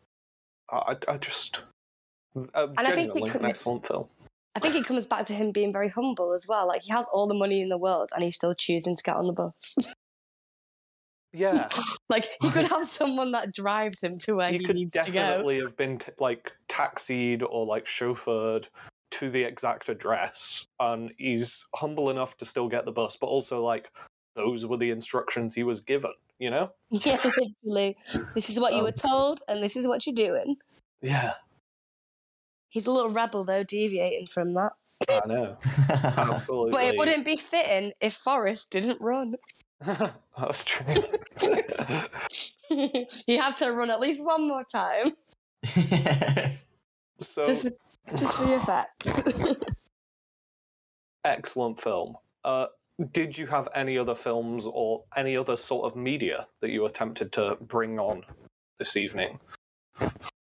I, 0.72 0.96
I 1.08 1.18
just, 1.18 1.62
uh, 2.54 2.68
I 2.78 2.92
think 2.94 3.16
it 3.16 3.30
comes- 3.32 3.46
excellent 3.46 3.88
film. 3.88 4.08
I 4.56 4.60
think 4.60 4.76
it 4.76 4.86
comes 4.86 5.08
back 5.08 5.26
to 5.26 5.34
him 5.34 5.52
being 5.52 5.74
very 5.74 5.90
humble 5.90 6.32
as 6.32 6.48
well. 6.48 6.68
Like 6.68 6.84
he 6.84 6.92
has 6.92 7.08
all 7.12 7.28
the 7.28 7.34
money 7.34 7.62
in 7.62 7.70
the 7.70 7.78
world 7.78 8.12
and 8.14 8.24
he's 8.24 8.36
still 8.36 8.54
choosing 8.54 8.96
to 8.96 9.02
get 9.04 9.16
on 9.16 9.28
the 9.28 9.34
bus. 9.34 9.78
Yeah, 11.36 11.68
like 12.10 12.28
he 12.42 12.52
could 12.52 12.68
have 12.70 12.88
someone 12.88 13.32
that 13.32 13.52
drives 13.52 14.04
him 14.04 14.20
to 14.20 14.36
where 14.36 14.52
he, 14.52 14.60
he 14.60 14.66
could 14.66 14.76
needs 14.76 14.96
to 15.00 15.10
go. 15.10 15.20
definitely 15.20 15.62
have 15.62 15.76
been 15.76 15.98
t- 15.98 16.12
like 16.20 16.52
taxied 16.70 17.42
or 17.42 17.66
like 17.66 17.88
chauffeured 17.88 18.66
to 19.12 19.32
the 19.32 19.42
exact 19.44 19.90
address 19.90 20.68
and 20.80 21.12
he's 21.18 21.66
humble 21.74 22.12
enough 22.12 22.38
to 22.38 22.46
still 22.46 22.68
get 22.70 22.86
the 22.86 22.92
bus 22.92 23.18
but 23.20 23.26
also 23.26 23.64
like 23.64 23.90
those 24.36 24.68
were 24.68 24.78
the 24.78 24.92
instructions 24.92 25.56
he 25.56 25.64
was 25.64 25.82
given 25.82 26.12
you 26.40 26.50
know 26.50 26.70
Yeah, 26.90 27.18
literally. 27.64 27.98
This 28.36 28.50
is 28.50 28.60
what 28.60 28.74
you 28.74 28.80
Um, 28.80 28.86
were 28.86 28.92
told 28.92 29.42
and 29.48 29.64
this 29.64 29.76
is 29.76 29.88
what 29.88 30.06
you're 30.06 30.16
doing. 30.16 30.56
yeah 31.02 31.34
He's 32.70 32.88
a 32.88 32.92
little 32.92 33.12
rebel 33.12 33.44
though, 33.44 33.64
deviating 33.64 34.28
from 34.28 34.54
that. 34.56 34.72
i 35.10 35.22
know 35.28 35.58
absolutely 36.18 36.72
But 36.78 36.84
it 36.86 36.98
wouldn't 36.98 37.26
be 37.26 37.36
fitting 37.36 37.92
if 38.02 38.14
Forrest 38.14 38.72
didn't 38.72 39.00
run. 39.02 39.36
that's 40.38 40.64
true 40.64 41.04
he 42.70 43.38
had 43.38 43.56
to 43.58 43.72
run 43.72 43.92
at 43.92 44.00
least 44.00 44.24
one 44.26 44.48
more 44.48 44.64
time. 44.64 45.14
so 47.20 47.44
Just, 47.46 47.68
just 48.18 48.36
for 48.36 48.46
the 48.46 48.54
effect. 48.56 49.08
excellent 51.26 51.80
film 51.80 52.16
uh 52.44 52.66
did 53.12 53.38
you 53.38 53.48
have 53.48 53.68
any 53.76 53.98
other 53.98 54.16
films 54.16 54.66
or 54.68 55.04
any 55.16 55.36
other 55.36 55.58
sort 55.58 55.86
of 55.86 55.96
media 55.96 56.48
that 56.62 56.70
you 56.70 56.86
attempted 56.86 57.32
to 57.32 57.58
bring 57.62 58.00
on 58.00 58.24
this 58.80 58.96
evening 58.96 59.40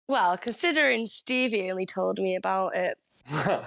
well, 0.09 0.39
considering 0.39 1.05
Stevie 1.05 1.69
only 1.69 1.85
told 1.85 2.17
me 2.17 2.35
about 2.35 2.75
it 2.75 2.97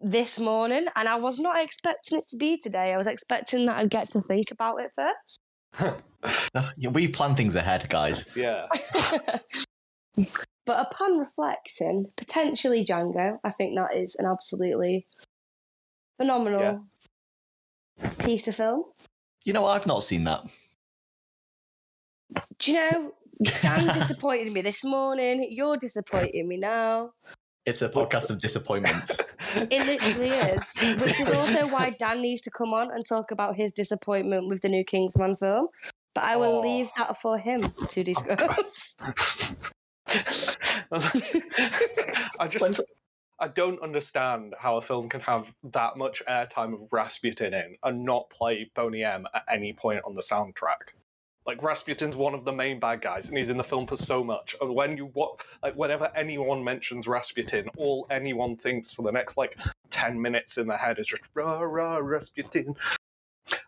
this 0.00 0.38
morning, 0.38 0.86
and 0.94 1.08
I 1.08 1.16
was 1.16 1.40
not 1.40 1.60
expecting 1.60 2.18
it 2.18 2.28
to 2.28 2.36
be 2.36 2.56
today. 2.56 2.94
I 2.94 2.96
was 2.96 3.08
expecting 3.08 3.66
that 3.66 3.76
I'd 3.76 3.90
get 3.90 4.08
to 4.10 4.20
think 4.20 4.52
about 4.52 4.76
it 4.80 4.92
first. 4.94 5.40
Yeah, 6.76 6.88
we 6.90 7.06
plan 7.06 7.36
things 7.36 7.54
ahead, 7.54 7.88
guys. 7.88 8.32
yeah 8.34 8.66
but 10.16 10.90
upon 10.90 11.18
reflecting, 11.18 12.06
potentially 12.16 12.84
Django, 12.84 13.38
I 13.44 13.52
think 13.52 13.76
that 13.76 13.94
is 13.94 14.16
an 14.16 14.26
absolutely 14.26 15.06
phenomenal 16.16 16.84
piece 18.26 18.48
of 18.48 18.54
film. 18.56 18.84
You 19.44 19.52
know, 19.52 19.66
I've 19.66 19.86
not 19.86 20.02
seen 20.02 20.24
that. 20.24 20.42
Do 22.58 22.72
you 22.72 22.78
know, 22.90 23.12
Dan 23.62 23.86
disappointed 23.94 24.52
me 24.52 24.60
this 24.60 24.84
morning. 24.84 25.46
You're 25.50 25.76
disappointing 25.76 26.48
me 26.48 26.56
now. 26.56 27.12
It's 27.64 27.82
a 27.82 27.88
podcast 27.88 28.30
of 28.30 28.40
disappointments. 28.40 29.18
It 29.56 29.86
literally 29.86 30.30
is, 30.30 30.76
which 31.00 31.18
is 31.20 31.30
also 31.30 31.68
why 31.68 31.90
Dan 31.98 32.20
needs 32.20 32.42
to 32.42 32.50
come 32.50 32.74
on 32.74 32.90
and 32.90 33.04
talk 33.06 33.30
about 33.30 33.56
his 33.56 33.72
disappointment 33.72 34.48
with 34.48 34.60
the 34.60 34.68
new 34.68 34.84
Kingsman 34.84 35.36
film 35.36 35.68
but 36.14 36.24
I 36.24 36.36
will 36.36 36.56
Oh. 36.56 36.60
leave 36.60 36.90
that 36.96 37.16
for 37.18 37.36
him 37.38 37.72
to 37.88 38.02
discuss. 38.02 38.96
I 42.40 42.48
just 42.48 42.80
I 43.38 43.48
don't 43.48 43.82
understand 43.82 44.54
how 44.58 44.78
a 44.78 44.82
film 44.82 45.10
can 45.10 45.20
have 45.20 45.52
that 45.72 45.96
much 45.96 46.22
airtime 46.26 46.72
of 46.72 46.88
Rasputin 46.90 47.52
in 47.52 47.76
and 47.82 48.02
not 48.04 48.30
play 48.30 48.70
Boney 48.74 49.04
M 49.04 49.26
at 49.34 49.44
any 49.50 49.74
point 49.74 50.00
on 50.06 50.14
the 50.14 50.22
soundtrack. 50.22 50.94
Like 51.46 51.62
Rasputin's 51.62 52.16
one 52.16 52.34
of 52.34 52.44
the 52.44 52.52
main 52.52 52.80
bad 52.80 53.02
guys, 53.02 53.28
and 53.28 53.36
he's 53.36 53.50
in 53.50 53.58
the 53.58 53.62
film 53.62 53.86
for 53.86 53.96
so 53.96 54.24
much. 54.24 54.56
And 54.60 54.74
when 54.74 54.96
you 54.96 55.10
what, 55.12 55.42
like 55.62 55.76
whenever 55.76 56.10
anyone 56.16 56.64
mentions 56.64 57.06
Rasputin, 57.06 57.68
all 57.76 58.06
anyone 58.10 58.56
thinks 58.56 58.92
for 58.92 59.02
the 59.02 59.12
next 59.12 59.36
like 59.36 59.58
ten 59.90 60.20
minutes 60.20 60.56
in 60.56 60.66
their 60.66 60.78
head 60.78 60.98
is 60.98 61.06
just 61.06 61.30
rah 61.34 61.60
rah 61.60 61.98
Rasputin. 61.98 62.74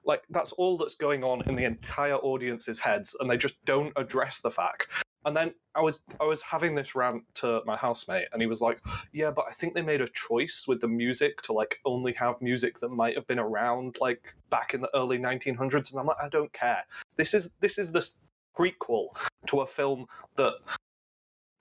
Like 0.05 0.23
that's 0.31 0.53
all 0.53 0.79
that's 0.79 0.95
going 0.97 1.23
on 1.23 1.43
in 1.49 1.55
the 1.55 1.65
entire 1.65 2.17
audience's 2.17 2.81
heads, 2.81 3.15
and 3.21 3.31
they 3.31 3.37
just 3.37 3.63
don't 3.67 3.93
address 3.97 4.41
the 4.41 4.51
fact. 4.51 4.87
And 5.29 5.37
then 5.37 5.53
I 5.75 5.83
was 5.83 6.01
I 6.19 6.25
was 6.25 6.41
having 6.41 6.75
this 6.75 6.95
rant 6.95 7.23
to 7.35 7.61
my 7.67 7.77
housemate, 7.77 8.29
and 8.33 8.41
he 8.41 8.49
was 8.49 8.63
like, 8.63 8.81
"Yeah, 9.13 9.31
but 9.31 9.45
I 9.47 9.53
think 9.53 9.75
they 9.75 9.83
made 9.83 10.01
a 10.01 10.09
choice 10.09 10.65
with 10.67 10.81
the 10.81 10.89
music 10.89 11.43
to 11.43 11.53
like 11.53 11.77
only 11.85 12.15
have 12.15 12.41
music 12.41 12.79
that 12.79 12.89
might 12.89 13.15
have 13.15 13.27
been 13.27 13.39
around 13.39 13.99
like 14.01 14.35
back 14.49 14.73
in 14.73 14.81
the 14.81 14.89
early 14.97 15.19
1900s." 15.19 15.91
And 15.91 16.01
I'm 16.01 16.07
like, 16.07 16.17
I 16.23 16.31
don't 16.31 16.51
care. 16.55 16.83
This 17.17 17.35
is 17.35 17.51
this 17.61 17.77
is 17.77 17.93
the 17.93 18.11
prequel 18.59 19.09
to 19.49 19.61
a 19.61 19.67
film 19.67 20.07
that 20.37 20.55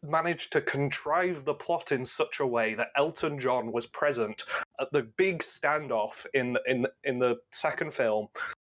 managed 0.02 0.54
to 0.54 0.62
contrive 0.62 1.44
the 1.44 1.54
plot 1.54 1.92
in 1.92 2.06
such 2.06 2.40
a 2.40 2.48
way 2.48 2.74
that 2.74 2.92
Elton 2.96 3.38
John 3.38 3.74
was 3.74 3.86
present 3.86 4.46
at 4.80 4.94
the 4.94 5.02
big 5.18 5.40
standoff 5.40 6.26
in 6.34 6.58
in 6.68 6.88
in 7.04 7.20
the 7.20 7.36
second 7.52 7.94
film, 7.94 8.30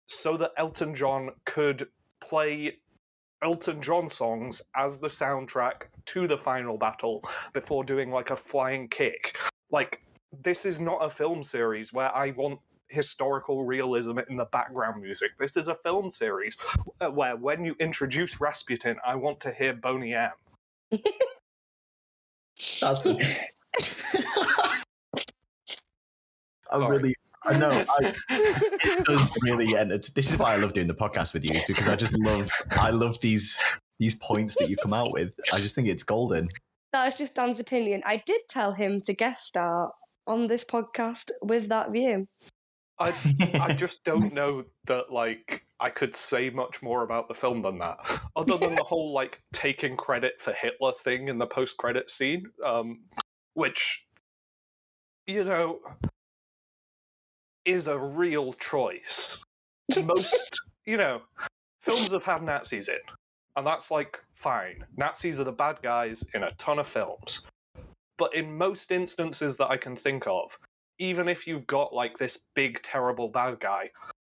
so 0.06 0.38
that 0.38 0.52
Elton 0.56 0.94
John 0.94 1.32
could 1.46 1.88
play 2.22 2.78
Elton 3.44 3.82
John 3.82 4.10
songs 4.10 4.62
as 4.76 5.00
the 5.00 5.08
soundtrack 5.08 5.84
to 6.08 6.28
the 6.28 6.38
final 6.38 6.78
battle 6.78 7.24
before 7.54 7.84
doing 7.84 8.10
like 8.10 8.30
a 8.30 8.36
flying 8.36 8.88
kick. 8.88 9.38
Like 9.70 10.02
this 10.41 10.66
is 10.66 10.80
not 10.80 11.04
a 11.04 11.10
film 11.10 11.44
series 11.44 11.94
where 11.94 12.14
I 12.16 12.32
want 12.32 12.60
historical 12.88 13.66
realism 13.66 14.20
in 14.30 14.38
the 14.38 14.46
background 14.46 15.02
music. 15.02 15.32
This 15.39 15.58
is 15.58 15.68
a 15.68 15.76
film 15.76 16.12
series 16.12 16.58
uh, 17.02 17.10
where 17.10 17.36
when 17.36 17.66
you 17.66 17.76
introduce 17.80 18.39
Rasputin, 18.39 18.98
I 19.06 19.16
want 19.16 19.39
to 19.41 19.52
hear 19.52 19.74
Boney 19.74 20.14
M. 20.14 20.30
That's 20.91 23.02
the. 23.02 23.20
I 26.72 26.80
Sorry. 26.80 26.98
really, 26.98 27.16
I 27.46 27.58
know, 27.58 27.84
I, 28.00 28.14
it 28.30 29.06
does 29.06 29.38
really 29.44 29.76
end. 29.76 29.91
This 30.16 30.30
is 30.30 30.38
why 30.38 30.54
I 30.54 30.58
love 30.58 30.74
doing 30.74 30.88
the 30.88 30.94
podcast 30.94 31.34
with 31.34 31.44
you, 31.44 31.52
is 31.52 31.64
because 31.68 31.88
I 31.88 31.96
just 31.96 32.18
love, 32.20 32.50
I 32.72 32.91
love 32.91 33.20
these 33.22 33.60
these 34.00 34.16
points 34.16 34.58
that 34.58 34.70
you 34.70 34.78
come 34.78 34.94
out 34.94 35.12
with. 35.12 35.36
I 35.54 35.58
just 35.58 35.76
think 35.76 35.88
it's 35.88 36.04
golden. 36.04 36.50
that 36.91 37.06
was 37.06 37.16
just 37.16 37.36
Dan's 37.36 37.60
opinion. 37.60 38.02
I 38.06 38.24
did 38.26 38.41
tell 38.50 38.74
him 38.74 39.02
to 39.02 39.14
guest 39.14 39.46
star 39.46 39.91
on 40.28 40.48
this 40.48 40.64
podcast 40.64 41.32
with 41.41 41.70
that 41.70 41.91
view. 41.91 42.28
I 43.00 43.12
I 43.60 43.74
just 43.78 44.04
don't 44.04 44.34
know 44.34 44.64
that 44.86 45.12
like 45.12 45.66
I 45.80 45.89
could 45.89 46.16
say 46.16 46.50
much 46.50 46.82
more 46.82 47.04
about 47.04 47.28
the 47.28 47.34
film 47.34 47.62
than 47.62 47.80
that, 47.80 47.98
other 48.36 48.58
than 48.58 48.76
the 48.76 48.84
whole 48.84 49.14
like 49.14 49.41
taking 49.52 49.98
credit 49.98 50.34
for 50.39 50.54
Hitler 50.54 50.94
thing 50.94 51.28
in 51.28 51.38
the 51.38 51.48
post-credit 51.48 52.10
scene, 52.10 52.46
um, 52.66 53.02
which 53.54 54.06
you 55.28 55.44
know 55.44 55.80
is 57.66 57.88
a 57.88 57.97
real 57.97 58.53
choice. 58.53 59.43
Most 60.03 60.59
you 60.86 60.97
know 60.97 61.22
films 61.82 62.11
have 62.11 62.24
had 62.24 62.43
Nazis 62.43 62.89
in, 62.89 62.99
and 63.55 63.66
that's 63.66 63.91
like 63.91 64.20
fine. 64.36 64.84
Nazis 64.97 65.39
are 65.39 65.45
the 65.45 65.51
bad 65.51 65.82
guys 65.82 66.24
in 66.34 66.43
a 66.43 66.51
ton 66.57 66.80
of 66.80 66.88
films, 66.88 67.41
but 68.18 68.34
in 68.36 68.57
most 68.57 68.91
instances 68.91 69.57
that 69.57 69.70
I 69.70 69.78
can 69.78 69.95
think 69.95 70.28
of, 70.28 70.57
even 70.99 71.28
if 71.28 71.47
you've 71.47 71.68
got 71.68 71.93
like 71.93 72.18
this 72.18 72.39
big 72.55 72.82
terrible 72.84 73.28
bad 73.28 73.59
guy, 73.59 73.89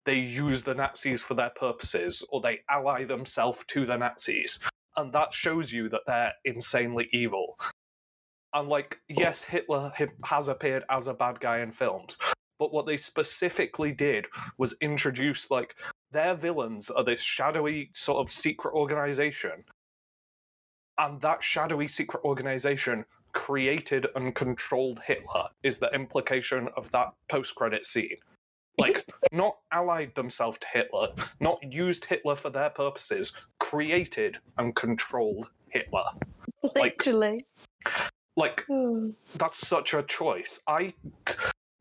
they 0.05 0.15
use 0.15 0.63
the 0.63 0.73
Nazis 0.73 1.21
for 1.21 1.33
their 1.33 1.51
purposes 1.51 2.23
or 2.29 2.41
they 2.41 2.59
ally 2.69 3.03
themselves 3.03 3.59
to 3.67 3.85
the 3.85 3.97
Nazis. 3.97 4.59
And 4.95 5.13
that 5.13 5.33
shows 5.33 5.71
you 5.71 5.89
that 5.89 6.01
they're 6.07 6.33
insanely 6.45 7.07
evil. 7.11 7.59
And 8.53 8.69
like, 8.69 8.99
yes, 9.09 9.43
Hitler 9.43 9.91
has 10.23 10.47
appeared 10.47 10.83
as 10.89 11.07
a 11.07 11.13
bad 11.13 11.39
guy 11.39 11.59
in 11.59 11.71
films, 11.71 12.17
but 12.59 12.73
what 12.73 12.85
they 12.85 12.97
specifically 12.97 13.91
did 13.91 14.25
was 14.57 14.75
introduce 14.81 15.51
like 15.51 15.75
their 16.11 16.35
villains 16.35 16.89
are 16.89 17.03
this 17.03 17.21
shadowy 17.21 17.89
sort 17.93 18.19
of 18.19 18.31
secret 18.31 18.73
organization. 18.73 19.63
And 20.97 21.21
that 21.21 21.43
shadowy 21.43 21.87
secret 21.87 22.23
organization 22.23 23.05
created 23.33 24.07
and 24.15 24.33
controlled 24.33 24.99
Hitler 25.05 25.47
is 25.63 25.77
the 25.77 25.93
implication 25.93 26.69
of 26.75 26.89
that 26.91 27.13
post-credit 27.29 27.85
scene. 27.85 28.15
Like, 28.79 29.05
not 29.31 29.57
allied 29.71 30.15
themselves 30.15 30.57
to 30.59 30.67
Hitler, 30.73 31.09
not 31.39 31.59
used 31.61 32.05
Hitler 32.05 32.35
for 32.35 32.49
their 32.49 32.69
purposes, 32.71 33.33
created 33.59 34.37
and 34.57 34.75
controlled 34.75 35.49
Hitler. 35.69 36.05
Like- 36.75 37.05
Literally. 37.05 37.41
Like, 38.35 38.63
Hmm. 38.67 39.11
that's 39.35 39.67
such 39.67 39.93
a 39.93 40.03
choice. 40.03 40.59
I 40.67 40.93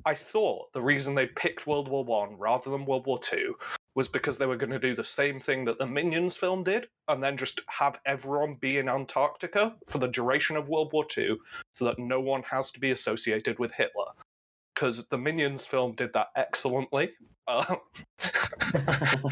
I 0.06 0.14
thought 0.14 0.72
the 0.72 0.80
reason 0.80 1.16
they 1.16 1.26
picked 1.26 1.66
World 1.66 1.88
War 1.88 2.04
One 2.04 2.38
rather 2.38 2.70
than 2.70 2.86
World 2.86 3.06
War 3.06 3.18
Two 3.18 3.56
was 3.96 4.06
because 4.06 4.38
they 4.38 4.46
were 4.46 4.56
going 4.56 4.70
to 4.70 4.78
do 4.78 4.94
the 4.94 5.02
same 5.02 5.40
thing 5.40 5.64
that 5.64 5.78
the 5.78 5.86
Minions 5.86 6.36
film 6.36 6.62
did, 6.62 6.86
and 7.08 7.20
then 7.20 7.36
just 7.36 7.60
have 7.66 7.98
everyone 8.06 8.54
be 8.54 8.78
in 8.78 8.88
Antarctica 8.88 9.74
for 9.88 9.98
the 9.98 10.06
duration 10.06 10.56
of 10.56 10.68
World 10.68 10.92
War 10.92 11.04
Two, 11.04 11.40
so 11.74 11.84
that 11.86 11.98
no 11.98 12.20
one 12.20 12.44
has 12.44 12.70
to 12.70 12.80
be 12.80 12.92
associated 12.92 13.58
with 13.58 13.72
Hitler. 13.72 14.12
Because 14.74 15.06
the 15.06 15.18
Minions 15.18 15.66
film 15.66 15.96
did 15.96 16.12
that 16.12 16.28
excellently. 16.36 17.10
Uh, 17.48 17.76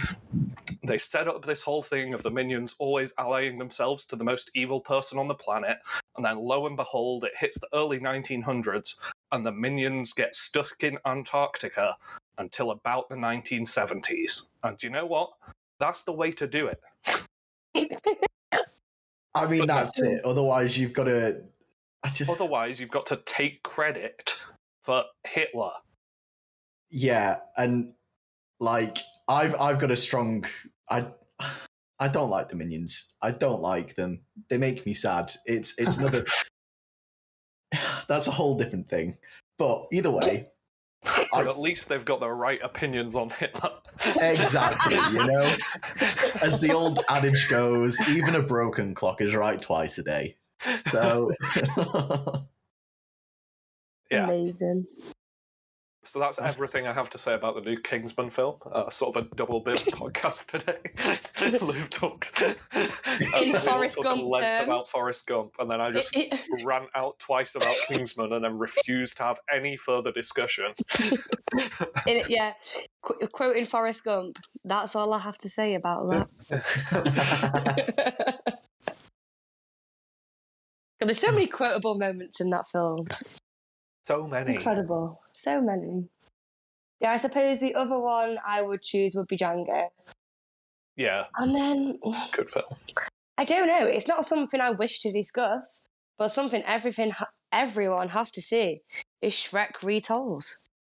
they 0.82 0.98
set 0.98 1.28
up 1.28 1.44
this 1.44 1.62
whole 1.62 1.82
thing 1.82 2.14
of 2.14 2.22
the 2.22 2.30
minions 2.30 2.74
always 2.78 3.12
allying 3.18 3.58
themselves 3.58 4.04
to 4.06 4.16
the 4.16 4.24
most 4.24 4.50
evil 4.54 4.80
person 4.80 5.18
on 5.18 5.28
the 5.28 5.34
planet, 5.34 5.78
and 6.16 6.24
then 6.24 6.38
lo 6.38 6.66
and 6.66 6.76
behold, 6.76 7.24
it 7.24 7.32
hits 7.38 7.58
the 7.60 7.68
early 7.74 7.98
1900s, 7.98 8.96
and 9.32 9.44
the 9.44 9.52
minions 9.52 10.12
get 10.12 10.34
stuck 10.34 10.82
in 10.82 10.98
Antarctica 11.06 11.96
until 12.38 12.70
about 12.70 13.08
the 13.08 13.14
1970s. 13.16 14.46
And 14.62 14.82
you 14.82 14.90
know 14.90 15.06
what? 15.06 15.30
That's 15.80 16.02
the 16.02 16.12
way 16.12 16.30
to 16.32 16.46
do 16.46 16.68
it. 16.68 16.80
I 19.34 19.46
mean, 19.46 19.60
But 19.60 19.68
that's 19.68 20.00
it. 20.00 20.24
Otherwise, 20.24 20.78
you've 20.78 20.92
got 20.92 21.04
to. 21.04 21.42
Just, 22.12 22.30
Otherwise, 22.30 22.78
you've 22.78 22.90
got 22.90 23.06
to 23.06 23.16
take 23.24 23.62
credit 23.62 24.34
for 24.82 25.04
Hitler. 25.26 25.72
yeah, 26.90 27.38
and 27.56 27.94
like 28.60 28.98
I've 29.26 29.58
I've 29.60 29.78
got 29.80 29.90
a 29.90 29.96
strong. 29.96 30.44
I 30.88 31.06
I 31.98 32.08
don't 32.08 32.30
like 32.30 32.48
the 32.50 32.56
minions. 32.56 33.14
I 33.22 33.30
don't 33.30 33.62
like 33.62 33.94
them. 33.94 34.20
They 34.48 34.58
make 34.58 34.84
me 34.86 34.94
sad. 34.94 35.32
It's 35.46 35.78
it's 35.78 35.98
another. 35.98 36.24
that's 38.08 38.26
a 38.26 38.32
whole 38.32 38.56
different 38.56 38.88
thing. 38.88 39.16
But 39.58 39.86
either 39.92 40.10
way, 40.10 40.46
But 41.32 41.48
at 41.48 41.58
least 41.58 41.88
they've 41.88 42.04
got 42.04 42.20
the 42.20 42.30
right 42.30 42.60
opinions 42.62 43.14
on 43.16 43.30
Hitler. 43.30 43.70
Exactly, 44.20 44.96
you 44.96 45.24
know? 45.24 45.54
as 46.42 46.60
the 46.60 46.72
old 46.74 46.98
adage 47.08 47.48
goes, 47.48 47.96
even 48.08 48.34
a 48.34 48.42
broken 48.42 48.92
clock 48.92 49.20
is 49.20 49.34
right 49.34 49.60
twice 49.60 49.98
a 49.98 50.02
day. 50.02 50.36
So 50.88 51.30
Yeah. 54.10 54.24
Amazing. 54.24 54.86
So 56.14 56.20
that's 56.20 56.38
everything 56.38 56.86
I 56.86 56.92
have 56.92 57.10
to 57.10 57.18
say 57.18 57.34
about 57.34 57.56
the 57.56 57.60
new 57.60 57.76
Kingsman 57.76 58.30
film. 58.30 58.54
Uh, 58.70 58.88
sort 58.88 59.16
of 59.16 59.24
a 59.24 59.34
double 59.34 59.58
bit 59.58 59.78
podcast 59.78 60.46
today. 60.46 60.78
Luke 61.60 61.90
talks 61.90 62.30
In 62.40 63.52
Forrest 63.52 63.98
Gump 64.00 64.22
about 64.22 64.40
terms. 64.40 64.90
Forrest 64.90 65.26
Gump, 65.26 65.54
and 65.58 65.68
then 65.68 65.80
I 65.80 65.90
just 65.90 66.16
ran 66.64 66.86
out 66.94 67.18
twice 67.18 67.56
about 67.56 67.74
Kingsman, 67.88 68.32
and 68.32 68.44
then 68.44 68.58
refused 68.58 69.16
to 69.16 69.24
have 69.24 69.40
any 69.52 69.76
further 69.76 70.12
discussion. 70.12 70.66
In- 72.06 72.22
yeah, 72.28 72.52
qu- 73.02 73.26
quoting 73.32 73.64
Forrest 73.64 74.04
Gump. 74.04 74.38
That's 74.64 74.94
all 74.94 75.12
I 75.14 75.18
have 75.18 75.38
to 75.38 75.48
say 75.48 75.74
about 75.74 76.28
that. 76.48 78.40
There's 81.00 81.18
so 81.18 81.32
many 81.32 81.48
quotable 81.48 81.96
moments 81.96 82.40
in 82.40 82.50
that 82.50 82.66
film. 82.70 83.08
so 84.06 84.28
many. 84.28 84.54
Incredible. 84.54 85.20
So 85.34 85.60
many. 85.60 86.08
Yeah, 87.00 87.10
I 87.12 87.16
suppose 87.18 87.60
the 87.60 87.74
other 87.74 87.98
one 87.98 88.38
I 88.46 88.62
would 88.62 88.82
choose 88.82 89.14
would 89.14 89.26
be 89.26 89.36
Django. 89.36 89.88
Yeah, 90.96 91.24
And 91.36 91.54
then 91.54 91.98
good 92.32 92.50
film. 92.50 92.64
I 93.38 93.44
don't 93.44 93.66
know. 93.66 93.84
It's 93.84 94.06
not 94.06 94.24
something 94.24 94.60
I 94.60 94.70
wish 94.70 95.00
to 95.00 95.12
discuss, 95.12 95.86
but 96.16 96.28
something 96.28 96.62
everything 96.64 97.08
everyone 97.50 98.10
has 98.10 98.30
to 98.32 98.40
see 98.40 98.82
is 99.20 99.34
Shrek 99.34 99.82
retold. 99.82 100.44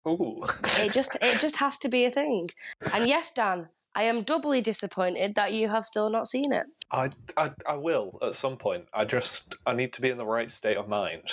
Ooh. 0.08 0.44
It 0.78 0.94
just 0.94 1.18
it 1.22 1.40
just 1.46 1.58
has 1.58 1.78
to 1.80 1.90
be 1.90 2.06
a 2.06 2.10
thing. 2.10 2.50
And 2.94 3.06
yes, 3.08 3.34
Dan, 3.34 3.68
I 3.96 4.04
am 4.04 4.24
doubly 4.24 4.62
disappointed 4.62 5.36
that 5.36 5.54
you 5.54 5.68
have 5.68 5.84
still 5.84 6.10
not 6.10 6.28
seen 6.28 6.54
it. 6.54 6.68
I, 6.90 7.10
I 7.36 7.52
I 7.68 7.76
will 7.76 8.18
at 8.22 8.36
some 8.36 8.56
point. 8.56 8.86
I 8.94 9.04
just 9.04 9.56
I 9.66 9.74
need 9.74 9.92
to 9.94 10.02
be 10.02 10.10
in 10.10 10.18
the 10.18 10.26
right 10.26 10.50
state 10.50 10.78
of 10.78 10.88
mind. 10.88 11.24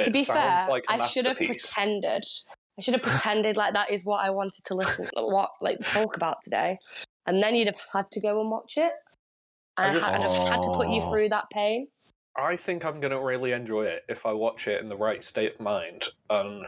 to 0.00 0.08
It 0.08 0.12
be 0.12 0.24
fair, 0.24 0.66
like 0.68 0.84
I 0.86 1.06
should 1.06 1.24
have 1.24 1.38
pretended. 1.38 2.24
I 2.78 2.80
should 2.80 2.94
have 2.94 3.02
pretended 3.10 3.56
like 3.56 3.74
that 3.74 3.90
is 3.90 4.04
what 4.04 4.24
I 4.24 4.30
wanted 4.30 4.64
to 4.66 4.74
listen, 4.74 5.08
what 5.14 5.50
like 5.60 5.80
talk 5.80 6.16
about 6.16 6.42
today, 6.42 6.78
and 7.26 7.42
then 7.42 7.54
you'd 7.54 7.66
have 7.66 7.80
had 7.92 8.10
to 8.12 8.20
go 8.20 8.40
and 8.40 8.50
watch 8.50 8.78
it. 8.78 8.92
I 9.76 9.88
And 9.88 9.98
I 9.98 10.18
just- 10.18 10.36
would 10.36 10.44
have 10.44 10.52
had 10.54 10.62
to 10.62 10.70
put 10.70 10.88
you 10.88 11.00
through 11.02 11.28
that 11.30 11.50
pain. 11.50 11.88
I 12.36 12.56
think 12.56 12.84
I'm 12.84 13.00
going 13.00 13.10
to 13.10 13.20
really 13.20 13.50
enjoy 13.50 13.86
it 13.86 14.04
if 14.08 14.24
I 14.24 14.32
watch 14.32 14.68
it 14.68 14.80
in 14.80 14.88
the 14.88 14.96
right 14.96 15.24
state 15.24 15.54
of 15.54 15.60
mind. 15.60 16.04
And, 16.30 16.66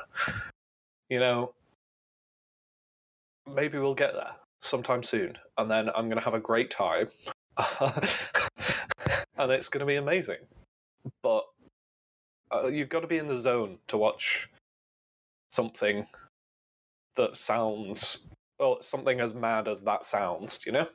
you 1.09 1.21
know, 1.21 1.55
maybe 3.47 3.79
we'll 3.79 3.95
get 3.95 4.15
there 4.15 4.33
sometime 4.63 5.05
soon. 5.05 5.39
And 5.59 5.71
then 5.71 5.89
I'm 5.91 6.07
going 6.07 6.19
to 6.19 6.25
have 6.25 6.35
a 6.35 6.41
great 6.41 6.73
time. 6.73 7.09
and 7.57 9.53
it's 9.53 9.69
going 9.69 9.79
to 9.79 9.87
be 9.87 9.95
amazing. 9.95 10.39
But 11.23 11.45
uh, 12.53 12.67
you've 12.67 12.89
got 12.89 13.01
to 13.01 13.07
be 13.07 13.19
in 13.19 13.29
the 13.29 13.39
zone 13.39 13.79
to 13.89 13.97
watch 13.97 14.49
something 15.51 16.07
that 17.17 17.37
sounds, 17.37 18.27
well, 18.59 18.79
something 18.81 19.21
as 19.21 19.35
mad 19.35 19.69
as 19.69 19.83
that 19.83 20.05
sounds, 20.05 20.61
you 20.65 20.73
know? 20.73 20.87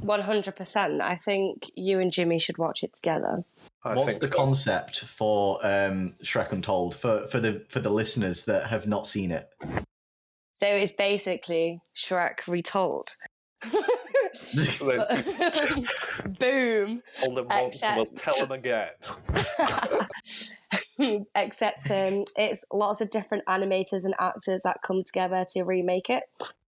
One 0.00 0.20
hundred 0.20 0.54
percent. 0.54 1.02
I 1.02 1.16
think 1.16 1.68
you 1.74 1.98
and 1.98 2.12
Jimmy 2.12 2.38
should 2.38 2.58
watch 2.58 2.84
it 2.84 2.94
together. 2.94 3.42
I 3.84 3.94
What's 3.94 4.18
the 4.18 4.28
so. 4.28 4.34
concept 4.34 5.00
for 5.00 5.58
um, 5.66 6.14
Shrek 6.22 6.52
Untold 6.52 6.94
for, 6.94 7.26
for 7.26 7.40
the 7.40 7.64
for 7.68 7.80
the 7.80 7.90
listeners 7.90 8.44
that 8.44 8.68
have 8.68 8.86
not 8.86 9.08
seen 9.08 9.32
it? 9.32 9.50
So 10.52 10.66
it's 10.66 10.92
basically 10.92 11.80
Shrek 11.96 12.46
retold. 12.46 13.16
Boom. 16.38 17.02
Hold 17.18 17.36
them 17.36 17.48
once 17.48 17.82
and 17.82 17.96
we'll 17.96 18.06
tell 18.06 18.46
them 18.46 18.52
again. 18.52 18.90
Except 21.34 21.90
um, 21.90 22.24
it's 22.36 22.64
lots 22.72 23.00
of 23.00 23.10
different 23.10 23.44
animators 23.46 24.04
and 24.04 24.14
actors 24.18 24.62
that 24.62 24.82
come 24.82 25.02
together 25.04 25.44
to 25.50 25.62
remake 25.62 26.10
it. 26.10 26.24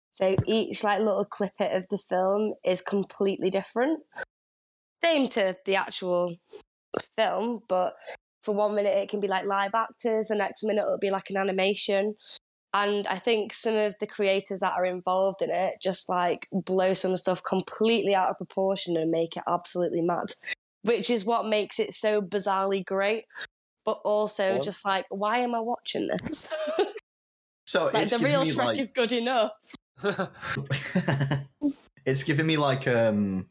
So 0.09 0.36
each 0.45 0.84
like 0.84 0.99
little 0.99 1.26
clipper 1.26 1.65
of 1.65 1.88
the 1.89 1.97
film 1.97 2.53
is 2.65 2.82
completely 2.82 3.49
different. 3.49 4.01
Same 5.03 5.28
to 5.30 5.55
the 5.65 5.76
actual 5.78 6.36
film, 7.17 7.61
but 7.67 7.95
for 8.43 8.53
one 8.53 8.76
minute 8.76 8.97
it 8.97 9.09
can 9.09 9.19
be 9.19 9.28
like 9.28 9.45
live 9.45 9.74
actors, 9.74 10.28
the 10.28 10.36
next 10.36 10.63
minute 10.63 10.82
it'll 10.82 10.97
be 10.97 11.11
like 11.11 11.30
an 11.30 11.38
animation. 11.38 12.15
And 12.74 13.05
I 13.07 13.17
think 13.17 13.51
some 13.53 13.76
of 13.76 13.95
the 13.99 14.07
creators 14.07 14.61
that 14.61 14.74
are 14.74 14.86
involved 14.86 15.41
in 15.41 15.49
it 15.49 15.76
just 15.82 16.07
like 16.09 16.47
blow 16.51 16.93
some 16.93 17.17
stuff 17.17 17.41
completely 17.43 18.15
out 18.15 18.30
of 18.30 18.38
proportion 18.38 18.97
and 18.97 19.11
make 19.11 19.36
it 19.38 19.43
absolutely 19.47 20.01
mad, 20.01 20.34
which 20.84 21.09
is 21.09 21.26
what 21.26 21.45
makes 21.45 21.80
it 21.80 21.93
so 21.93 22.22
bizarrely 22.22 22.86
great. 22.86 23.26
But 23.86 23.99
also, 24.03 24.53
What? 24.55 24.63
just 24.63 24.86
like, 24.86 25.05
why 25.09 25.39
am 25.39 25.55
I 25.55 25.59
watching 25.59 26.07
this? 26.07 26.49
So 27.67 27.86
like, 27.86 28.03
it's 28.03 28.17
the 28.17 28.25
real 28.25 28.41
me 28.41 28.49
Shrek 28.51 28.65
like 28.65 28.79
is 28.79 28.91
good 28.91 29.13
enough. 29.13 29.51
it's 32.05 32.23
giving 32.23 32.45
me 32.45 32.57
like 32.57 32.86
um 32.86 33.47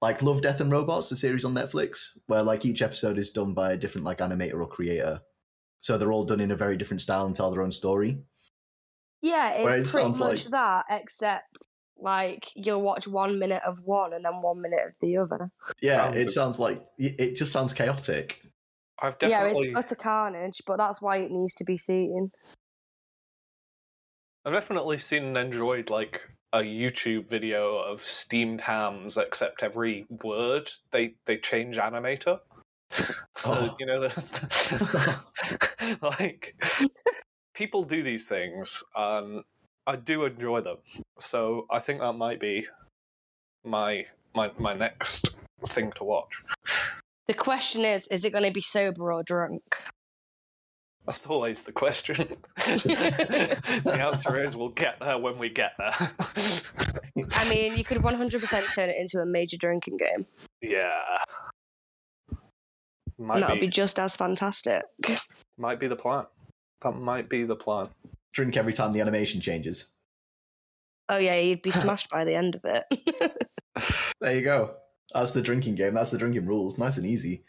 like 0.00 0.22
Love, 0.22 0.40
Death 0.40 0.60
and 0.62 0.70
Robots, 0.72 1.10
the 1.10 1.16
series 1.16 1.44
on 1.44 1.52
Netflix, 1.54 2.16
where 2.28 2.42
like 2.42 2.64
each 2.64 2.80
episode 2.80 3.18
is 3.18 3.30
done 3.30 3.52
by 3.52 3.72
a 3.72 3.76
different 3.76 4.06
like 4.06 4.18
animator 4.18 4.54
or 4.60 4.66
creator. 4.66 5.20
So 5.80 5.98
they're 5.98 6.12
all 6.12 6.24
done 6.24 6.40
in 6.40 6.50
a 6.50 6.56
very 6.56 6.78
different 6.78 7.02
style 7.02 7.26
and 7.26 7.34
tell 7.34 7.50
their 7.50 7.62
own 7.62 7.72
story. 7.72 8.18
Yeah, 9.20 9.62
Where 9.62 9.76
it 9.76 9.80
it's 9.80 9.92
pretty 9.92 10.08
much 10.10 10.20
like- 10.20 10.52
that, 10.52 10.84
except 10.90 11.58
like 11.98 12.50
you'll 12.54 12.80
watch 12.82 13.06
one 13.06 13.38
minute 13.38 13.62
of 13.66 13.80
one 13.82 14.12
and 14.14 14.24
then 14.24 14.40
one 14.40 14.62
minute 14.62 14.80
of 14.86 14.94
the 15.00 15.16
other. 15.18 15.50
Yeah, 15.82 16.10
it 16.12 16.30
sounds 16.30 16.58
like 16.58 16.82
it 16.96 17.36
just 17.36 17.52
sounds 17.52 17.72
chaotic. 17.72 18.40
I've 19.00 19.16
Yeah, 19.20 19.44
it's 19.46 19.60
utter 19.74 19.94
carnage, 19.94 20.62
but 20.66 20.76
that's 20.78 21.02
why 21.02 21.18
it 21.18 21.30
needs 21.30 21.54
to 21.56 21.64
be 21.64 21.76
seen. 21.76 22.30
I've 24.44 24.52
definitely 24.54 24.98
seen 24.98 25.24
and 25.24 25.36
enjoyed 25.38 25.90
like 25.90 26.20
a 26.52 26.58
YouTube 26.60 27.28
video 27.28 27.76
of 27.78 28.00
steamed 28.02 28.60
hams, 28.62 29.16
except 29.16 29.62
every 29.62 30.06
word 30.22 30.70
they 30.92 31.14
they 31.26 31.36
change 31.38 31.76
animator. 31.76 32.38
So, 32.92 33.04
Oh. 33.44 33.76
you 33.78 33.86
know, 33.86 34.00
there's- 34.00 34.32
like 36.02 36.54
people 37.54 37.82
do 37.84 38.02
these 38.02 38.28
things, 38.28 38.82
and 38.94 39.42
I 39.86 39.96
do 39.96 40.24
enjoy 40.24 40.60
them. 40.60 40.78
So 41.18 41.66
I 41.70 41.80
think 41.80 42.00
that 42.00 42.12
might 42.14 42.40
be 42.40 42.66
my 43.64 44.06
my 44.34 44.52
my 44.58 44.74
next 44.74 45.34
thing 45.66 45.92
to 45.96 46.04
watch. 46.04 46.40
The 47.28 47.34
question 47.34 47.84
is, 47.84 48.06
is 48.08 48.24
it 48.24 48.32
going 48.32 48.44
to 48.44 48.52
be 48.52 48.60
sober 48.60 49.12
or 49.12 49.22
drunk? 49.22 49.62
That's 51.06 51.26
always 51.26 51.62
the 51.62 51.72
question. 51.72 52.16
the 52.56 53.98
answer 54.00 54.40
is 54.40 54.56
we'll 54.56 54.70
get 54.70 54.98
there 55.00 55.18
when 55.18 55.38
we 55.38 55.48
get 55.48 55.72
there. 55.78 55.94
I 57.32 57.48
mean, 57.48 57.76
you 57.76 57.84
could 57.84 57.98
100% 57.98 58.74
turn 58.74 58.90
it 58.90 58.96
into 58.98 59.18
a 59.20 59.26
major 59.26 59.56
drinking 59.56 59.98
game. 59.98 60.26
yeah. 60.60 61.18
and 63.18 63.26
Might 63.26 63.40
that 63.40 63.50
would 63.50 63.60
be, 63.60 63.66
be 63.66 63.70
just 63.72 63.98
as 64.00 64.16
fantastic. 64.16 64.82
might 65.56 65.78
be 65.78 65.86
the 65.86 65.96
plan. 65.96 66.24
That 66.82 66.92
might 66.92 67.28
be 67.28 67.44
the 67.44 67.56
plan. 67.56 67.88
Drink 68.32 68.56
every 68.56 68.72
time 68.72 68.92
the 68.92 69.00
animation 69.00 69.40
changes. 69.40 69.90
Oh, 71.08 71.18
yeah, 71.18 71.36
you'd 71.36 71.62
be 71.62 71.70
smashed 71.70 72.10
by 72.10 72.24
the 72.24 72.34
end 72.34 72.56
of 72.56 72.64
it. 72.64 72.84
There 74.22 74.34
you 74.34 74.40
go. 74.40 74.76
That's 75.14 75.32
the 75.32 75.42
drinking 75.42 75.76
game. 75.76 75.94
That's 75.94 76.10
the 76.10 76.18
drinking 76.18 76.46
rules. 76.46 76.78
Nice 76.78 76.96
and 76.96 77.06
easy. 77.06 77.44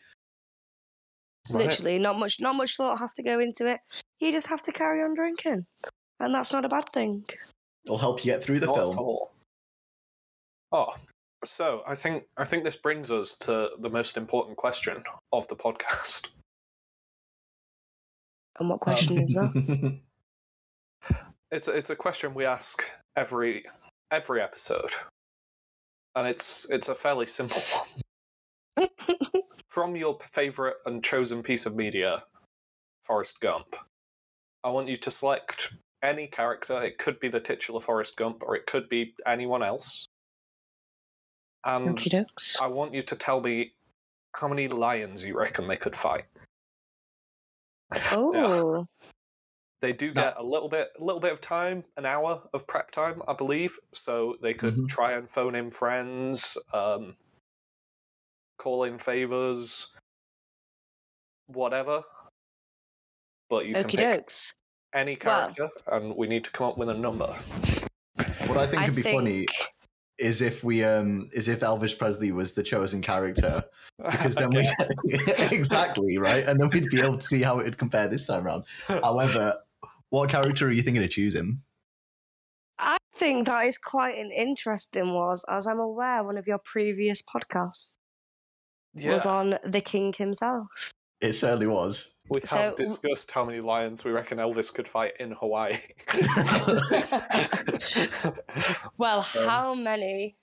Right. 1.49 1.66
Literally, 1.66 1.97
not 1.97 2.20
much, 2.20 2.39
not 2.39 2.55
much 2.55 2.76
thought 2.76 2.99
has 2.99 3.14
to 3.16 3.24
go 3.24 3.39
into 3.39 3.68
it. 3.68 3.80
You 4.20 4.32
just 4.32 4.47
have 4.47 4.64
to 4.64 4.72
carry 4.72 5.01
on 5.01 5.16
drinking, 5.16 5.66
and 6.20 6.36
that's 6.36 6.51
not 6.51 6.66
a 6.66 6.70
bad 6.70 6.89
thing. 6.91 7.26
It'll 7.86 7.97
help 7.97 8.26
you 8.26 8.34
get 8.34 8.43
through 8.43 8.60
the 8.60 8.66
Not 8.66 8.76
film. 8.76 9.20
Oh, 10.74 10.93
so 11.45 11.84
I 11.88 11.95
think 11.95 12.24
I 12.36 12.43
think 12.43 12.64
this 12.64 12.76
brings 12.76 13.12
us 13.12 13.38
to 13.39 13.70
the 13.80 13.89
most 13.89 14.18
important 14.18 14.58
question 14.58 15.03
of 15.32 15.47
the 15.47 15.55
podcast. 15.55 16.32
And 18.60 18.70
what 18.70 18.80
question 18.80 19.22
is 19.22 19.34
that? 19.36 19.53
that? 19.53 19.99
It's 21.51 21.70
a, 21.70 21.72
it's 21.72 21.91
a 21.91 21.95
question 21.95 22.34
we 22.34 22.43
ask 22.43 22.84
every 23.16 23.64
every 24.12 24.41
episode, 24.41 24.91
and 26.18 26.28
it's 26.28 26.68
it's 26.72 26.89
a 26.89 26.95
fairly 26.95 27.28
simple 27.28 27.61
one. 28.76 28.89
From 29.70 29.95
your 29.95 30.18
favorite 30.34 30.78
and 30.88 31.03
chosen 31.03 31.43
piece 31.43 31.68
of 31.68 31.76
media, 31.76 32.24
Forrest 33.05 33.39
Gump, 33.39 33.76
I 34.63 34.70
want 34.70 34.88
you 34.88 34.97
to 34.97 35.11
select 35.11 35.74
any 36.03 36.26
character. 36.26 36.82
It 36.82 36.97
could 36.97 37.20
be 37.20 37.30
the 37.30 37.39
titular 37.39 37.80
Forrest 37.80 38.18
Gump, 38.18 38.41
or 38.41 38.55
it 38.55 38.65
could 38.65 38.89
be 38.89 39.13
anyone 39.28 39.61
else. 39.61 40.07
And 41.63 42.03
I 42.59 42.68
want 42.68 42.93
you 42.95 43.03
to 43.03 43.15
tell 43.15 43.39
me 43.39 43.74
how 44.34 44.47
many 44.47 44.68
lions 44.68 45.24
you 45.24 45.38
reckon 45.38 45.68
they 45.68 45.78
could 45.78 45.95
fight. 45.95 46.26
Oh, 48.11 48.88
They 49.82 49.93
do 49.93 50.07
No. 50.07 50.13
get 50.23 50.38
a 50.38 50.43
little 50.43 50.69
bit, 50.69 50.89
a 50.99 51.03
little 51.03 51.21
bit 51.21 51.32
of 51.32 51.39
time, 51.41 51.84
an 51.97 52.05
hour 52.05 52.41
of 52.53 52.65
prep 52.65 52.89
time, 52.91 53.21
I 53.28 53.34
believe. 53.34 53.78
So 53.93 54.36
they 54.41 54.53
could 54.53 54.73
Mhm. 54.75 54.89
try 54.89 55.13
and 55.13 55.30
phone 55.30 55.53
in 55.55 55.69
friends, 55.69 56.57
um, 56.73 57.15
call 58.57 58.84
in 58.86 58.97
favors, 58.97 59.91
whatever. 61.47 62.03
But 63.49 63.65
you 63.67 63.75
can 63.75 63.84
okie 63.86 63.97
pick 63.97 64.25
dokes. 64.25 64.53
any 64.93 65.17
Well- 65.23 65.53
character, 65.53 65.69
and 65.88 66.15
we 66.15 66.28
need 66.28 66.43
to 66.45 66.51
come 66.51 66.67
up 66.67 66.78
with 66.78 66.89
a 66.89 66.93
number. 66.93 67.38
what 68.47 68.57
I 68.57 68.65
think 68.65 68.82
I 68.82 68.86
would 68.88 68.95
be 68.95 69.01
funny 69.03 69.45
is 70.17 70.41
if 70.41 70.63
we 70.63 70.84
um 70.84 71.28
is 71.34 71.47
if 71.47 71.59
Elvis 71.59 71.95
Presley 71.97 72.32
was 72.32 72.55
the 72.55 72.63
chosen 72.63 73.01
character 73.03 73.63
because 74.11 74.34
then 74.34 74.47
Okay. 74.57 74.67
we 75.07 75.13
exactly 75.51 76.17
right 76.17 76.43
and 76.47 76.59
then 76.59 76.69
we'd 76.69 76.89
be 76.89 76.99
able 76.99 77.17
to 77.19 77.25
see 77.28 77.43
how 77.43 77.59
it 77.59 77.65
would 77.65 77.78
compare 77.78 78.07
this 78.07 78.25
time 78.25 78.47
around. 78.47 78.63
However, 78.88 79.61
what 80.10 80.30
character 80.30 80.68
are 80.68 80.72
you 80.72 80.82
thinking 80.82 81.03
of 81.03 81.10
choosing? 81.10 81.60
I 82.80 82.97
think 83.16 83.47
that 83.47 83.66
is 83.66 83.78
quite 83.78 84.18
an 84.18 84.32
interesting 84.32 85.14
was, 85.14 85.43
as 85.49 85.68
I'm 85.68 85.80
aware, 85.80 86.24
one 86.24 86.38
of 86.38 86.47
your 86.47 86.60
previous 86.60 87.22
podcasts 87.24 87.97
yeah, 88.93 89.12
was 89.12 89.26
on 89.26 89.58
the 89.64 89.82
king 89.82 90.14
himself. 90.14 90.91
It 91.20 91.34
certainly 91.34 91.66
was. 91.66 92.14
we 92.30 92.41
have 92.41 92.47
so- 92.47 92.76
discussed 92.78 93.32
how 93.32 93.43
many 93.43 93.60
lions 93.60 94.03
we 94.03 94.12
reckon 94.12 94.38
Elvis 94.38 94.72
could 94.72 94.88
fight 94.88 95.14
in 95.20 95.32
Hawaii. 95.32 95.80
Well, 98.97 99.20
Um, 99.20 99.47
how 99.47 99.74
many 99.74 100.36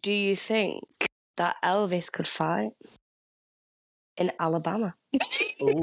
do 0.00 0.12
you 0.12 0.36
think 0.36 0.82
that 1.36 1.56
Elvis 1.64 2.10
could 2.10 2.28
fight 2.28 2.70
in 4.16 4.32
Alabama? 4.40 4.94
Ooh. 5.62 5.80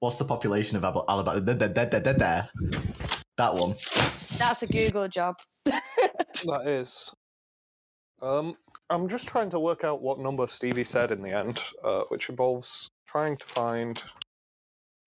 What's 0.00 0.16
the 0.16 0.24
population 0.24 0.78
of 0.78 0.84
Ab- 0.84 1.04
Alabama? 1.08 1.40
There, 1.40 1.54
there, 1.54 1.68
there, 1.68 2.00
there, 2.00 2.14
there. 2.14 2.48
That 3.36 3.54
one. 3.54 3.74
That's 4.38 4.62
a 4.62 4.66
Google 4.66 5.08
job. 5.08 5.36
That 6.46 6.66
is. 6.66 7.12
Um, 8.22 8.56
I'm 8.88 9.08
just 9.08 9.28
trying 9.28 9.50
to 9.50 9.60
work 9.60 9.84
out 9.84 10.00
what 10.00 10.18
number 10.18 10.46
Stevie 10.46 10.84
said 10.84 11.10
in 11.10 11.20
the 11.20 11.38
end, 11.38 11.60
uh, 11.84 12.04
which 12.08 12.30
involves 12.30 12.88
trying 13.06 13.36
to 13.36 13.44
find 13.44 14.02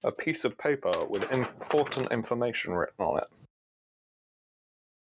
a 0.03 0.11
piece 0.11 0.45
of 0.45 0.55
paper 0.59 1.05
with 1.09 1.31
important 1.31 2.11
information 2.11 2.73
written 2.73 3.03
on 3.03 3.17
it. 3.17 3.27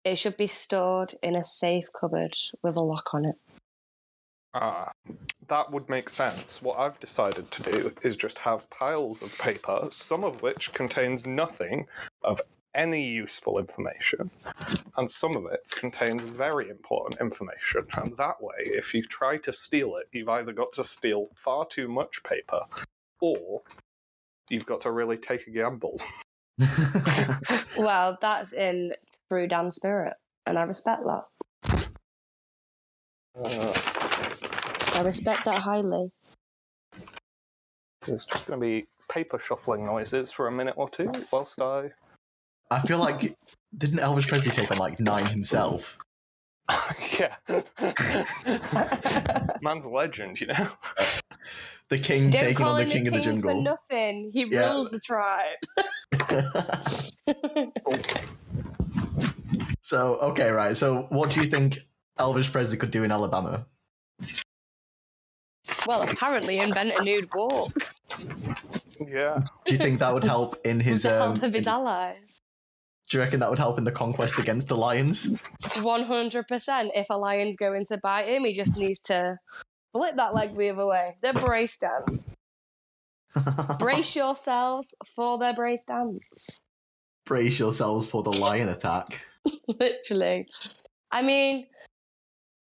It 0.05 0.17
should 0.17 0.39
be 0.39 0.47
stored 0.47 1.13
in 1.23 1.37
a 1.37 1.45
safe 1.45 1.87
cupboard 2.01 2.33
with 2.63 2.77
a 2.77 2.83
lock 2.83 3.13
on 3.13 3.27
it. 3.27 3.37
Ah, 4.55 4.93
that 5.53 5.71
would 5.71 5.87
make 5.91 6.09
sense. 6.09 6.63
What 6.63 6.79
I've 6.79 6.99
decided 6.99 7.51
to 7.51 7.63
do 7.63 7.93
is 8.03 8.17
just 8.17 8.39
have 8.39 8.71
piles 8.71 9.21
of 9.21 9.39
paper, 9.39 9.87
some 9.91 10.25
of 10.25 10.41
which 10.41 10.73
contains 10.73 11.27
nothing 11.27 11.87
of 12.23 12.41
any 12.75 13.07
useful 13.07 13.59
information, 13.59 14.31
and 14.97 15.11
some 15.11 15.37
of 15.37 15.45
it 15.53 15.61
contains 15.71 16.23
very 16.23 16.71
important 16.71 17.21
information. 17.21 17.87
And 17.93 18.17
that 18.17 18.43
way, 18.43 18.55
if 18.61 18.95
you 18.95 19.03
try 19.03 19.37
to 19.37 19.53
steal 19.53 19.97
it, 19.97 20.09
you've 20.11 20.31
either 20.31 20.55
got 20.55 20.73
to 20.73 20.85
steal 20.85 21.29
far 21.37 21.67
too 21.67 21.87
much 21.87 22.23
paper, 22.23 22.63
or 23.21 23.61
you've 24.49 24.65
got 24.65 24.81
to 24.83 24.91
really 24.91 25.19
take 25.19 25.47
a 25.47 25.51
gamble. 25.51 26.01
Well, 27.79 28.19
that's 28.21 28.53
in 28.53 28.93
true 29.29 29.49
Dan 29.49 29.71
spirit, 29.71 30.15
and 30.47 30.59
I 30.59 30.63
respect 30.63 31.03
that. 31.05 31.89
Uh, 33.35 34.02
I 34.95 35.03
respect 35.03 35.45
that 35.47 35.61
highly. 35.61 36.11
there's 38.07 38.27
just 38.27 38.47
going 38.47 38.61
to 38.61 38.67
be 38.67 38.85
paper 39.09 39.39
shuffling 39.39 39.85
noises 39.87 40.31
for 40.31 40.49
a 40.49 40.53
minute 40.53 40.75
or 40.77 40.89
two 40.89 41.11
whilst 41.33 41.61
I. 41.61 41.91
I 42.71 42.81
feel 42.81 42.99
like 42.99 43.37
didn't 43.77 43.99
Elvis 43.99 44.27
Presley 44.29 44.53
take 44.53 44.71
on 44.71 44.79
like 44.79 45.01
nine 45.01 45.27
himself? 45.27 45.99
yeah. 47.19 47.35
Man's 49.63 49.85
a 49.85 49.89
legend, 49.91 50.41
you 50.41 50.47
know? 50.49 50.69
The 51.89 51.99
king 51.99 52.31
Don't 52.31 52.41
taking 52.41 52.65
on 52.67 52.79
the 52.79 52.87
king 52.87 53.05
the 53.05 53.09
of 53.11 53.15
the 53.15 53.21
king 53.21 53.41
for 53.41 53.49
jungle. 53.49 53.63
nothing. 53.63 54.31
He 54.33 54.45
Yeah. 54.45 54.73
rules 54.73 54.91
the 54.91 55.01
tribe. 55.01 55.59
so 59.83 60.17
okay, 60.23 60.51
right. 60.51 60.77
So 60.77 61.07
what 61.11 61.31
do 61.31 61.41
you 61.41 61.47
think 61.47 61.79
Elvis 62.19 62.51
Presley 62.51 62.79
could 62.79 62.91
do 62.91 63.05
in 63.05 63.13
Alabama? 63.13 63.67
Well, 65.87 66.03
apparently 66.03 66.59
invent 66.59 66.93
a 66.99 67.03
nude 67.05 67.29
walk 67.35 67.73
Yeah. 69.07 69.43
Do 69.65 69.73
you 69.73 69.79
think 69.79 69.99
that 70.01 70.13
would 70.13 70.25
help 70.25 70.57
in 70.65 70.81
his? 70.89 71.05
with 71.05 71.13
the 71.13 71.23
Um, 71.23 71.31
help 71.33 71.43
of 71.43 71.53
his 71.55 71.65
his- 71.65 71.67
allies. 71.67 72.39
do 73.09 73.17
you 73.19 73.23
reckon 73.23 73.41
that 73.41 73.51
would 73.51 73.59
help 73.59 73.79
in 73.79 73.85
the 73.85 73.93
conquest 73.93 74.39
against 74.39 74.69
the 74.69 74.77
lions? 74.77 75.39
One 75.83 76.05
hundred 76.05 76.47
percent. 76.47 76.93
If 76.95 77.09
a 77.11 77.15
lion's 77.17 77.57
going 77.57 77.85
to 77.87 77.99
bite 77.99 78.27
him, 78.29 78.45
he 78.45 78.53
just 78.53 78.77
needs 78.79 79.01
to 79.03 79.39
flip 79.93 80.17
that 80.17 80.35
leg 80.35 80.57
the 80.57 80.71
other 80.71 80.87
way. 80.87 81.17
They're 81.23 81.33
brace 81.35 81.79
down. 81.79 82.23
Brace 83.79 84.15
yourselves 84.15 84.95
for 85.17 85.39
their 85.39 85.55
brace 85.55 85.85
dance. 85.87 86.61
Brace 87.25 87.59
yourselves 87.59 88.07
for 88.07 88.23
the 88.23 88.31
lion 88.33 88.69
attack. 88.69 89.21
Literally. 89.81 90.47
I 91.11 91.23
mean, 91.23 91.67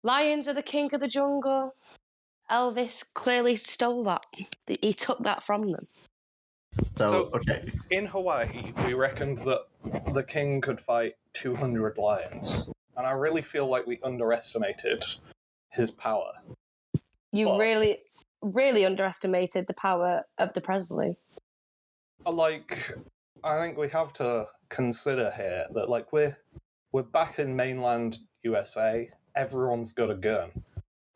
lions 0.05 0.47
are 0.47 0.55
the 0.55 0.63
king 0.63 0.95
of 0.95 1.01
the 1.01 1.09
jungle. 1.09 1.75
Elvis 2.51 3.13
clearly 3.15 3.57
stole 3.57 4.03
that. 4.05 4.25
He 4.81 4.93
took 4.93 5.23
that 5.25 5.43
from 5.43 5.73
them. 5.73 5.87
So, 6.97 7.09
So- 7.09 7.31
okay, 7.35 7.71
In 7.91 8.07
Hawaii, 8.07 8.73
we 8.85 8.95
reckoned 8.95 9.39
that 9.39 9.67
the 10.13 10.23
king 10.23 10.61
could 10.61 10.81
fight 10.81 11.15
200 11.33 11.99
lions. 11.99 12.71
And 12.97 13.07
I 13.07 13.13
really 13.13 13.43
feel 13.43 13.67
like 13.67 13.87
we 13.87 13.99
underestimated 14.03 15.05
his 15.71 15.91
power. 15.91 16.33
You 17.33 17.49
Well- 17.49 17.59
really, 17.59 18.05
really 18.41 18.85
underestimated 18.85 19.67
the 19.67 19.75
power 19.75 20.25
of 20.39 20.53
the 20.53 20.61
Presley. 20.61 21.17
Uh, 22.27 22.33
Like, 22.33 22.97
I 23.43 23.59
think 23.59 23.77
we 23.77 23.89
have 23.89 24.13
to 24.15 24.49
consider 24.69 25.31
here 25.33 25.67
that, 25.73 25.89
like, 25.89 26.13
we're 26.13 26.37
we're 26.93 27.03
back 27.03 27.41
in 27.41 27.57
mainland 27.57 28.21
USA. 28.45 29.11
Everyone's 29.35 29.93
got 29.93 30.11
a 30.11 30.15
gun. 30.15 30.65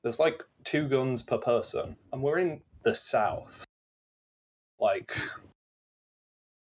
There's 0.03 0.19
like 0.19 0.43
two 0.69 0.87
guns 0.87 1.23
per 1.23 1.39
person, 1.39 1.97
and 2.13 2.23
we're 2.23 2.39
in 2.39 2.61
the 2.83 2.95
South. 2.95 3.65
Like, 4.79 5.17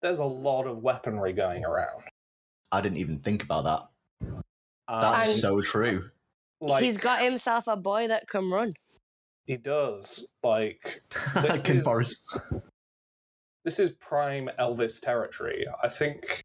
there's 0.01 0.19
a 0.19 0.25
lot 0.25 0.67
of 0.67 0.83
weaponry 0.83 1.31
going 1.31 1.63
around. 1.63 2.03
I 2.73 2.81
didn't 2.81 2.97
even 2.97 3.19
think 3.19 3.43
about 3.43 3.63
that. 3.63 3.87
And, 4.89 5.01
That's 5.01 5.39
so 5.41 5.61
true. 5.61 6.09
like, 6.59 6.83
He's 6.83 6.97
got 6.97 7.21
himself 7.21 7.67
a 7.67 7.77
boy 7.77 8.09
that 8.09 8.27
can 8.27 8.49
run. 8.49 8.73
He 9.45 9.55
does. 9.55 10.27
Like 10.43 11.01
this 11.35 11.61
Can 11.61 11.77
is, 11.77 11.85
Boris- 11.85 12.23
this 13.63 13.79
is 13.79 13.91
prime 13.91 14.49
Elvis 14.59 14.99
territory. 14.99 15.65
I 15.81 15.87
think. 15.87 16.43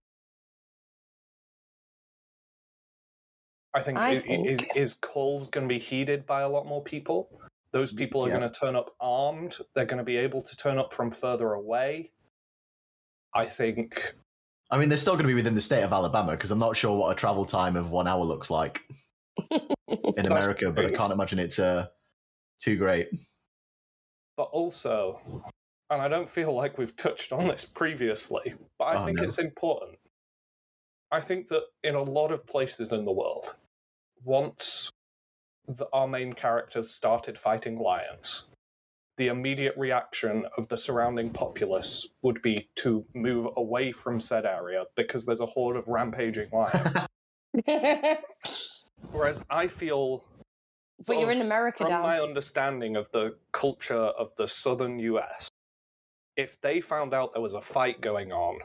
I 3.74 3.82
think, 3.82 3.98
I 3.98 4.08
i- 4.08 4.10
i- 4.16 4.20
think- 4.20 4.60
His, 4.60 4.70
his 4.72 4.94
call's 4.94 5.48
going 5.48 5.68
to 5.68 5.72
be 5.72 5.78
heeded 5.78 6.26
by 6.26 6.42
a 6.42 6.48
lot 6.48 6.66
more 6.66 6.82
people. 6.82 7.28
Those 7.72 7.92
people 7.92 8.22
are 8.24 8.28
Yeah. 8.28 8.38
going 8.38 8.50
to 8.52 8.58
turn 8.58 8.74
up 8.74 8.94
armed. 9.00 9.58
They're 9.74 9.84
going 9.84 9.98
to 9.98 10.04
be 10.04 10.16
able 10.16 10.42
to 10.42 10.56
turn 10.56 10.76
up 10.78 10.92
from 10.92 11.10
further 11.12 11.52
away. 11.52 12.10
I 13.32 13.46
think. 13.46 14.16
I 14.72 14.78
mean, 14.78 14.88
they're 14.88 14.98
still 14.98 15.14
going 15.14 15.22
to 15.24 15.28
be 15.28 15.34
within 15.34 15.54
the 15.54 15.60
state 15.60 15.82
of 15.84 15.92
Alabama 15.92 16.32
because 16.32 16.50
I'm 16.50 16.58
not 16.58 16.76
sure 16.76 16.96
what 16.96 17.12
a 17.12 17.14
travel 17.14 17.44
time 17.44 17.76
of 17.76 17.90
one 17.92 18.08
hour 18.08 18.22
looks 18.24 18.50
like 18.50 18.82
in 19.88 20.26
America, 20.26 20.72
but 20.72 20.84
I 20.86 20.90
can't 20.90 21.12
imagine 21.12 21.38
it's 21.38 21.60
uh, 21.60 21.86
too 22.60 22.76
great. 22.76 23.08
But 24.36 24.44
also, 24.50 25.20
and 25.90 26.02
I 26.02 26.08
don't 26.08 26.28
feel 26.28 26.52
like 26.52 26.76
we've 26.78 26.96
touched 26.96 27.30
on 27.32 27.46
this 27.46 27.64
previously, 27.64 28.54
but 28.78 28.84
I 28.86 28.94
Oh, 28.96 29.04
think 29.04 29.18
no. 29.18 29.22
it's 29.24 29.38
important. 29.38 29.98
I 31.12 31.20
think 31.20 31.48
that 31.48 31.64
in 31.84 31.94
a 31.96 32.02
lot 32.02 32.32
of 32.32 32.46
places 32.46 32.92
in 32.92 33.04
the 33.04 33.12
world, 33.12 33.54
once 34.24 34.90
the, 35.66 35.86
our 35.92 36.06
main 36.06 36.32
characters 36.32 36.90
started 36.90 37.38
fighting 37.38 37.78
lions, 37.78 38.50
the 39.16 39.28
immediate 39.28 39.74
reaction 39.76 40.46
of 40.56 40.68
the 40.68 40.78
surrounding 40.78 41.30
populace 41.30 42.06
would 42.22 42.40
be 42.42 42.68
to 42.76 43.04
move 43.14 43.48
away 43.56 43.92
from 43.92 44.20
said 44.20 44.46
area 44.46 44.84
because 44.96 45.26
there's 45.26 45.40
a 45.40 45.46
horde 45.46 45.76
of 45.76 45.88
rampaging 45.88 46.48
lions. 46.52 47.06
Whereas 49.12 49.42
I 49.50 49.66
feel 49.66 50.24
but 51.06 51.18
you're 51.18 51.30
in 51.30 51.40
America 51.40 51.84
from 51.84 51.90
now. 51.90 52.02
my 52.02 52.20
understanding 52.20 52.96
of 52.96 53.10
the 53.12 53.36
culture 53.52 53.94
of 53.94 54.34
the 54.36 54.46
southern 54.46 54.98
US, 54.98 55.48
if 56.36 56.60
they 56.60 56.80
found 56.80 57.14
out 57.14 57.32
there 57.32 57.42
was 57.42 57.54
a 57.54 57.62
fight 57.62 58.00
going 58.00 58.32
on, 58.32 58.58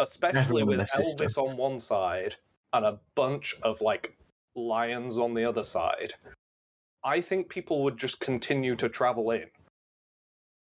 especially 0.00 0.64
with 0.64 0.78
their 0.78 0.86
system. 0.86 1.28
Elvis 1.28 1.38
on 1.38 1.56
one 1.56 1.78
side 1.78 2.36
and 2.74 2.84
a 2.84 2.98
bunch 3.14 3.56
of 3.62 3.80
like 3.80 4.14
lions 4.54 5.16
on 5.18 5.32
the 5.32 5.44
other 5.44 5.64
side, 5.64 6.12
I 7.02 7.20
think 7.22 7.48
people 7.48 7.82
would 7.84 7.96
just 7.96 8.20
continue 8.20 8.76
to 8.76 8.88
travel 8.88 9.30
in. 9.30 9.46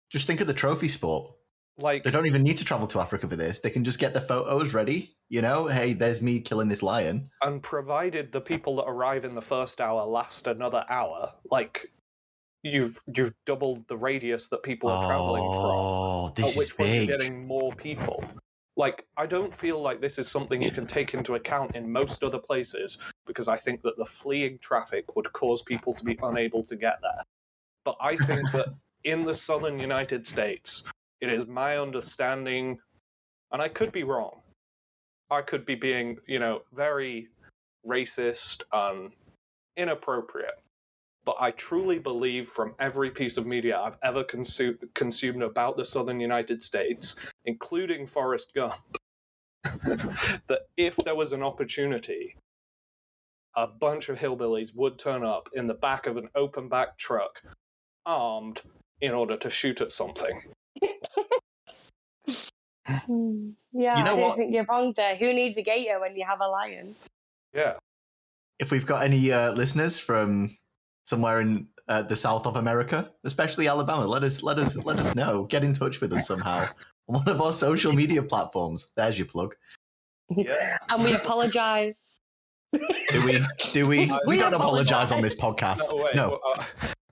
Just 0.10 0.26
think 0.26 0.42
of 0.42 0.48
the 0.48 0.54
trophy 0.54 0.88
sport. 0.88 1.34
Like, 1.80 2.04
They 2.04 2.10
don't 2.12 2.26
even 2.26 2.42
need 2.42 2.58
to 2.58 2.66
travel 2.66 2.88
to 2.88 3.00
Africa 3.00 3.28
for 3.28 3.36
this. 3.36 3.60
They 3.60 3.70
can 3.70 3.84
just 3.84 4.00
get 4.00 4.14
the 4.14 4.22
photos 4.22 4.74
ready. 4.74 5.16
You 5.30 5.42
know, 5.44 5.68
hey, 5.68 5.94
there's 5.94 6.24
me 6.24 6.40
killing 6.40 6.70
this 6.70 6.82
lion. 6.82 7.30
and 7.44 7.62
provided 7.62 8.32
the 8.32 8.42
people 8.42 8.78
that 8.78 8.86
arrive 8.86 9.26
in 9.26 9.36
the 9.36 9.42
first 9.44 9.80
hour 9.82 10.04
last 10.06 10.48
another 10.48 10.86
hour, 10.90 11.34
like 11.52 11.92
you've 12.64 12.98
you've 13.14 13.34
doubled 13.46 13.88
the 13.90 13.98
radius 13.98 14.48
that 14.50 14.64
people 14.64 14.90
are 14.90 15.06
traveling 15.06 15.44
from. 15.44 15.54
Oh, 15.54 16.34
this 16.36 16.46
at 16.46 16.50
is 16.52 16.58
which 16.58 16.78
point 16.78 16.90
big. 16.90 17.10
you're 17.10 17.18
getting 17.20 17.46
more 17.46 17.74
people. 17.74 18.24
Like, 18.78 19.08
I 19.18 19.26
don't 19.26 19.54
feel 19.54 19.82
like 19.82 20.00
this 20.00 20.20
is 20.20 20.30
something 20.30 20.62
you 20.62 20.72
can 20.72 20.86
take 20.86 21.16
into 21.16 21.34
account 21.34 21.76
in 21.76 21.92
most 21.92 22.24
other 22.24 22.38
places 22.38 23.00
because 23.26 23.48
I 23.48 23.58
think 23.58 23.82
that 23.82 23.98
the 23.98 24.06
fleeing 24.06 24.60
traffic 24.60 25.16
would 25.16 25.34
cause 25.34 25.64
people 25.64 25.96
to 25.96 26.06
be 26.06 26.18
unable 26.22 26.64
to 26.66 26.76
get 26.76 27.00
there. 27.02 27.24
But 27.84 27.98
I 28.00 28.16
think 28.16 28.40
that 28.52 28.68
in 29.04 29.26
the 29.26 29.34
southern 29.34 29.80
United 29.80 30.28
States, 30.28 30.84
it 31.22 31.34
is 31.34 31.48
my 31.48 31.80
understanding, 31.80 32.78
and 33.52 33.64
I 33.64 33.68
could 33.68 33.92
be 33.92 34.04
wrong. 34.04 34.42
I 35.32 35.42
could 35.42 35.66
be 35.66 35.76
being, 35.76 36.18
you 36.28 36.38
know, 36.38 36.62
very 36.72 37.30
racist 37.86 38.62
and 38.72 39.12
inappropriate. 39.76 40.62
But 41.28 41.36
I 41.42 41.52
truly 41.52 42.00
believe 42.00 42.48
from 42.48 42.74
every 42.80 43.12
piece 43.12 43.36
of 43.36 43.46
media 43.46 43.78
I've 43.78 43.98
ever 44.02 44.24
consu- 44.24 44.78
consumed 44.96 45.44
about 45.44 45.76
the 45.76 45.84
southern 45.84 46.22
United 46.22 46.64
States, 46.64 47.18
including 47.44 48.08
Forrest 48.08 48.54
Gump, 48.56 48.98
that 49.66 50.62
if 50.78 50.96
there 51.04 51.16
was 51.16 51.34
an 51.34 51.44
opportunity, 51.44 52.38
a 53.58 53.68
bunch 53.68 54.08
of 54.08 54.18
hillbillies 54.18 54.74
would 54.74 54.98
turn 54.98 55.26
up 55.26 55.50
in 55.54 55.68
the 55.68 55.74
back 55.74 56.08
of 56.08 56.16
an 56.16 56.30
open 56.34 56.70
back 56.70 56.98
truck, 56.98 57.42
armed, 58.06 58.62
in 59.02 59.12
order 59.12 59.36
to 59.36 59.50
shoot 59.50 59.82
at 59.82 59.92
something. 59.92 60.44
Hmm. 62.88 63.50
Yeah, 63.74 63.98
You 63.98 64.04
know 64.06 64.12
I 64.14 64.16
don't 64.16 64.22
what? 64.22 64.38
think 64.38 64.54
you're 64.54 64.64
wrong 64.64 64.94
there. 64.96 65.18
Who 65.18 65.34
needs 65.34 65.58
a 65.58 65.62
gator 65.62 66.00
when 66.00 66.16
you 66.16 66.26
have 66.26 66.40
a 66.40 66.48
lion? 66.48 66.96
Yeah. 67.54 67.74
If 68.60 68.72
we've 68.72 68.86
got 68.86 69.04
any 69.04 69.30
uh, 69.30 69.52
listeners 69.52 70.00
from 70.00 70.56
somewhere 71.08 71.42
in 71.42 71.68
uh, 71.88 72.02
the 72.02 72.16
south 72.16 72.46
of 72.46 72.58
America, 72.58 73.12
especially 73.24 73.68
Alabama, 73.68 74.06
let 74.06 74.24
us 74.24 74.44
let 74.44 74.60
us 74.60 74.76
let 74.86 75.00
us 75.00 75.16
know. 75.16 75.46
Get 75.46 75.64
in 75.64 75.74
touch 75.74 76.02
with 76.02 76.14
us 76.14 76.28
somehow 76.28 76.62
on 76.62 76.68
one 77.06 77.30
of 77.30 77.42
our 77.42 77.52
social 77.52 77.94
media 77.94 78.22
platforms. 78.22 78.92
There's 78.96 79.18
your 79.18 79.28
plug. 79.28 79.56
Yeah. 80.30 80.78
And 80.90 81.04
we 81.04 81.14
apologise. 81.14 82.20
Do 82.74 83.26
we? 83.26 83.40
Do 83.72 83.88
we? 83.88 83.98
We, 84.08 84.20
We 84.28 84.38
don't 84.38 84.54
apologize 84.54 85.12
on 85.14 85.22
this 85.22 85.40
podcast. 85.40 85.84
No, 85.90 86.04
wait. 86.04 86.16
No, 86.16 86.40
uh, 86.58 86.64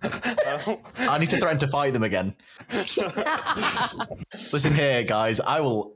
I 0.98 1.18
need 1.18 1.30
to 1.30 1.38
threaten 1.38 1.60
to 1.60 1.68
fight 1.68 1.94
them 1.94 2.04
again. 2.04 2.36
Listen 4.34 4.74
here, 4.74 5.04
guys. 5.04 5.40
I 5.40 5.62
will. 5.62 5.96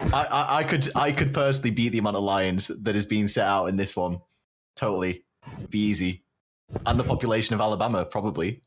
I, 0.00 0.24
I, 0.24 0.56
I 0.58 0.64
could 0.64 0.88
I 0.96 1.12
could 1.12 1.32
personally 1.34 1.70
beat 1.70 1.90
the 1.90 1.98
amount 1.98 2.16
of 2.16 2.24
lions 2.24 2.68
that 2.68 2.96
is 2.96 3.04
being 3.04 3.26
set 3.28 3.46
out 3.46 3.66
in 3.66 3.76
this 3.76 3.94
one. 3.94 4.20
Totally, 4.74 5.24
be 5.68 5.78
easy, 5.78 6.23
and 6.86 6.98
the 6.98 7.04
population 7.04 7.54
of 7.54 7.60
Alabama 7.60 8.04
probably. 8.04 8.62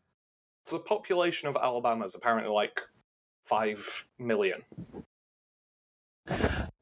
the 0.70 0.80
population 0.80 1.48
of 1.48 1.56
Alabama 1.56 2.06
is 2.06 2.16
apparently 2.16 2.52
like 2.52 2.80
five 3.46 4.08
million. 4.20 4.64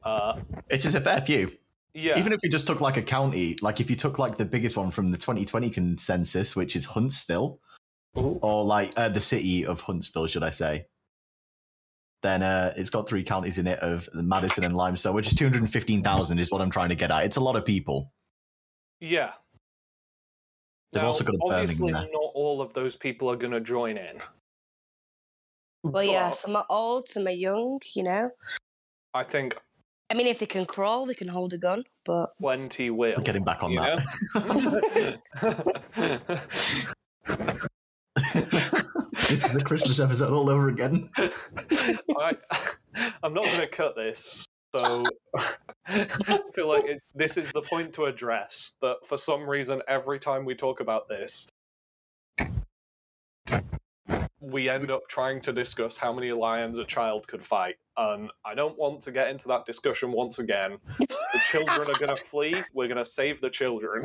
Uh, 0.03 0.39
It's 0.69 0.93
a 0.93 1.01
fair 1.01 1.21
few. 1.21 1.51
yeah. 1.93 2.17
Even 2.17 2.33
if 2.33 2.39
you 2.43 2.49
just 2.49 2.67
took 2.67 2.81
like 2.81 2.97
a 2.97 3.01
county, 3.01 3.57
like 3.61 3.79
if 3.79 3.89
you 3.89 3.95
took 3.95 4.19
like 4.19 4.37
the 4.37 4.45
biggest 4.45 4.75
one 4.77 4.91
from 4.91 5.09
the 5.09 5.17
2020 5.17 5.69
consensus, 5.69 6.55
which 6.55 6.75
is 6.75 6.85
Huntsville, 6.85 7.59
Ooh. 8.17 8.39
or 8.41 8.63
like 8.63 8.91
uh, 8.97 9.09
the 9.09 9.21
city 9.21 9.65
of 9.65 9.81
Huntsville, 9.81 10.27
should 10.27 10.43
I 10.43 10.49
say? 10.49 10.87
Then 12.21 12.41
uh, 12.41 12.73
it's 12.75 12.89
got 12.89 13.07
three 13.07 13.23
counties 13.23 13.57
in 13.59 13.67
it 13.67 13.79
of 13.79 14.09
Madison 14.13 14.63
and 14.63 14.75
Limestone, 14.75 15.13
which 15.13 15.27
is 15.27 15.33
215,000 15.35 16.39
is 16.39 16.49
what 16.51 16.61
I'm 16.61 16.71
trying 16.71 16.89
to 16.89 16.95
get 16.95 17.11
at. 17.11 17.25
It's 17.25 17.35
a 17.37 17.41
lot 17.41 17.55
of 17.55 17.65
people. 17.65 18.11
Yeah. 18.99 19.33
They've 20.95 21.03
Now, 21.03 21.07
also 21.07 21.23
got 21.23 21.35
a 21.35 21.37
Birmingham 21.37 21.61
obviously 21.61 21.91
there. 21.91 22.07
not 22.11 22.31
all 22.33 22.61
of 22.61 22.73
those 22.73 22.95
people 22.95 23.29
are 23.29 23.35
going 23.35 23.51
to 23.51 23.61
join 23.61 23.97
in. 23.97 24.19
well, 25.83 26.03
yeah, 26.03 26.31
some 26.31 26.55
are 26.55 26.65
old, 26.69 27.07
some 27.07 27.27
are 27.27 27.31
young, 27.31 27.79
you 27.93 28.03
know. 28.03 28.31
I 29.13 29.23
think 29.23 29.57
I 30.09 30.13
mean, 30.13 30.27
if 30.27 30.39
they 30.39 30.45
can 30.45 30.65
crawl, 30.65 31.05
they 31.05 31.15
can 31.15 31.27
hold 31.27 31.51
a 31.53 31.57
gun, 31.57 31.83
but 32.05 32.37
plenty 32.39 32.91
will. 32.91 33.15
We're 33.17 33.23
getting 33.23 33.43
back 33.43 33.63
on 33.63 33.71
you 33.71 33.79
that. 33.79 33.99
this 39.27 39.45
is 39.45 39.51
the 39.51 39.63
Christmas 39.65 39.99
episode 39.99 40.31
all 40.31 40.49
over 40.49 40.69
again. 40.69 41.09
I, 41.17 42.33
I'm 43.23 43.33
not 43.33 43.45
going 43.45 43.61
to 43.61 43.67
cut 43.67 43.95
this, 43.95 44.45
so 44.75 45.03
I 45.87 46.39
feel 46.53 46.67
like 46.67 46.85
it's 46.85 47.07
this 47.15 47.37
is 47.37 47.51
the 47.51 47.61
point 47.61 47.93
to 47.93 48.05
address 48.05 48.75
that 48.81 48.97
for 49.07 49.17
some 49.17 49.47
reason 49.47 49.81
every 49.87 50.19
time 50.19 50.45
we 50.45 50.55
talk 50.55 50.79
about 50.79 51.07
this, 51.07 51.47
we 54.39 54.69
end 54.69 54.91
up 54.91 55.07
trying 55.07 55.41
to 55.41 55.53
discuss 55.53 55.97
how 55.97 56.11
many 56.11 56.31
lions 56.31 56.77
a 56.79 56.85
child 56.85 57.27
could 57.27 57.43
fight, 57.43 57.75
and 57.97 58.29
I 58.43 58.55
don't 58.55 58.77
want 58.77 59.01
to 59.03 59.11
get 59.11 59.29
into 59.29 59.47
that 59.49 59.65
discussion 59.65 60.11
once 60.11 60.39
again. 60.39 60.77
The 60.99 61.39
children 61.51 61.81
are 61.81 62.05
going 62.05 62.15
to 62.15 62.23
flee. 62.25 62.63
We're 62.73 62.87
going 62.87 62.97
to 62.97 63.05
save 63.05 63.41
the 63.41 63.49
children. 63.49 64.03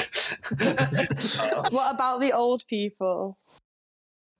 Uh, 0.60 1.64
what 1.70 1.94
about 1.94 2.20
the 2.20 2.32
old 2.32 2.66
people? 2.66 3.38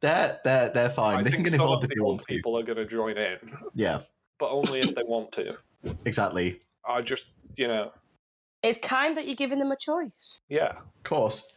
They're 0.01 0.39
they're 0.45 0.71
they're 0.71 0.91
fine. 0.91 1.19
I 1.19 1.23
they 1.23 1.31
can 1.31 1.43
think 1.43 1.51
get 1.51 1.53
some 1.53 1.63
involved 1.63 1.85
of 1.85 1.91
the 1.91 2.03
old 2.03 2.23
to. 2.23 2.27
people 2.27 2.59
are 2.59 2.63
going 2.63 2.79
to 2.79 2.87
join 2.87 3.19
in, 3.19 3.39
Yeah, 3.75 4.01
but 4.39 4.51
only 4.51 4.81
if 4.81 4.95
they 4.95 5.03
want 5.03 5.33
to. 5.33 5.57
Exactly. 6.05 6.61
I 6.89 7.03
just, 7.03 7.25
you 7.57 7.69
know, 7.69 7.93
It's 8.63 8.79
kind 8.79 9.17
that 9.17 9.27
you're 9.27 9.37
giving 9.37 9.59
them 9.59 9.71
a 9.73 9.77
choice. 9.77 10.41
yeah. 10.49 10.73
Of 10.79 11.05
course. 11.05 11.57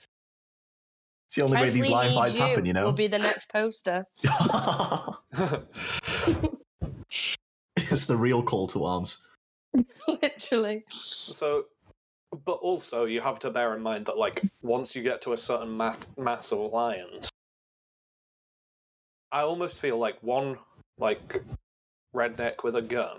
It's 1.27 1.35
the 1.37 1.41
only 1.43 1.57
way 1.57 1.69
these 1.69 1.89
lion 1.89 2.09
needs 2.09 2.19
fights 2.19 2.37
you 2.39 2.45
happen, 2.45 2.65
you 2.65 2.73
know. 2.73 2.83
Will 2.83 2.93
be 2.93 3.07
the 3.07 3.17
next 3.17 3.51
poster. 3.51 4.05
it's 7.77 8.05
the 8.05 8.15
real 8.15 8.43
call 8.43 8.67
to 8.67 8.83
arms. 8.85 9.25
Literally. 10.07 10.83
So, 10.89 11.65
but 12.45 12.53
also 12.53 13.05
you 13.05 13.21
have 13.21 13.39
to 13.39 13.49
bear 13.49 13.75
in 13.75 13.81
mind 13.81 14.05
that 14.05 14.17
like 14.17 14.43
once 14.61 14.95
you 14.95 15.01
get 15.03 15.21
to 15.23 15.33
a 15.33 15.37
certain 15.37 15.75
mat- 15.75 16.05
mass 16.17 16.51
of 16.51 16.71
lions, 16.71 17.29
I 19.31 19.41
almost 19.41 19.79
feel 19.79 19.97
like 19.97 20.21
one 20.21 20.59
like 20.99 21.41
redneck 22.15 22.63
with 22.63 22.75
a 22.75 22.81
gun 22.83 23.17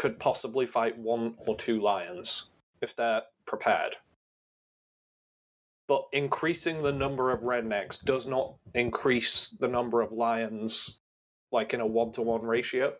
could 0.00 0.18
possibly 0.18 0.64
fight 0.64 0.96
one 0.96 1.34
or 1.46 1.54
two 1.54 1.78
lions 1.78 2.48
if 2.80 2.96
they're 2.96 3.20
prepared. 3.46 3.96
But 5.88 6.04
increasing 6.14 6.82
the 6.82 6.90
number 6.90 7.30
of 7.30 7.42
rednecks 7.42 8.02
does 8.02 8.26
not 8.26 8.54
increase 8.74 9.50
the 9.50 9.68
number 9.68 10.00
of 10.00 10.10
lions 10.10 11.00
like 11.52 11.74
in 11.74 11.82
a 11.82 11.86
one 11.86 12.12
to 12.12 12.22
one 12.22 12.40
ratio. 12.40 12.94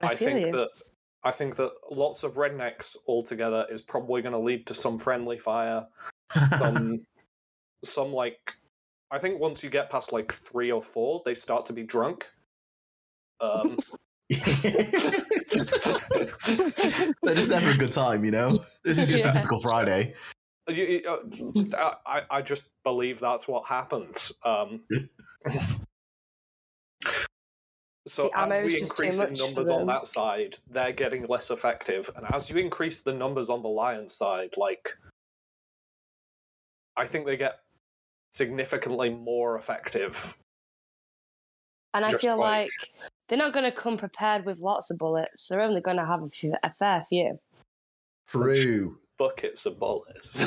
I, 0.00 0.16
feel 0.16 0.30
think 0.30 0.46
you. 0.46 0.52
that 0.52 0.70
I 1.22 1.30
think 1.30 1.54
that 1.56 1.70
lots 1.92 2.24
of 2.24 2.34
rednecks 2.34 2.96
altogether 3.06 3.66
is 3.70 3.82
probably 3.82 4.22
going 4.22 4.32
to 4.32 4.38
lead 4.38 4.66
to 4.66 4.74
some 4.74 4.98
friendly 4.98 5.38
fire, 5.38 5.86
some 6.58 7.06
some 7.84 8.12
like 8.12 8.54
I 9.12 9.20
think 9.20 9.38
once 9.38 9.62
you 9.62 9.70
get 9.70 9.90
past 9.90 10.12
like 10.12 10.32
three 10.32 10.72
or 10.72 10.82
four, 10.82 11.22
they 11.24 11.34
start 11.34 11.66
to 11.66 11.72
be 11.72 11.84
drunk. 11.84 12.28
Um, 13.40 13.78
They're 17.22 17.34
just 17.34 17.52
having 17.52 17.70
a 17.70 17.76
good 17.76 17.92
time, 17.92 18.24
you 18.24 18.30
know. 18.30 18.54
This 18.84 18.98
is 18.98 19.10
just 19.10 19.24
Yeah. 19.24 19.30
a 19.30 19.34
typical 19.34 19.60
Friday. 19.60 20.14
you- 20.68 20.84
you- 21.32 21.70
uh, 21.74 21.94
I 22.06 22.22
I 22.30 22.42
just 22.42 22.62
believe 22.84 23.18
that's 23.18 23.48
what 23.48 23.66
happens. 23.66 24.30
Um, 24.44 24.84
so 28.06 28.24
The 28.28 28.38
ammo's 28.38 28.66
as 28.66 28.72
we 28.74 28.78
just 28.78 28.92
increase 29.00 29.14
in 29.14 29.18
much 29.30 29.40
for 29.40 29.46
numbers 29.46 29.70
on 29.70 29.86
that 29.86 30.06
side, 30.06 30.58
they're 30.68 30.92
getting 30.92 31.26
less 31.26 31.50
effective, 31.50 32.08
and 32.14 32.24
as 32.32 32.48
you 32.50 32.56
increase 32.56 33.00
the 33.00 33.12
numbers 33.12 33.50
on 33.50 33.62
the 33.62 33.68
lion 33.68 34.08
side, 34.08 34.54
like 34.56 34.96
I 36.96 37.04
think 37.06 37.26
they 37.26 37.36
get 37.36 37.60
significantly 38.32 39.10
more 39.10 39.56
effective. 39.58 40.36
And 41.94 42.04
I 42.04 42.10
just 42.10 42.22
feel 42.22 42.38
like- 42.38 42.70
like 42.70 43.10
they're 43.30 43.38
not 43.38 43.52
going 43.52 43.64
to 43.64 43.72
come 43.72 43.96
prepared 43.96 44.44
with 44.44 44.58
lots 44.58 44.90
of 44.90 44.98
bullets. 44.98 45.46
They're 45.46 45.60
only 45.60 45.80
going 45.80 45.98
to 45.98 46.04
have 46.04 46.20
a, 46.20 46.28
few, 46.28 46.54
a 46.64 46.72
fair 46.72 47.06
few. 47.08 47.38
True. 48.26 48.98
Buckets 49.18 49.66
of 49.66 49.78
bullets. 49.78 50.42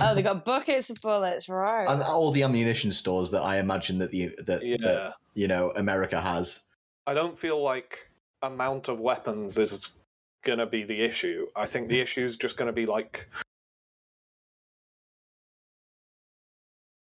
Oh, 0.00 0.14
they 0.14 0.22
got 0.22 0.44
buckets 0.46 0.88
of 0.88 1.00
bullets, 1.02 1.48
right? 1.50 1.86
And 1.86 2.02
all 2.02 2.30
the 2.30 2.44
ammunition 2.44 2.92
stores 2.92 3.30
that 3.32 3.42
I 3.42 3.58
imagine 3.58 3.98
that 3.98 4.10
the 4.10 4.34
that, 4.46 4.64
yeah. 4.64 4.76
that 4.80 5.14
you 5.34 5.48
know 5.48 5.72
America 5.74 6.20
has. 6.20 6.62
I 7.08 7.14
don't 7.14 7.36
feel 7.36 7.60
like 7.60 7.98
amount 8.40 8.86
of 8.86 9.00
weapons 9.00 9.58
is 9.58 9.98
gonna 10.44 10.66
be 10.66 10.84
the 10.84 11.02
issue. 11.02 11.48
I 11.56 11.66
think 11.66 11.88
the 11.88 11.98
issue 11.98 12.24
is 12.24 12.36
just 12.36 12.56
gonna 12.56 12.72
be 12.72 12.86
like 12.86 13.28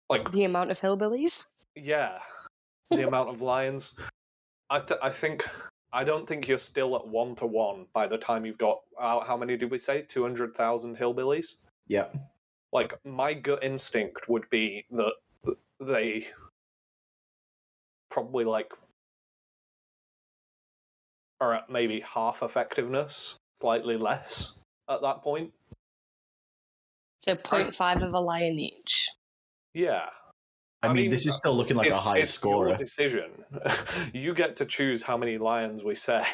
like 0.10 0.32
the 0.32 0.46
amount 0.46 0.72
of 0.72 0.80
hillbillies. 0.80 1.48
yeah, 1.76 2.20
the 2.92 3.06
amount 3.06 3.28
of 3.28 3.42
lions. 3.42 3.98
I 4.72 4.80
th- 4.80 5.00
I 5.04 5.10
think 5.10 5.48
I 5.92 6.06
don't 6.06 6.26
think 6.26 6.48
you're 6.48 6.58
still 6.58 6.96
at 6.96 7.06
one 7.06 7.36
to 7.36 7.46
one 7.46 7.88
by 7.94 8.08
the 8.08 8.18
time 8.18 8.46
you've 8.46 8.58
got 8.58 8.80
uh, 9.00 9.20
how 9.20 9.36
many 9.36 9.58
did 9.58 9.70
we 9.70 9.78
say 9.78 10.02
two 10.02 10.24
hundred 10.24 10.56
thousand 10.56 10.98
hillbillies? 10.98 11.58
Yeah. 11.88 12.08
Like 12.72 12.94
my 13.06 13.34
gut 13.34 13.64
instinct 13.64 14.30
would 14.30 14.50
be 14.50 14.86
that 14.92 15.56
they 15.82 16.28
probably 18.10 18.46
like 18.46 18.72
are 21.42 21.56
at 21.56 21.70
maybe 21.70 22.00
half 22.00 22.42
effectiveness, 22.42 23.36
slightly 23.60 23.98
less 23.98 24.58
at 24.90 25.02
that 25.02 25.22
point. 25.22 25.52
So 27.18 27.36
0.5 27.36 28.04
of 28.04 28.14
a 28.14 28.20
lion 28.20 28.58
each. 28.58 29.10
Yeah. 29.74 30.06
I, 30.84 30.88
I 30.88 30.94
mean, 30.94 31.04
mean, 31.04 31.12
this 31.12 31.26
is 31.26 31.34
uh, 31.34 31.36
still 31.36 31.56
looking 31.56 31.78
like 31.78 31.88
a 31.88 31.92
it's, 31.92 32.00
high 32.00 32.18
it's 32.20 32.34
scorer. 32.34 32.70
Your 32.70 32.78
decision. 32.78 33.32
you 34.14 34.34
get 34.34 34.56
to 34.58 34.66
choose 34.66 35.04
how 35.04 35.16
many 35.16 35.38
lions 35.38 35.84
we 35.84 35.96
say. 35.96 36.26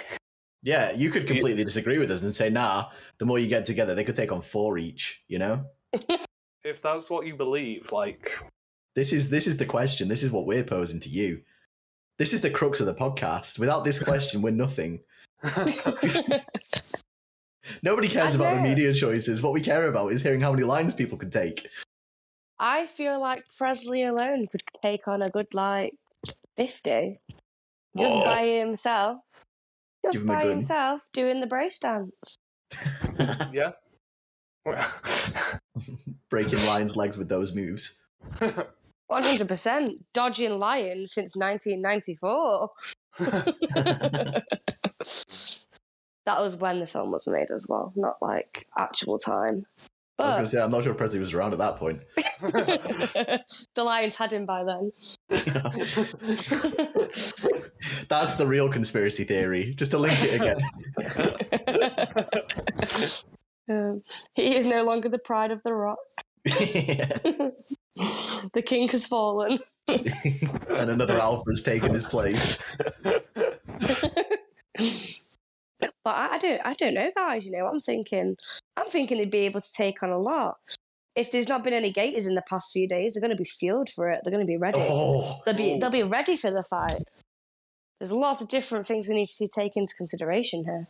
Yeah, 0.64 0.92
you 0.94 1.10
could 1.10 1.28
completely 1.34 1.64
disagree 1.64 1.98
with 1.98 2.12
us 2.12 2.24
and 2.24 2.34
say, 2.34 2.50
nah, 2.50 2.90
the 3.18 3.26
more 3.26 3.40
you 3.40 3.48
get 3.48 3.66
together, 3.66 3.94
they 3.94 4.04
could 4.04 4.16
take 4.16 4.32
on 4.32 4.42
four 4.42 4.78
each, 4.78 5.22
you 5.28 5.40
know? 5.40 5.66
If 6.64 6.82
that's 6.82 7.10
what 7.10 7.26
you 7.26 7.34
believe, 7.34 7.94
like 7.94 8.30
This 8.94 9.14
is 9.14 9.30
this 9.30 9.48
is 9.48 9.56
the 9.56 9.66
question. 9.66 10.10
This 10.10 10.22
is 10.22 10.32
what 10.32 10.46
we're 10.46 10.66
posing 10.66 11.00
to 11.00 11.08
you. 11.08 11.44
This 12.18 12.34
is 12.34 12.42
the 12.42 12.50
crux 12.50 12.82
of 12.82 12.88
the 12.88 12.94
podcast. 12.94 13.58
Without 13.58 13.86
this 13.86 14.04
question, 14.04 14.42
we're 14.42 14.52
nothing. 14.52 15.00
Nobody 17.82 18.10
cares 18.10 18.36
about 18.36 18.54
the 18.54 18.62
media 18.62 18.94
choices. 18.94 19.42
What 19.42 19.54
we 19.54 19.62
care 19.62 19.88
about 19.88 20.12
is 20.12 20.24
hearing 20.24 20.42
how 20.42 20.52
many 20.52 20.64
lines 20.64 20.94
people 20.94 21.18
can 21.18 21.30
take. 21.30 21.70
I 22.60 22.86
feel 22.88 23.20
like 23.20 23.46
Presley 23.56 24.04
alone 24.04 24.48
could 24.48 24.62
take 24.82 25.08
on 25.08 25.22
a 25.22 25.30
good, 25.30 25.54
like, 25.54 25.94
50. 26.58 27.20
Just 27.98 28.14
Oh. 28.14 28.36
by 28.36 28.46
himself. 28.46 29.20
Just 30.06 30.14
Give 30.14 30.22
him 30.24 30.30
a 30.30 30.34
by 30.34 30.42
gun. 30.44 30.52
himself 30.52 31.02
doing 31.14 31.40
the 31.40 31.48
brace 31.48 31.80
dance. 31.80 32.36
Yeah. 33.54 33.72
Breaking 36.30 36.60
lions' 36.66 36.96
legs 36.98 37.18
with 37.18 37.30
those 37.30 37.56
moves. 37.56 38.04
100% 39.10 39.96
dodging 40.14 40.60
lions 40.60 41.14
since 41.14 41.36
1994. 41.36 42.70
that 46.26 46.42
was 46.42 46.58
when 46.58 46.80
the 46.80 46.86
film 46.86 47.12
was 47.12 47.28
made 47.28 47.50
as 47.52 47.68
well, 47.70 47.94
not 47.96 48.18
like 48.22 48.68
actual 48.78 49.18
time. 49.18 49.66
I 50.20 50.26
was 50.26 50.36
going 50.36 50.46
to 50.46 50.50
But 50.50 50.50
say, 50.50 50.62
I'm 50.64 50.72
not 50.72 50.84
sure 50.84 50.96
Presley 50.96 51.20
was 51.20 51.34
around 51.34 51.54
at 51.54 51.60
that 51.60 51.76
point. 51.78 52.02
the 53.76 53.84
lions 53.84 54.16
had 54.16 54.34
him 54.34 54.48
by 54.48 54.64
then. 54.64 54.92
That's 58.10 58.36
the 58.36 58.48
real 58.48 58.68
conspiracy 58.70 59.26
theory. 59.26 59.76
Just 59.76 59.92
to 59.92 60.00
link 60.00 60.18
it 60.20 60.42
again. 60.42 60.58
Um, 63.70 64.02
he 64.34 64.56
is 64.56 64.66
no 64.66 64.84
longer 64.84 65.10
the 65.10 65.20
pride 65.20 65.52
of 65.52 65.62
the 65.64 65.74
rock. 65.74 66.00
the 66.46 67.54
king 68.66 68.88
has 68.88 69.06
fallen. 69.06 69.60
and 69.88 70.90
another 70.90 71.20
alpha 71.20 71.44
has 71.50 71.62
taken 71.62 71.94
his 71.94 72.06
place. 72.06 72.58
But 76.08 76.16
I, 76.16 76.36
I 76.36 76.38
don't, 76.38 76.62
I 76.64 76.72
don't 76.72 76.94
know, 76.94 77.12
guys. 77.14 77.46
You 77.46 77.52
know, 77.52 77.68
I'm 77.68 77.82
thinking, 77.82 78.38
I'm 78.78 78.88
thinking 78.88 79.18
they'd 79.18 79.30
be 79.30 79.40
able 79.40 79.60
to 79.60 79.72
take 79.76 80.02
on 80.02 80.10
a 80.10 80.18
lot. 80.18 80.56
If 81.18 81.34
there's 81.34 81.50
not 81.50 81.66
been 81.66 81.74
any 81.74 81.92
gators 81.92 82.26
in 82.26 82.36
the 82.36 82.44
past 82.50 82.72
few 82.72 82.88
days, 82.88 83.14
they're 83.14 83.20
going 83.22 83.36
to 83.36 83.44
be 83.44 83.50
fueled 83.50 83.90
for 83.90 84.10
it. 84.10 84.22
They're 84.24 84.32
going 84.32 84.46
to 84.46 84.50
be 84.50 84.56
ready. 84.56 84.78
Oh, 84.80 85.42
They'll 85.46 85.54
be, 85.54 85.74
oh. 85.74 85.80
they'll 85.82 85.90
be 85.90 86.04
ready 86.04 86.38
for 86.38 86.50
the 86.50 86.64
fight. 86.64 87.04
There's 88.00 88.14
lots 88.14 88.42
of 88.42 88.48
different 88.48 88.86
things 88.86 89.10
we 89.10 89.16
need 89.16 89.28
to 89.28 89.50
take 89.54 89.76
into 89.76 89.94
consideration 89.98 90.64
here. 90.64 90.88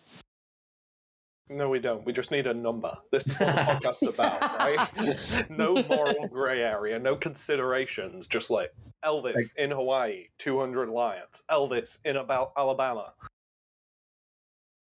no, 1.49 1.67
we 1.67 1.79
don't. 1.79 2.05
We 2.05 2.13
just 2.13 2.29
need 2.29 2.45
a 2.45 2.53
number. 2.53 2.95
This 3.11 3.25
is 3.25 3.39
what 3.39 3.55
the 3.55 3.61
podcast's 3.63 4.03
about, 4.09 4.41
right? 4.59 5.43
no 5.57 5.81
moral 5.89 6.27
grey 6.27 6.61
area, 6.61 6.99
no 6.99 7.15
considerations. 7.15 8.27
Just 8.27 8.51
like 8.51 8.71
Elvis 9.03 9.33
Like- 9.33 9.45
in 9.57 9.71
Hawaii, 9.71 10.25
200 10.37 10.89
lions. 10.89 11.41
Elvis 11.49 11.97
in 12.05 12.17
about 12.17 12.51
Alabama. 12.55 13.13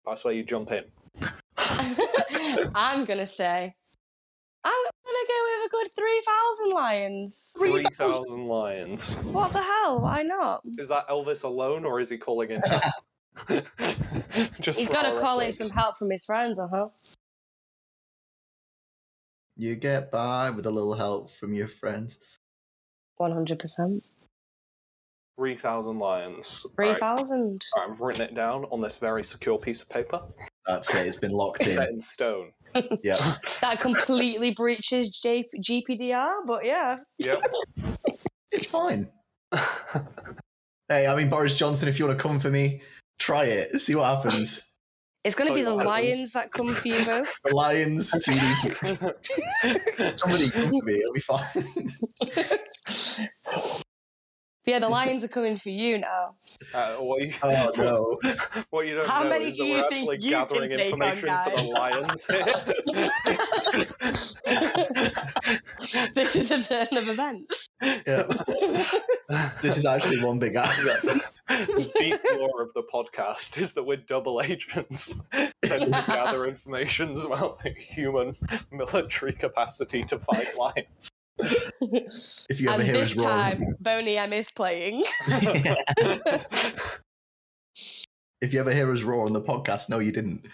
That's 0.06 0.24
where 0.24 0.34
you 0.34 0.42
jump 0.44 0.70
in. 0.72 0.84
I'm 2.74 3.04
going 3.04 3.18
to 3.18 3.26
say, 3.26 3.74
I'm 4.64 4.72
going 4.72 5.26
to 5.26 5.28
go 5.28 5.44
with 5.44 5.66
a 5.66 5.70
good 5.70 5.88
3,000 5.94 6.74
lions. 6.74 7.54
3,000 7.58 8.46
lions. 8.46 9.14
What 9.16 9.52
the 9.52 9.62
hell? 9.62 10.00
Why 10.00 10.22
not? 10.22 10.62
Is 10.78 10.88
that 10.88 11.08
Elvis 11.08 11.44
alone, 11.44 11.84
or 11.84 12.00
is 12.00 12.08
he 12.10 12.18
calling 12.18 12.50
in 12.50 12.62
help? 12.62 12.82
Just 14.60 14.78
He's 14.78 14.88
for 14.88 14.92
got 14.94 15.06
our 15.06 15.14
to 15.14 15.20
call 15.20 15.40
in 15.40 15.46
reference. 15.48 15.58
some 15.68 15.76
help 15.76 15.96
from 15.96 16.10
his 16.10 16.24
friends, 16.24 16.58
uh 16.58 16.68
huh. 16.68 16.88
You 19.56 19.76
get 19.76 20.10
by 20.10 20.50
with 20.50 20.66
a 20.66 20.70
little 20.70 20.94
help 20.94 21.30
from 21.30 21.52
your 21.54 21.68
friends. 21.68 22.18
100%. 23.20 24.02
3,000 25.36 25.98
lions. 25.98 26.66
Right. 26.76 26.90
3,000. 26.98 27.62
Right, 27.76 27.88
I've 27.88 28.00
written 28.00 28.22
it 28.22 28.34
down 28.34 28.64
on 28.70 28.80
this 28.80 28.98
very 28.98 29.24
secure 29.24 29.58
piece 29.58 29.80
of 29.82 29.88
paper. 29.88 30.20
That's 30.66 30.94
it. 30.94 31.06
It's 31.06 31.16
been 31.18 31.32
locked 31.32 31.66
in. 31.66 31.80
in 31.82 32.00
stone. 32.00 32.52
Yeah. 33.04 33.18
That 33.60 33.80
completely 33.80 34.52
breaches 34.52 35.10
J- 35.10 35.46
GPDR, 35.58 36.36
but 36.46 36.64
yeah. 36.64 36.96
Yep. 37.18 37.42
It's 38.50 38.66
fine. 38.66 39.08
Hey, 40.88 41.06
I 41.06 41.14
mean, 41.16 41.28
Boris 41.30 41.56
Johnson, 41.58 41.88
if 41.88 41.98
you 41.98 42.06
want 42.06 42.18
to 42.18 42.22
come 42.22 42.38
for 42.38 42.50
me, 42.50 42.82
try 43.18 43.44
it. 43.44 43.80
See 43.80 43.94
what 43.94 44.04
happens. 44.04 44.68
It's 45.24 45.34
going 45.34 45.48
to 45.48 45.54
be 45.54 45.62
the 45.62 45.70
happens. 45.70 45.86
lions 45.86 46.32
that 46.32 46.50
come 46.52 46.68
for 46.68 46.88
you 46.88 47.04
both. 47.04 47.32
The 47.44 47.54
Lions, 47.54 48.10
GDP. 48.26 50.18
Somebody 50.18 50.50
come 50.50 50.68
for 50.68 50.84
me. 50.84 50.94
It'll 50.94 51.12
be 51.12 51.20
fine. 51.20 51.46
Yeah, 54.64 54.78
the 54.78 54.88
lions 54.88 55.24
are 55.24 55.28
coming 55.28 55.56
for 55.56 55.70
you 55.70 55.98
now. 55.98 56.36
Uh, 56.72 56.94
what, 56.94 57.22
you, 57.22 57.34
Oh, 57.42 57.72
no. 57.76 58.18
what 58.70 58.86
you 58.86 58.94
don't 58.94 59.08
How 59.08 59.24
know 59.24 59.30
many 59.30 59.46
is 59.46 59.56
do 59.56 59.64
that 59.64 59.68
you 59.68 59.76
we're 59.76 59.88
think 59.88 60.12
actually 60.12 60.24
you 60.24 60.30
gathering 60.30 60.70
take 60.70 60.92
on, 60.92 61.02
information 61.02 61.28
for 61.44 61.50
the 61.56 61.62
lions 61.78 62.26
here. 62.26 62.44
this 66.14 66.36
is 66.36 66.50
a 66.50 66.62
turn 66.62 66.86
of 66.96 67.08
events. 67.08 67.68
Yeah. 67.82 68.22
This 69.62 69.76
is 69.76 69.84
actually 69.84 70.22
one 70.24 70.38
big 70.38 70.54
act. 70.56 70.76
the 71.48 71.92
deep 71.98 72.20
lore 72.38 72.62
of 72.62 72.72
the 72.74 72.82
podcast 72.82 73.58
is 73.58 73.72
that 73.74 73.82
we're 73.84 73.96
double 73.96 74.40
agents 74.42 75.18
tending 75.62 75.90
to 75.92 76.04
gather 76.06 76.46
information 76.46 77.16
about 77.18 77.64
like, 77.64 77.76
human 77.76 78.36
military 78.70 79.32
capacity 79.32 80.04
to 80.04 80.18
fight 80.18 80.56
lions. 80.56 81.11
If 82.50 82.60
you 82.60 82.68
ever 82.68 82.80
and 82.80 82.82
hear 82.84 82.98
this 82.98 83.16
us 83.16 83.22
wrong. 83.24 83.28
time, 83.28 83.64
Boney 83.80 84.16
M 84.16 84.32
is 84.32 84.50
playing. 84.50 85.04
If 88.42 88.52
you 88.52 88.58
ever 88.58 88.72
hear 88.72 88.90
us 88.92 89.02
roar 89.02 89.24
on 89.24 89.32
the 89.32 89.40
podcast, 89.40 89.88
no, 89.88 90.00
you 90.00 90.10
didn't. 90.10 90.44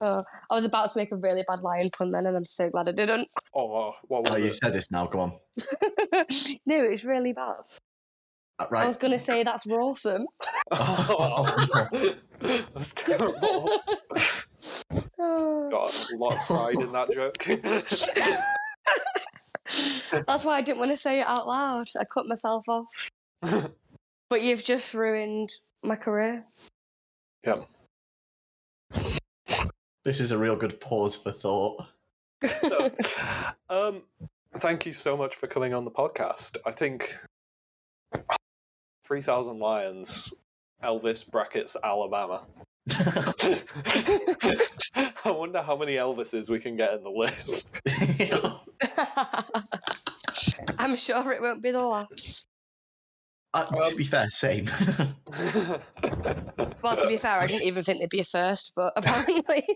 Oh, 0.00 0.20
I 0.50 0.54
was 0.54 0.64
about 0.64 0.90
to 0.90 0.98
make 0.98 1.10
a 1.12 1.16
really 1.16 1.44
bad 1.46 1.60
lion 1.60 1.90
pun 1.90 2.10
then, 2.12 2.26
and 2.26 2.36
I'm 2.36 2.44
so 2.44 2.68
glad 2.70 2.88
I 2.88 2.92
didn't. 2.92 3.28
oh, 3.54 3.94
what 4.08 4.30
Oh, 4.30 4.36
you've 4.36 4.56
said 4.56 4.72
this 4.72 4.90
now. 4.92 5.06
Go 5.06 5.20
on. 5.20 5.32
no, 6.66 6.82
it 6.84 6.90
was 6.90 7.04
really 7.04 7.32
bad. 7.32 7.54
Uh, 8.60 8.66
I 8.72 8.86
was 8.88 8.96
going 8.96 9.12
to 9.12 9.18
say 9.20 9.42
that's 9.44 9.66
rawsome. 9.66 10.24
Oh, 10.72 11.76
that's 12.40 12.92
terrible. 12.94 13.70
Oh. 15.18 15.68
Got 15.70 16.10
a 16.12 16.16
lot 16.16 16.32
of 16.32 16.38
pride 16.46 16.74
in 16.74 16.92
that 16.92 17.12
joke. 17.12 17.44
That's 20.26 20.44
why 20.44 20.56
I 20.56 20.62
didn't 20.62 20.78
want 20.78 20.90
to 20.90 20.96
say 20.96 21.20
it 21.20 21.26
out 21.26 21.46
loud. 21.46 21.86
I 21.98 22.04
cut 22.04 22.26
myself 22.26 22.68
off. 22.68 23.10
but 24.30 24.42
you've 24.42 24.64
just 24.64 24.94
ruined 24.94 25.50
my 25.82 25.96
career. 25.96 26.44
yeah. 27.44 27.62
This 30.04 30.20
is 30.20 30.32
a 30.32 30.38
real 30.38 30.56
good 30.56 30.80
pause 30.80 31.16
for 31.16 31.32
thought. 31.32 31.84
So, 32.60 32.90
um, 33.68 34.02
thank 34.58 34.86
you 34.86 34.92
so 34.92 35.16
much 35.16 35.34
for 35.34 35.48
coming 35.48 35.74
on 35.74 35.84
the 35.84 35.90
podcast. 35.90 36.56
I 36.64 36.70
think 36.70 37.16
3,000 39.04 39.58
Lions, 39.58 40.32
Elvis 40.82 41.28
brackets 41.28 41.76
Alabama. 41.82 42.42
I 45.24 45.30
wonder 45.30 45.62
how 45.62 45.76
many 45.76 45.96
Elvises 45.96 46.48
we 46.48 46.58
can 46.58 46.76
get 46.76 46.94
in 46.94 47.02
the 47.02 47.10
list. 47.10 47.70
I'm 50.78 50.96
sure 50.96 51.32
it 51.32 51.42
won't 51.42 51.62
be 51.62 51.70
the 51.70 51.82
last. 51.82 52.48
Uh, 53.54 53.64
to 53.88 53.96
be 53.96 54.04
fair, 54.04 54.28
same. 54.30 54.66
Well, 56.80 56.96
to 56.96 57.08
be 57.08 57.16
fair, 57.16 57.40
I 57.40 57.46
didn't 57.46 57.66
even 57.66 57.82
think 57.82 57.98
there'd 57.98 58.10
be 58.10 58.20
a 58.20 58.24
first, 58.24 58.72
but 58.76 58.92
apparently. 58.94 59.66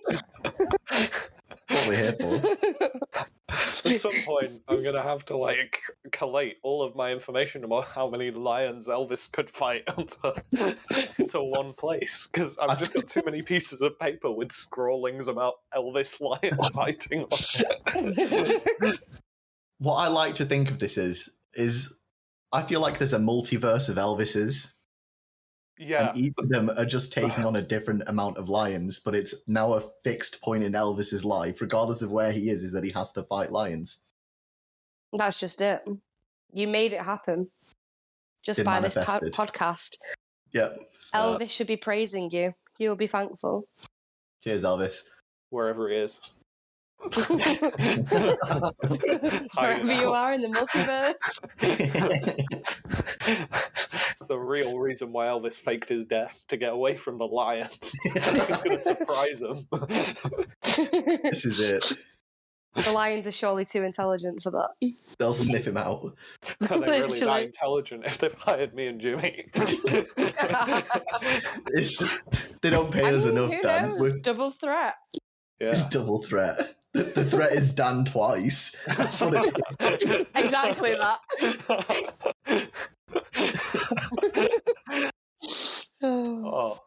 What 1.73 1.89
we're 1.89 1.97
here 1.97 2.13
for. 2.13 3.27
At 3.49 3.97
some 3.97 4.23
point, 4.25 4.63
I'm 4.69 4.83
gonna 4.83 5.03
have 5.03 5.25
to 5.27 5.37
like 5.37 5.79
collate 6.11 6.57
all 6.63 6.83
of 6.83 6.95
my 6.95 7.11
information 7.13 7.65
about 7.65 7.87
how 7.87 8.09
many 8.09 8.31
lions 8.31 8.89
Elvis 8.89 9.31
could 9.31 9.51
fight 9.51 9.83
into, 9.99 10.43
into 11.19 11.43
one 11.43 11.75
place 11.75 12.29
because 12.33 12.57
I've 12.59 12.79
just 12.79 12.95
got 12.95 13.07
too 13.09 13.23
many 13.25 13.43
pieces 13.43 13.81
of 13.81 13.99
paper 13.99 14.31
with 14.31 14.53
scrawlings 14.53 15.29
about 15.29 15.55
Elvis 15.75 16.21
lion 16.21 16.59
fighting. 16.75 17.27
on. 17.31 18.95
What 19.79 19.97
I 19.97 20.09
like 20.09 20.37
to 20.37 20.45
think 20.45 20.71
of 20.71 20.79
this 20.79 20.97
is, 20.97 21.37
is 21.55 22.01
I 22.53 22.63
feel 22.63 22.81
like 22.81 22.99
there's 22.99 23.13
a 23.13 23.19
multiverse 23.19 23.89
of 23.89 23.97
Elvises, 23.97 24.73
Yeah, 25.85 26.09
and 26.09 26.17
each 26.17 26.35
of 26.39 26.49
them 26.49 26.71
are 26.71 26.85
just 26.85 27.13
taking 27.13 27.45
on 27.45 27.57
a 27.57 27.63
different 27.63 28.05
amount 28.07 28.37
of 28.37 28.49
lions, 28.49 29.01
but 29.01 29.17
it's 29.17 29.49
now 29.49 29.73
a 29.73 29.81
fixed 30.05 30.41
point 30.41 30.63
in 30.63 30.75
Elvis's 30.75 31.25
life, 31.25 31.61
regardless 31.61 32.03
of 32.03 32.13
where 32.13 32.31
he 32.31 32.51
is, 32.51 32.63
is 32.63 32.71
that 32.73 32.85
he 32.85 32.93
has 32.93 33.13
to 33.15 33.25
fight 33.25 33.51
lions. 33.51 34.03
That's 35.13 35.41
just 35.41 35.61
it. 35.61 35.83
You 36.53 36.69
made 36.69 36.93
it 36.93 37.01
happen. 37.01 37.49
Just 38.45 38.59
Been 38.59 38.65
by 38.67 38.81
this 38.81 38.95
po- 38.95 39.03
podcast. 39.31 39.97
Yep. 40.53 40.79
Uh, 41.13 41.37
Elvis 41.37 41.51
should 41.51 41.67
be 41.67 41.77
praising 41.77 42.31
you. 42.31 42.55
You'll 42.79 42.95
be 42.95 43.09
thankful. 43.09 43.67
Cheers, 44.45 44.63
Elvis. 44.63 45.09
wherever 45.51 45.89
he 45.89 45.97
is. 45.97 46.21
Wherever 49.57 49.93
you 49.93 50.13
are 50.13 50.33
in 50.33 50.41
the 50.41 50.47
multiverse. 50.49 51.41
it's 54.23 54.29
the 54.29 54.39
real 54.39 54.79
reason 54.79 55.13
why 55.13 55.27
Elvis 55.27 55.55
faked 55.55 55.89
his 55.89 56.05
death 56.05 56.45
to 56.49 56.57
get 56.57 56.73
away 56.73 56.97
from 56.97 57.19
the 57.19 57.25
lions. 57.27 57.93
He's 58.03 58.45
going 58.45 58.71
to 58.71 58.81
surprise 58.81 59.41
them. 59.41 59.67
this 61.25 61.45
is 61.45 61.59
it. 61.61 61.93
The 62.75 62.93
lions 62.93 63.27
are 63.27 63.33
surely 63.33 63.65
too 63.67 63.83
intelligent 63.83 64.43
for 64.43 64.51
that. 64.53 64.71
They'll 65.19 65.35
sniff 65.35 65.67
him 65.67 65.77
out. 65.77 66.17
Are 66.71 66.79
they 66.81 67.01
really 67.03 67.21
that 67.21 67.43
intelligent 67.43 68.07
if 68.07 68.17
they've 68.19 68.33
hired 68.33 68.75
me 68.75 68.87
and 68.87 69.01
Jimmy? 69.01 69.47
It's, 71.75 72.59
they 72.61 72.71
don't 72.71 72.91
pay 72.93 73.05
I 73.07 73.15
us 73.15 73.27
mean, 73.27 73.37
enough, 73.37 73.53
who 73.53 73.63
Dan. 73.63 73.89
knows? 73.91 74.01
We're 74.01 74.21
Double 74.21 74.51
threat. 74.51 74.95
yeah. 75.61 75.89
double 75.91 76.23
threat. 76.23 76.77
The, 76.95 77.05
the 77.05 77.25
threat 77.25 77.53
is 77.53 77.75
Dan 77.75 78.05
twice. 78.05 78.83
That's 78.87 79.21
what 79.21 79.55
it 79.81 80.03
is. 80.03 80.27
Exactly 80.35 80.95
that. 80.95 82.69
Oh. 86.03 86.43
oh. 86.45 86.79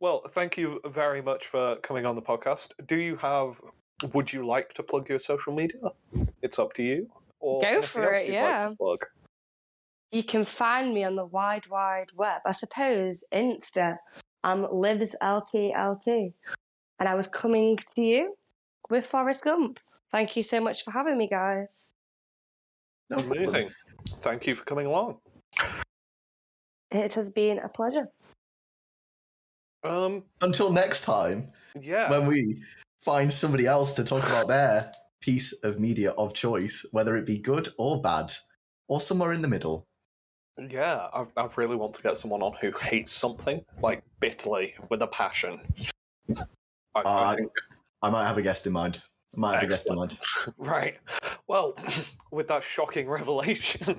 Well, 0.00 0.22
thank 0.30 0.56
you 0.56 0.80
very 0.86 1.20
much 1.20 1.46
for 1.46 1.76
coming 1.76 2.06
on 2.06 2.16
the 2.16 2.22
podcast. 2.22 2.72
Do 2.86 2.96
you 2.96 3.16
have? 3.16 3.60
Would 4.14 4.32
you 4.32 4.46
like 4.46 4.72
to 4.74 4.82
plug 4.82 5.08
your 5.08 5.18
social 5.18 5.54
media? 5.54 5.80
It's 6.42 6.58
up 6.58 6.72
to 6.74 6.82
you. 6.82 7.08
Or 7.38 7.60
Go 7.60 7.82
for 7.82 8.14
it, 8.14 8.30
yeah. 8.30 8.72
Like? 8.80 9.06
You 10.10 10.24
can 10.24 10.44
find 10.44 10.94
me 10.94 11.04
on 11.04 11.16
the 11.16 11.26
wide, 11.26 11.68
wide 11.68 12.08
web. 12.14 12.40
I 12.46 12.52
suppose 12.52 13.24
Insta. 13.32 13.98
I'm 14.42 14.66
Livs 14.72 15.14
LTLT. 15.22 16.32
And 16.98 17.08
I 17.08 17.14
was 17.14 17.28
coming 17.28 17.76
to 17.94 18.00
you 18.00 18.34
with 18.88 19.06
Forrest 19.06 19.44
Gump. 19.44 19.80
Thank 20.10 20.34
you 20.34 20.42
so 20.42 20.60
much 20.60 20.82
for 20.82 20.90
having 20.90 21.18
me, 21.18 21.28
guys. 21.28 21.92
No 23.10 23.16
problem. 23.18 23.38
Amazing. 23.38 23.70
Thank 24.22 24.46
you 24.46 24.54
for 24.54 24.64
coming 24.64 24.86
along. 24.86 25.18
It 26.92 27.14
has 27.14 27.30
been 27.30 27.58
a 27.58 27.68
pleasure. 27.68 28.08
Um. 29.84 30.24
Until 30.40 30.72
next 30.72 31.02
time, 31.02 31.50
Yeah. 31.80 32.10
when 32.10 32.26
we 32.26 32.62
find 33.02 33.32
somebody 33.32 33.66
else 33.66 33.94
to 33.94 34.04
talk 34.04 34.24
about 34.24 34.48
their 34.48 34.92
piece 35.20 35.52
of 35.64 35.78
media 35.80 36.10
of 36.12 36.34
choice, 36.34 36.84
whether 36.92 37.16
it 37.16 37.26
be 37.26 37.38
good 37.38 37.68
or 37.78 38.00
bad, 38.02 38.32
or 38.88 39.00
somewhere 39.00 39.32
in 39.32 39.42
the 39.42 39.48
middle. 39.48 39.86
Yeah, 40.58 41.08
I, 41.14 41.24
I 41.36 41.48
really 41.56 41.76
want 41.76 41.94
to 41.94 42.02
get 42.02 42.18
someone 42.18 42.42
on 42.42 42.52
who 42.60 42.70
hates 42.72 43.12
something 43.12 43.64
like 43.82 44.02
bitterly 44.20 44.74
with 44.90 45.00
a 45.02 45.06
passion. 45.06 45.60
I, 46.36 46.42
I 46.94 47.00
Uh, 47.02 47.34
think 47.36 47.52
I 48.02 48.10
might 48.10 48.26
have 48.26 48.36
a 48.36 48.42
guest 48.42 48.66
in 48.66 48.72
mind. 48.72 49.02
I 49.36 49.40
might 49.40 49.54
have 49.54 49.62
a 49.62 49.66
guest 49.66 49.88
in 49.88 49.96
mind. 49.96 50.18
right. 50.58 50.96
Well, 51.46 51.76
with 52.32 52.48
that 52.48 52.62
shocking 52.62 53.08
revelation, 53.08 53.86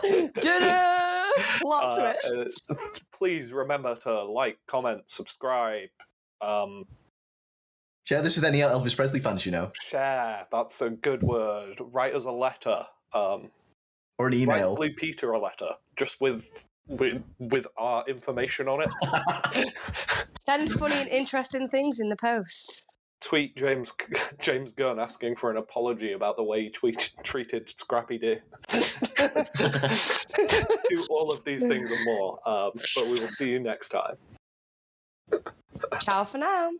Ta-da! 0.00 1.30
Plot 1.60 1.98
uh, 1.98 2.12
twist. 2.12 2.70
uh, 2.70 2.74
please 3.12 3.52
remember 3.52 3.94
to 3.96 4.22
like, 4.24 4.58
comment, 4.68 5.02
subscribe, 5.06 5.88
um, 6.40 6.84
Share 8.04 8.20
this 8.20 8.34
with 8.34 8.44
any 8.44 8.58
Elvis 8.58 8.96
Presley 8.96 9.20
fans 9.20 9.46
you 9.46 9.52
know, 9.52 9.70
share. 9.80 10.46
That's 10.50 10.80
a 10.82 10.90
good 10.90 11.22
word. 11.22 11.80
Write 11.92 12.14
us 12.14 12.24
a 12.24 12.32
letter. 12.32 12.84
Um, 13.14 13.50
or 14.18 14.26
an 14.26 14.32
write 14.32 14.40
email. 14.40 14.74
Blue 14.74 14.92
Peter 14.92 15.30
a 15.30 15.40
letter, 15.40 15.70
just 15.96 16.20
with 16.20 16.66
with 16.88 17.22
with 17.38 17.66
our 17.76 18.04
information 18.08 18.66
on 18.66 18.82
it. 18.82 19.74
Send 20.40 20.72
funny 20.72 20.96
and 20.96 21.08
interesting 21.08 21.68
things 21.68 22.00
in 22.00 22.08
the 22.08 22.16
post. 22.16 22.84
Tweet 23.22 23.56
James 23.56 23.92
James 24.40 24.72
Gunn 24.72 24.98
asking 24.98 25.36
for 25.36 25.50
an 25.50 25.56
apology 25.56 26.12
about 26.12 26.36
the 26.36 26.42
way 26.42 26.64
he 26.64 26.70
tweet, 26.70 27.12
treated 27.22 27.68
Scrappy 27.70 28.18
Doo. 28.18 28.36
Do 28.70 28.78
all 31.10 31.32
of 31.32 31.44
these 31.44 31.66
things 31.66 31.90
and 31.90 32.04
more. 32.04 32.38
Um, 32.48 32.72
but 32.94 33.04
we 33.04 33.12
will 33.12 33.28
see 33.28 33.50
you 33.50 33.60
next 33.60 33.90
time. 33.90 34.16
Ciao 36.00 36.24
for 36.24 36.38
now. 36.38 36.70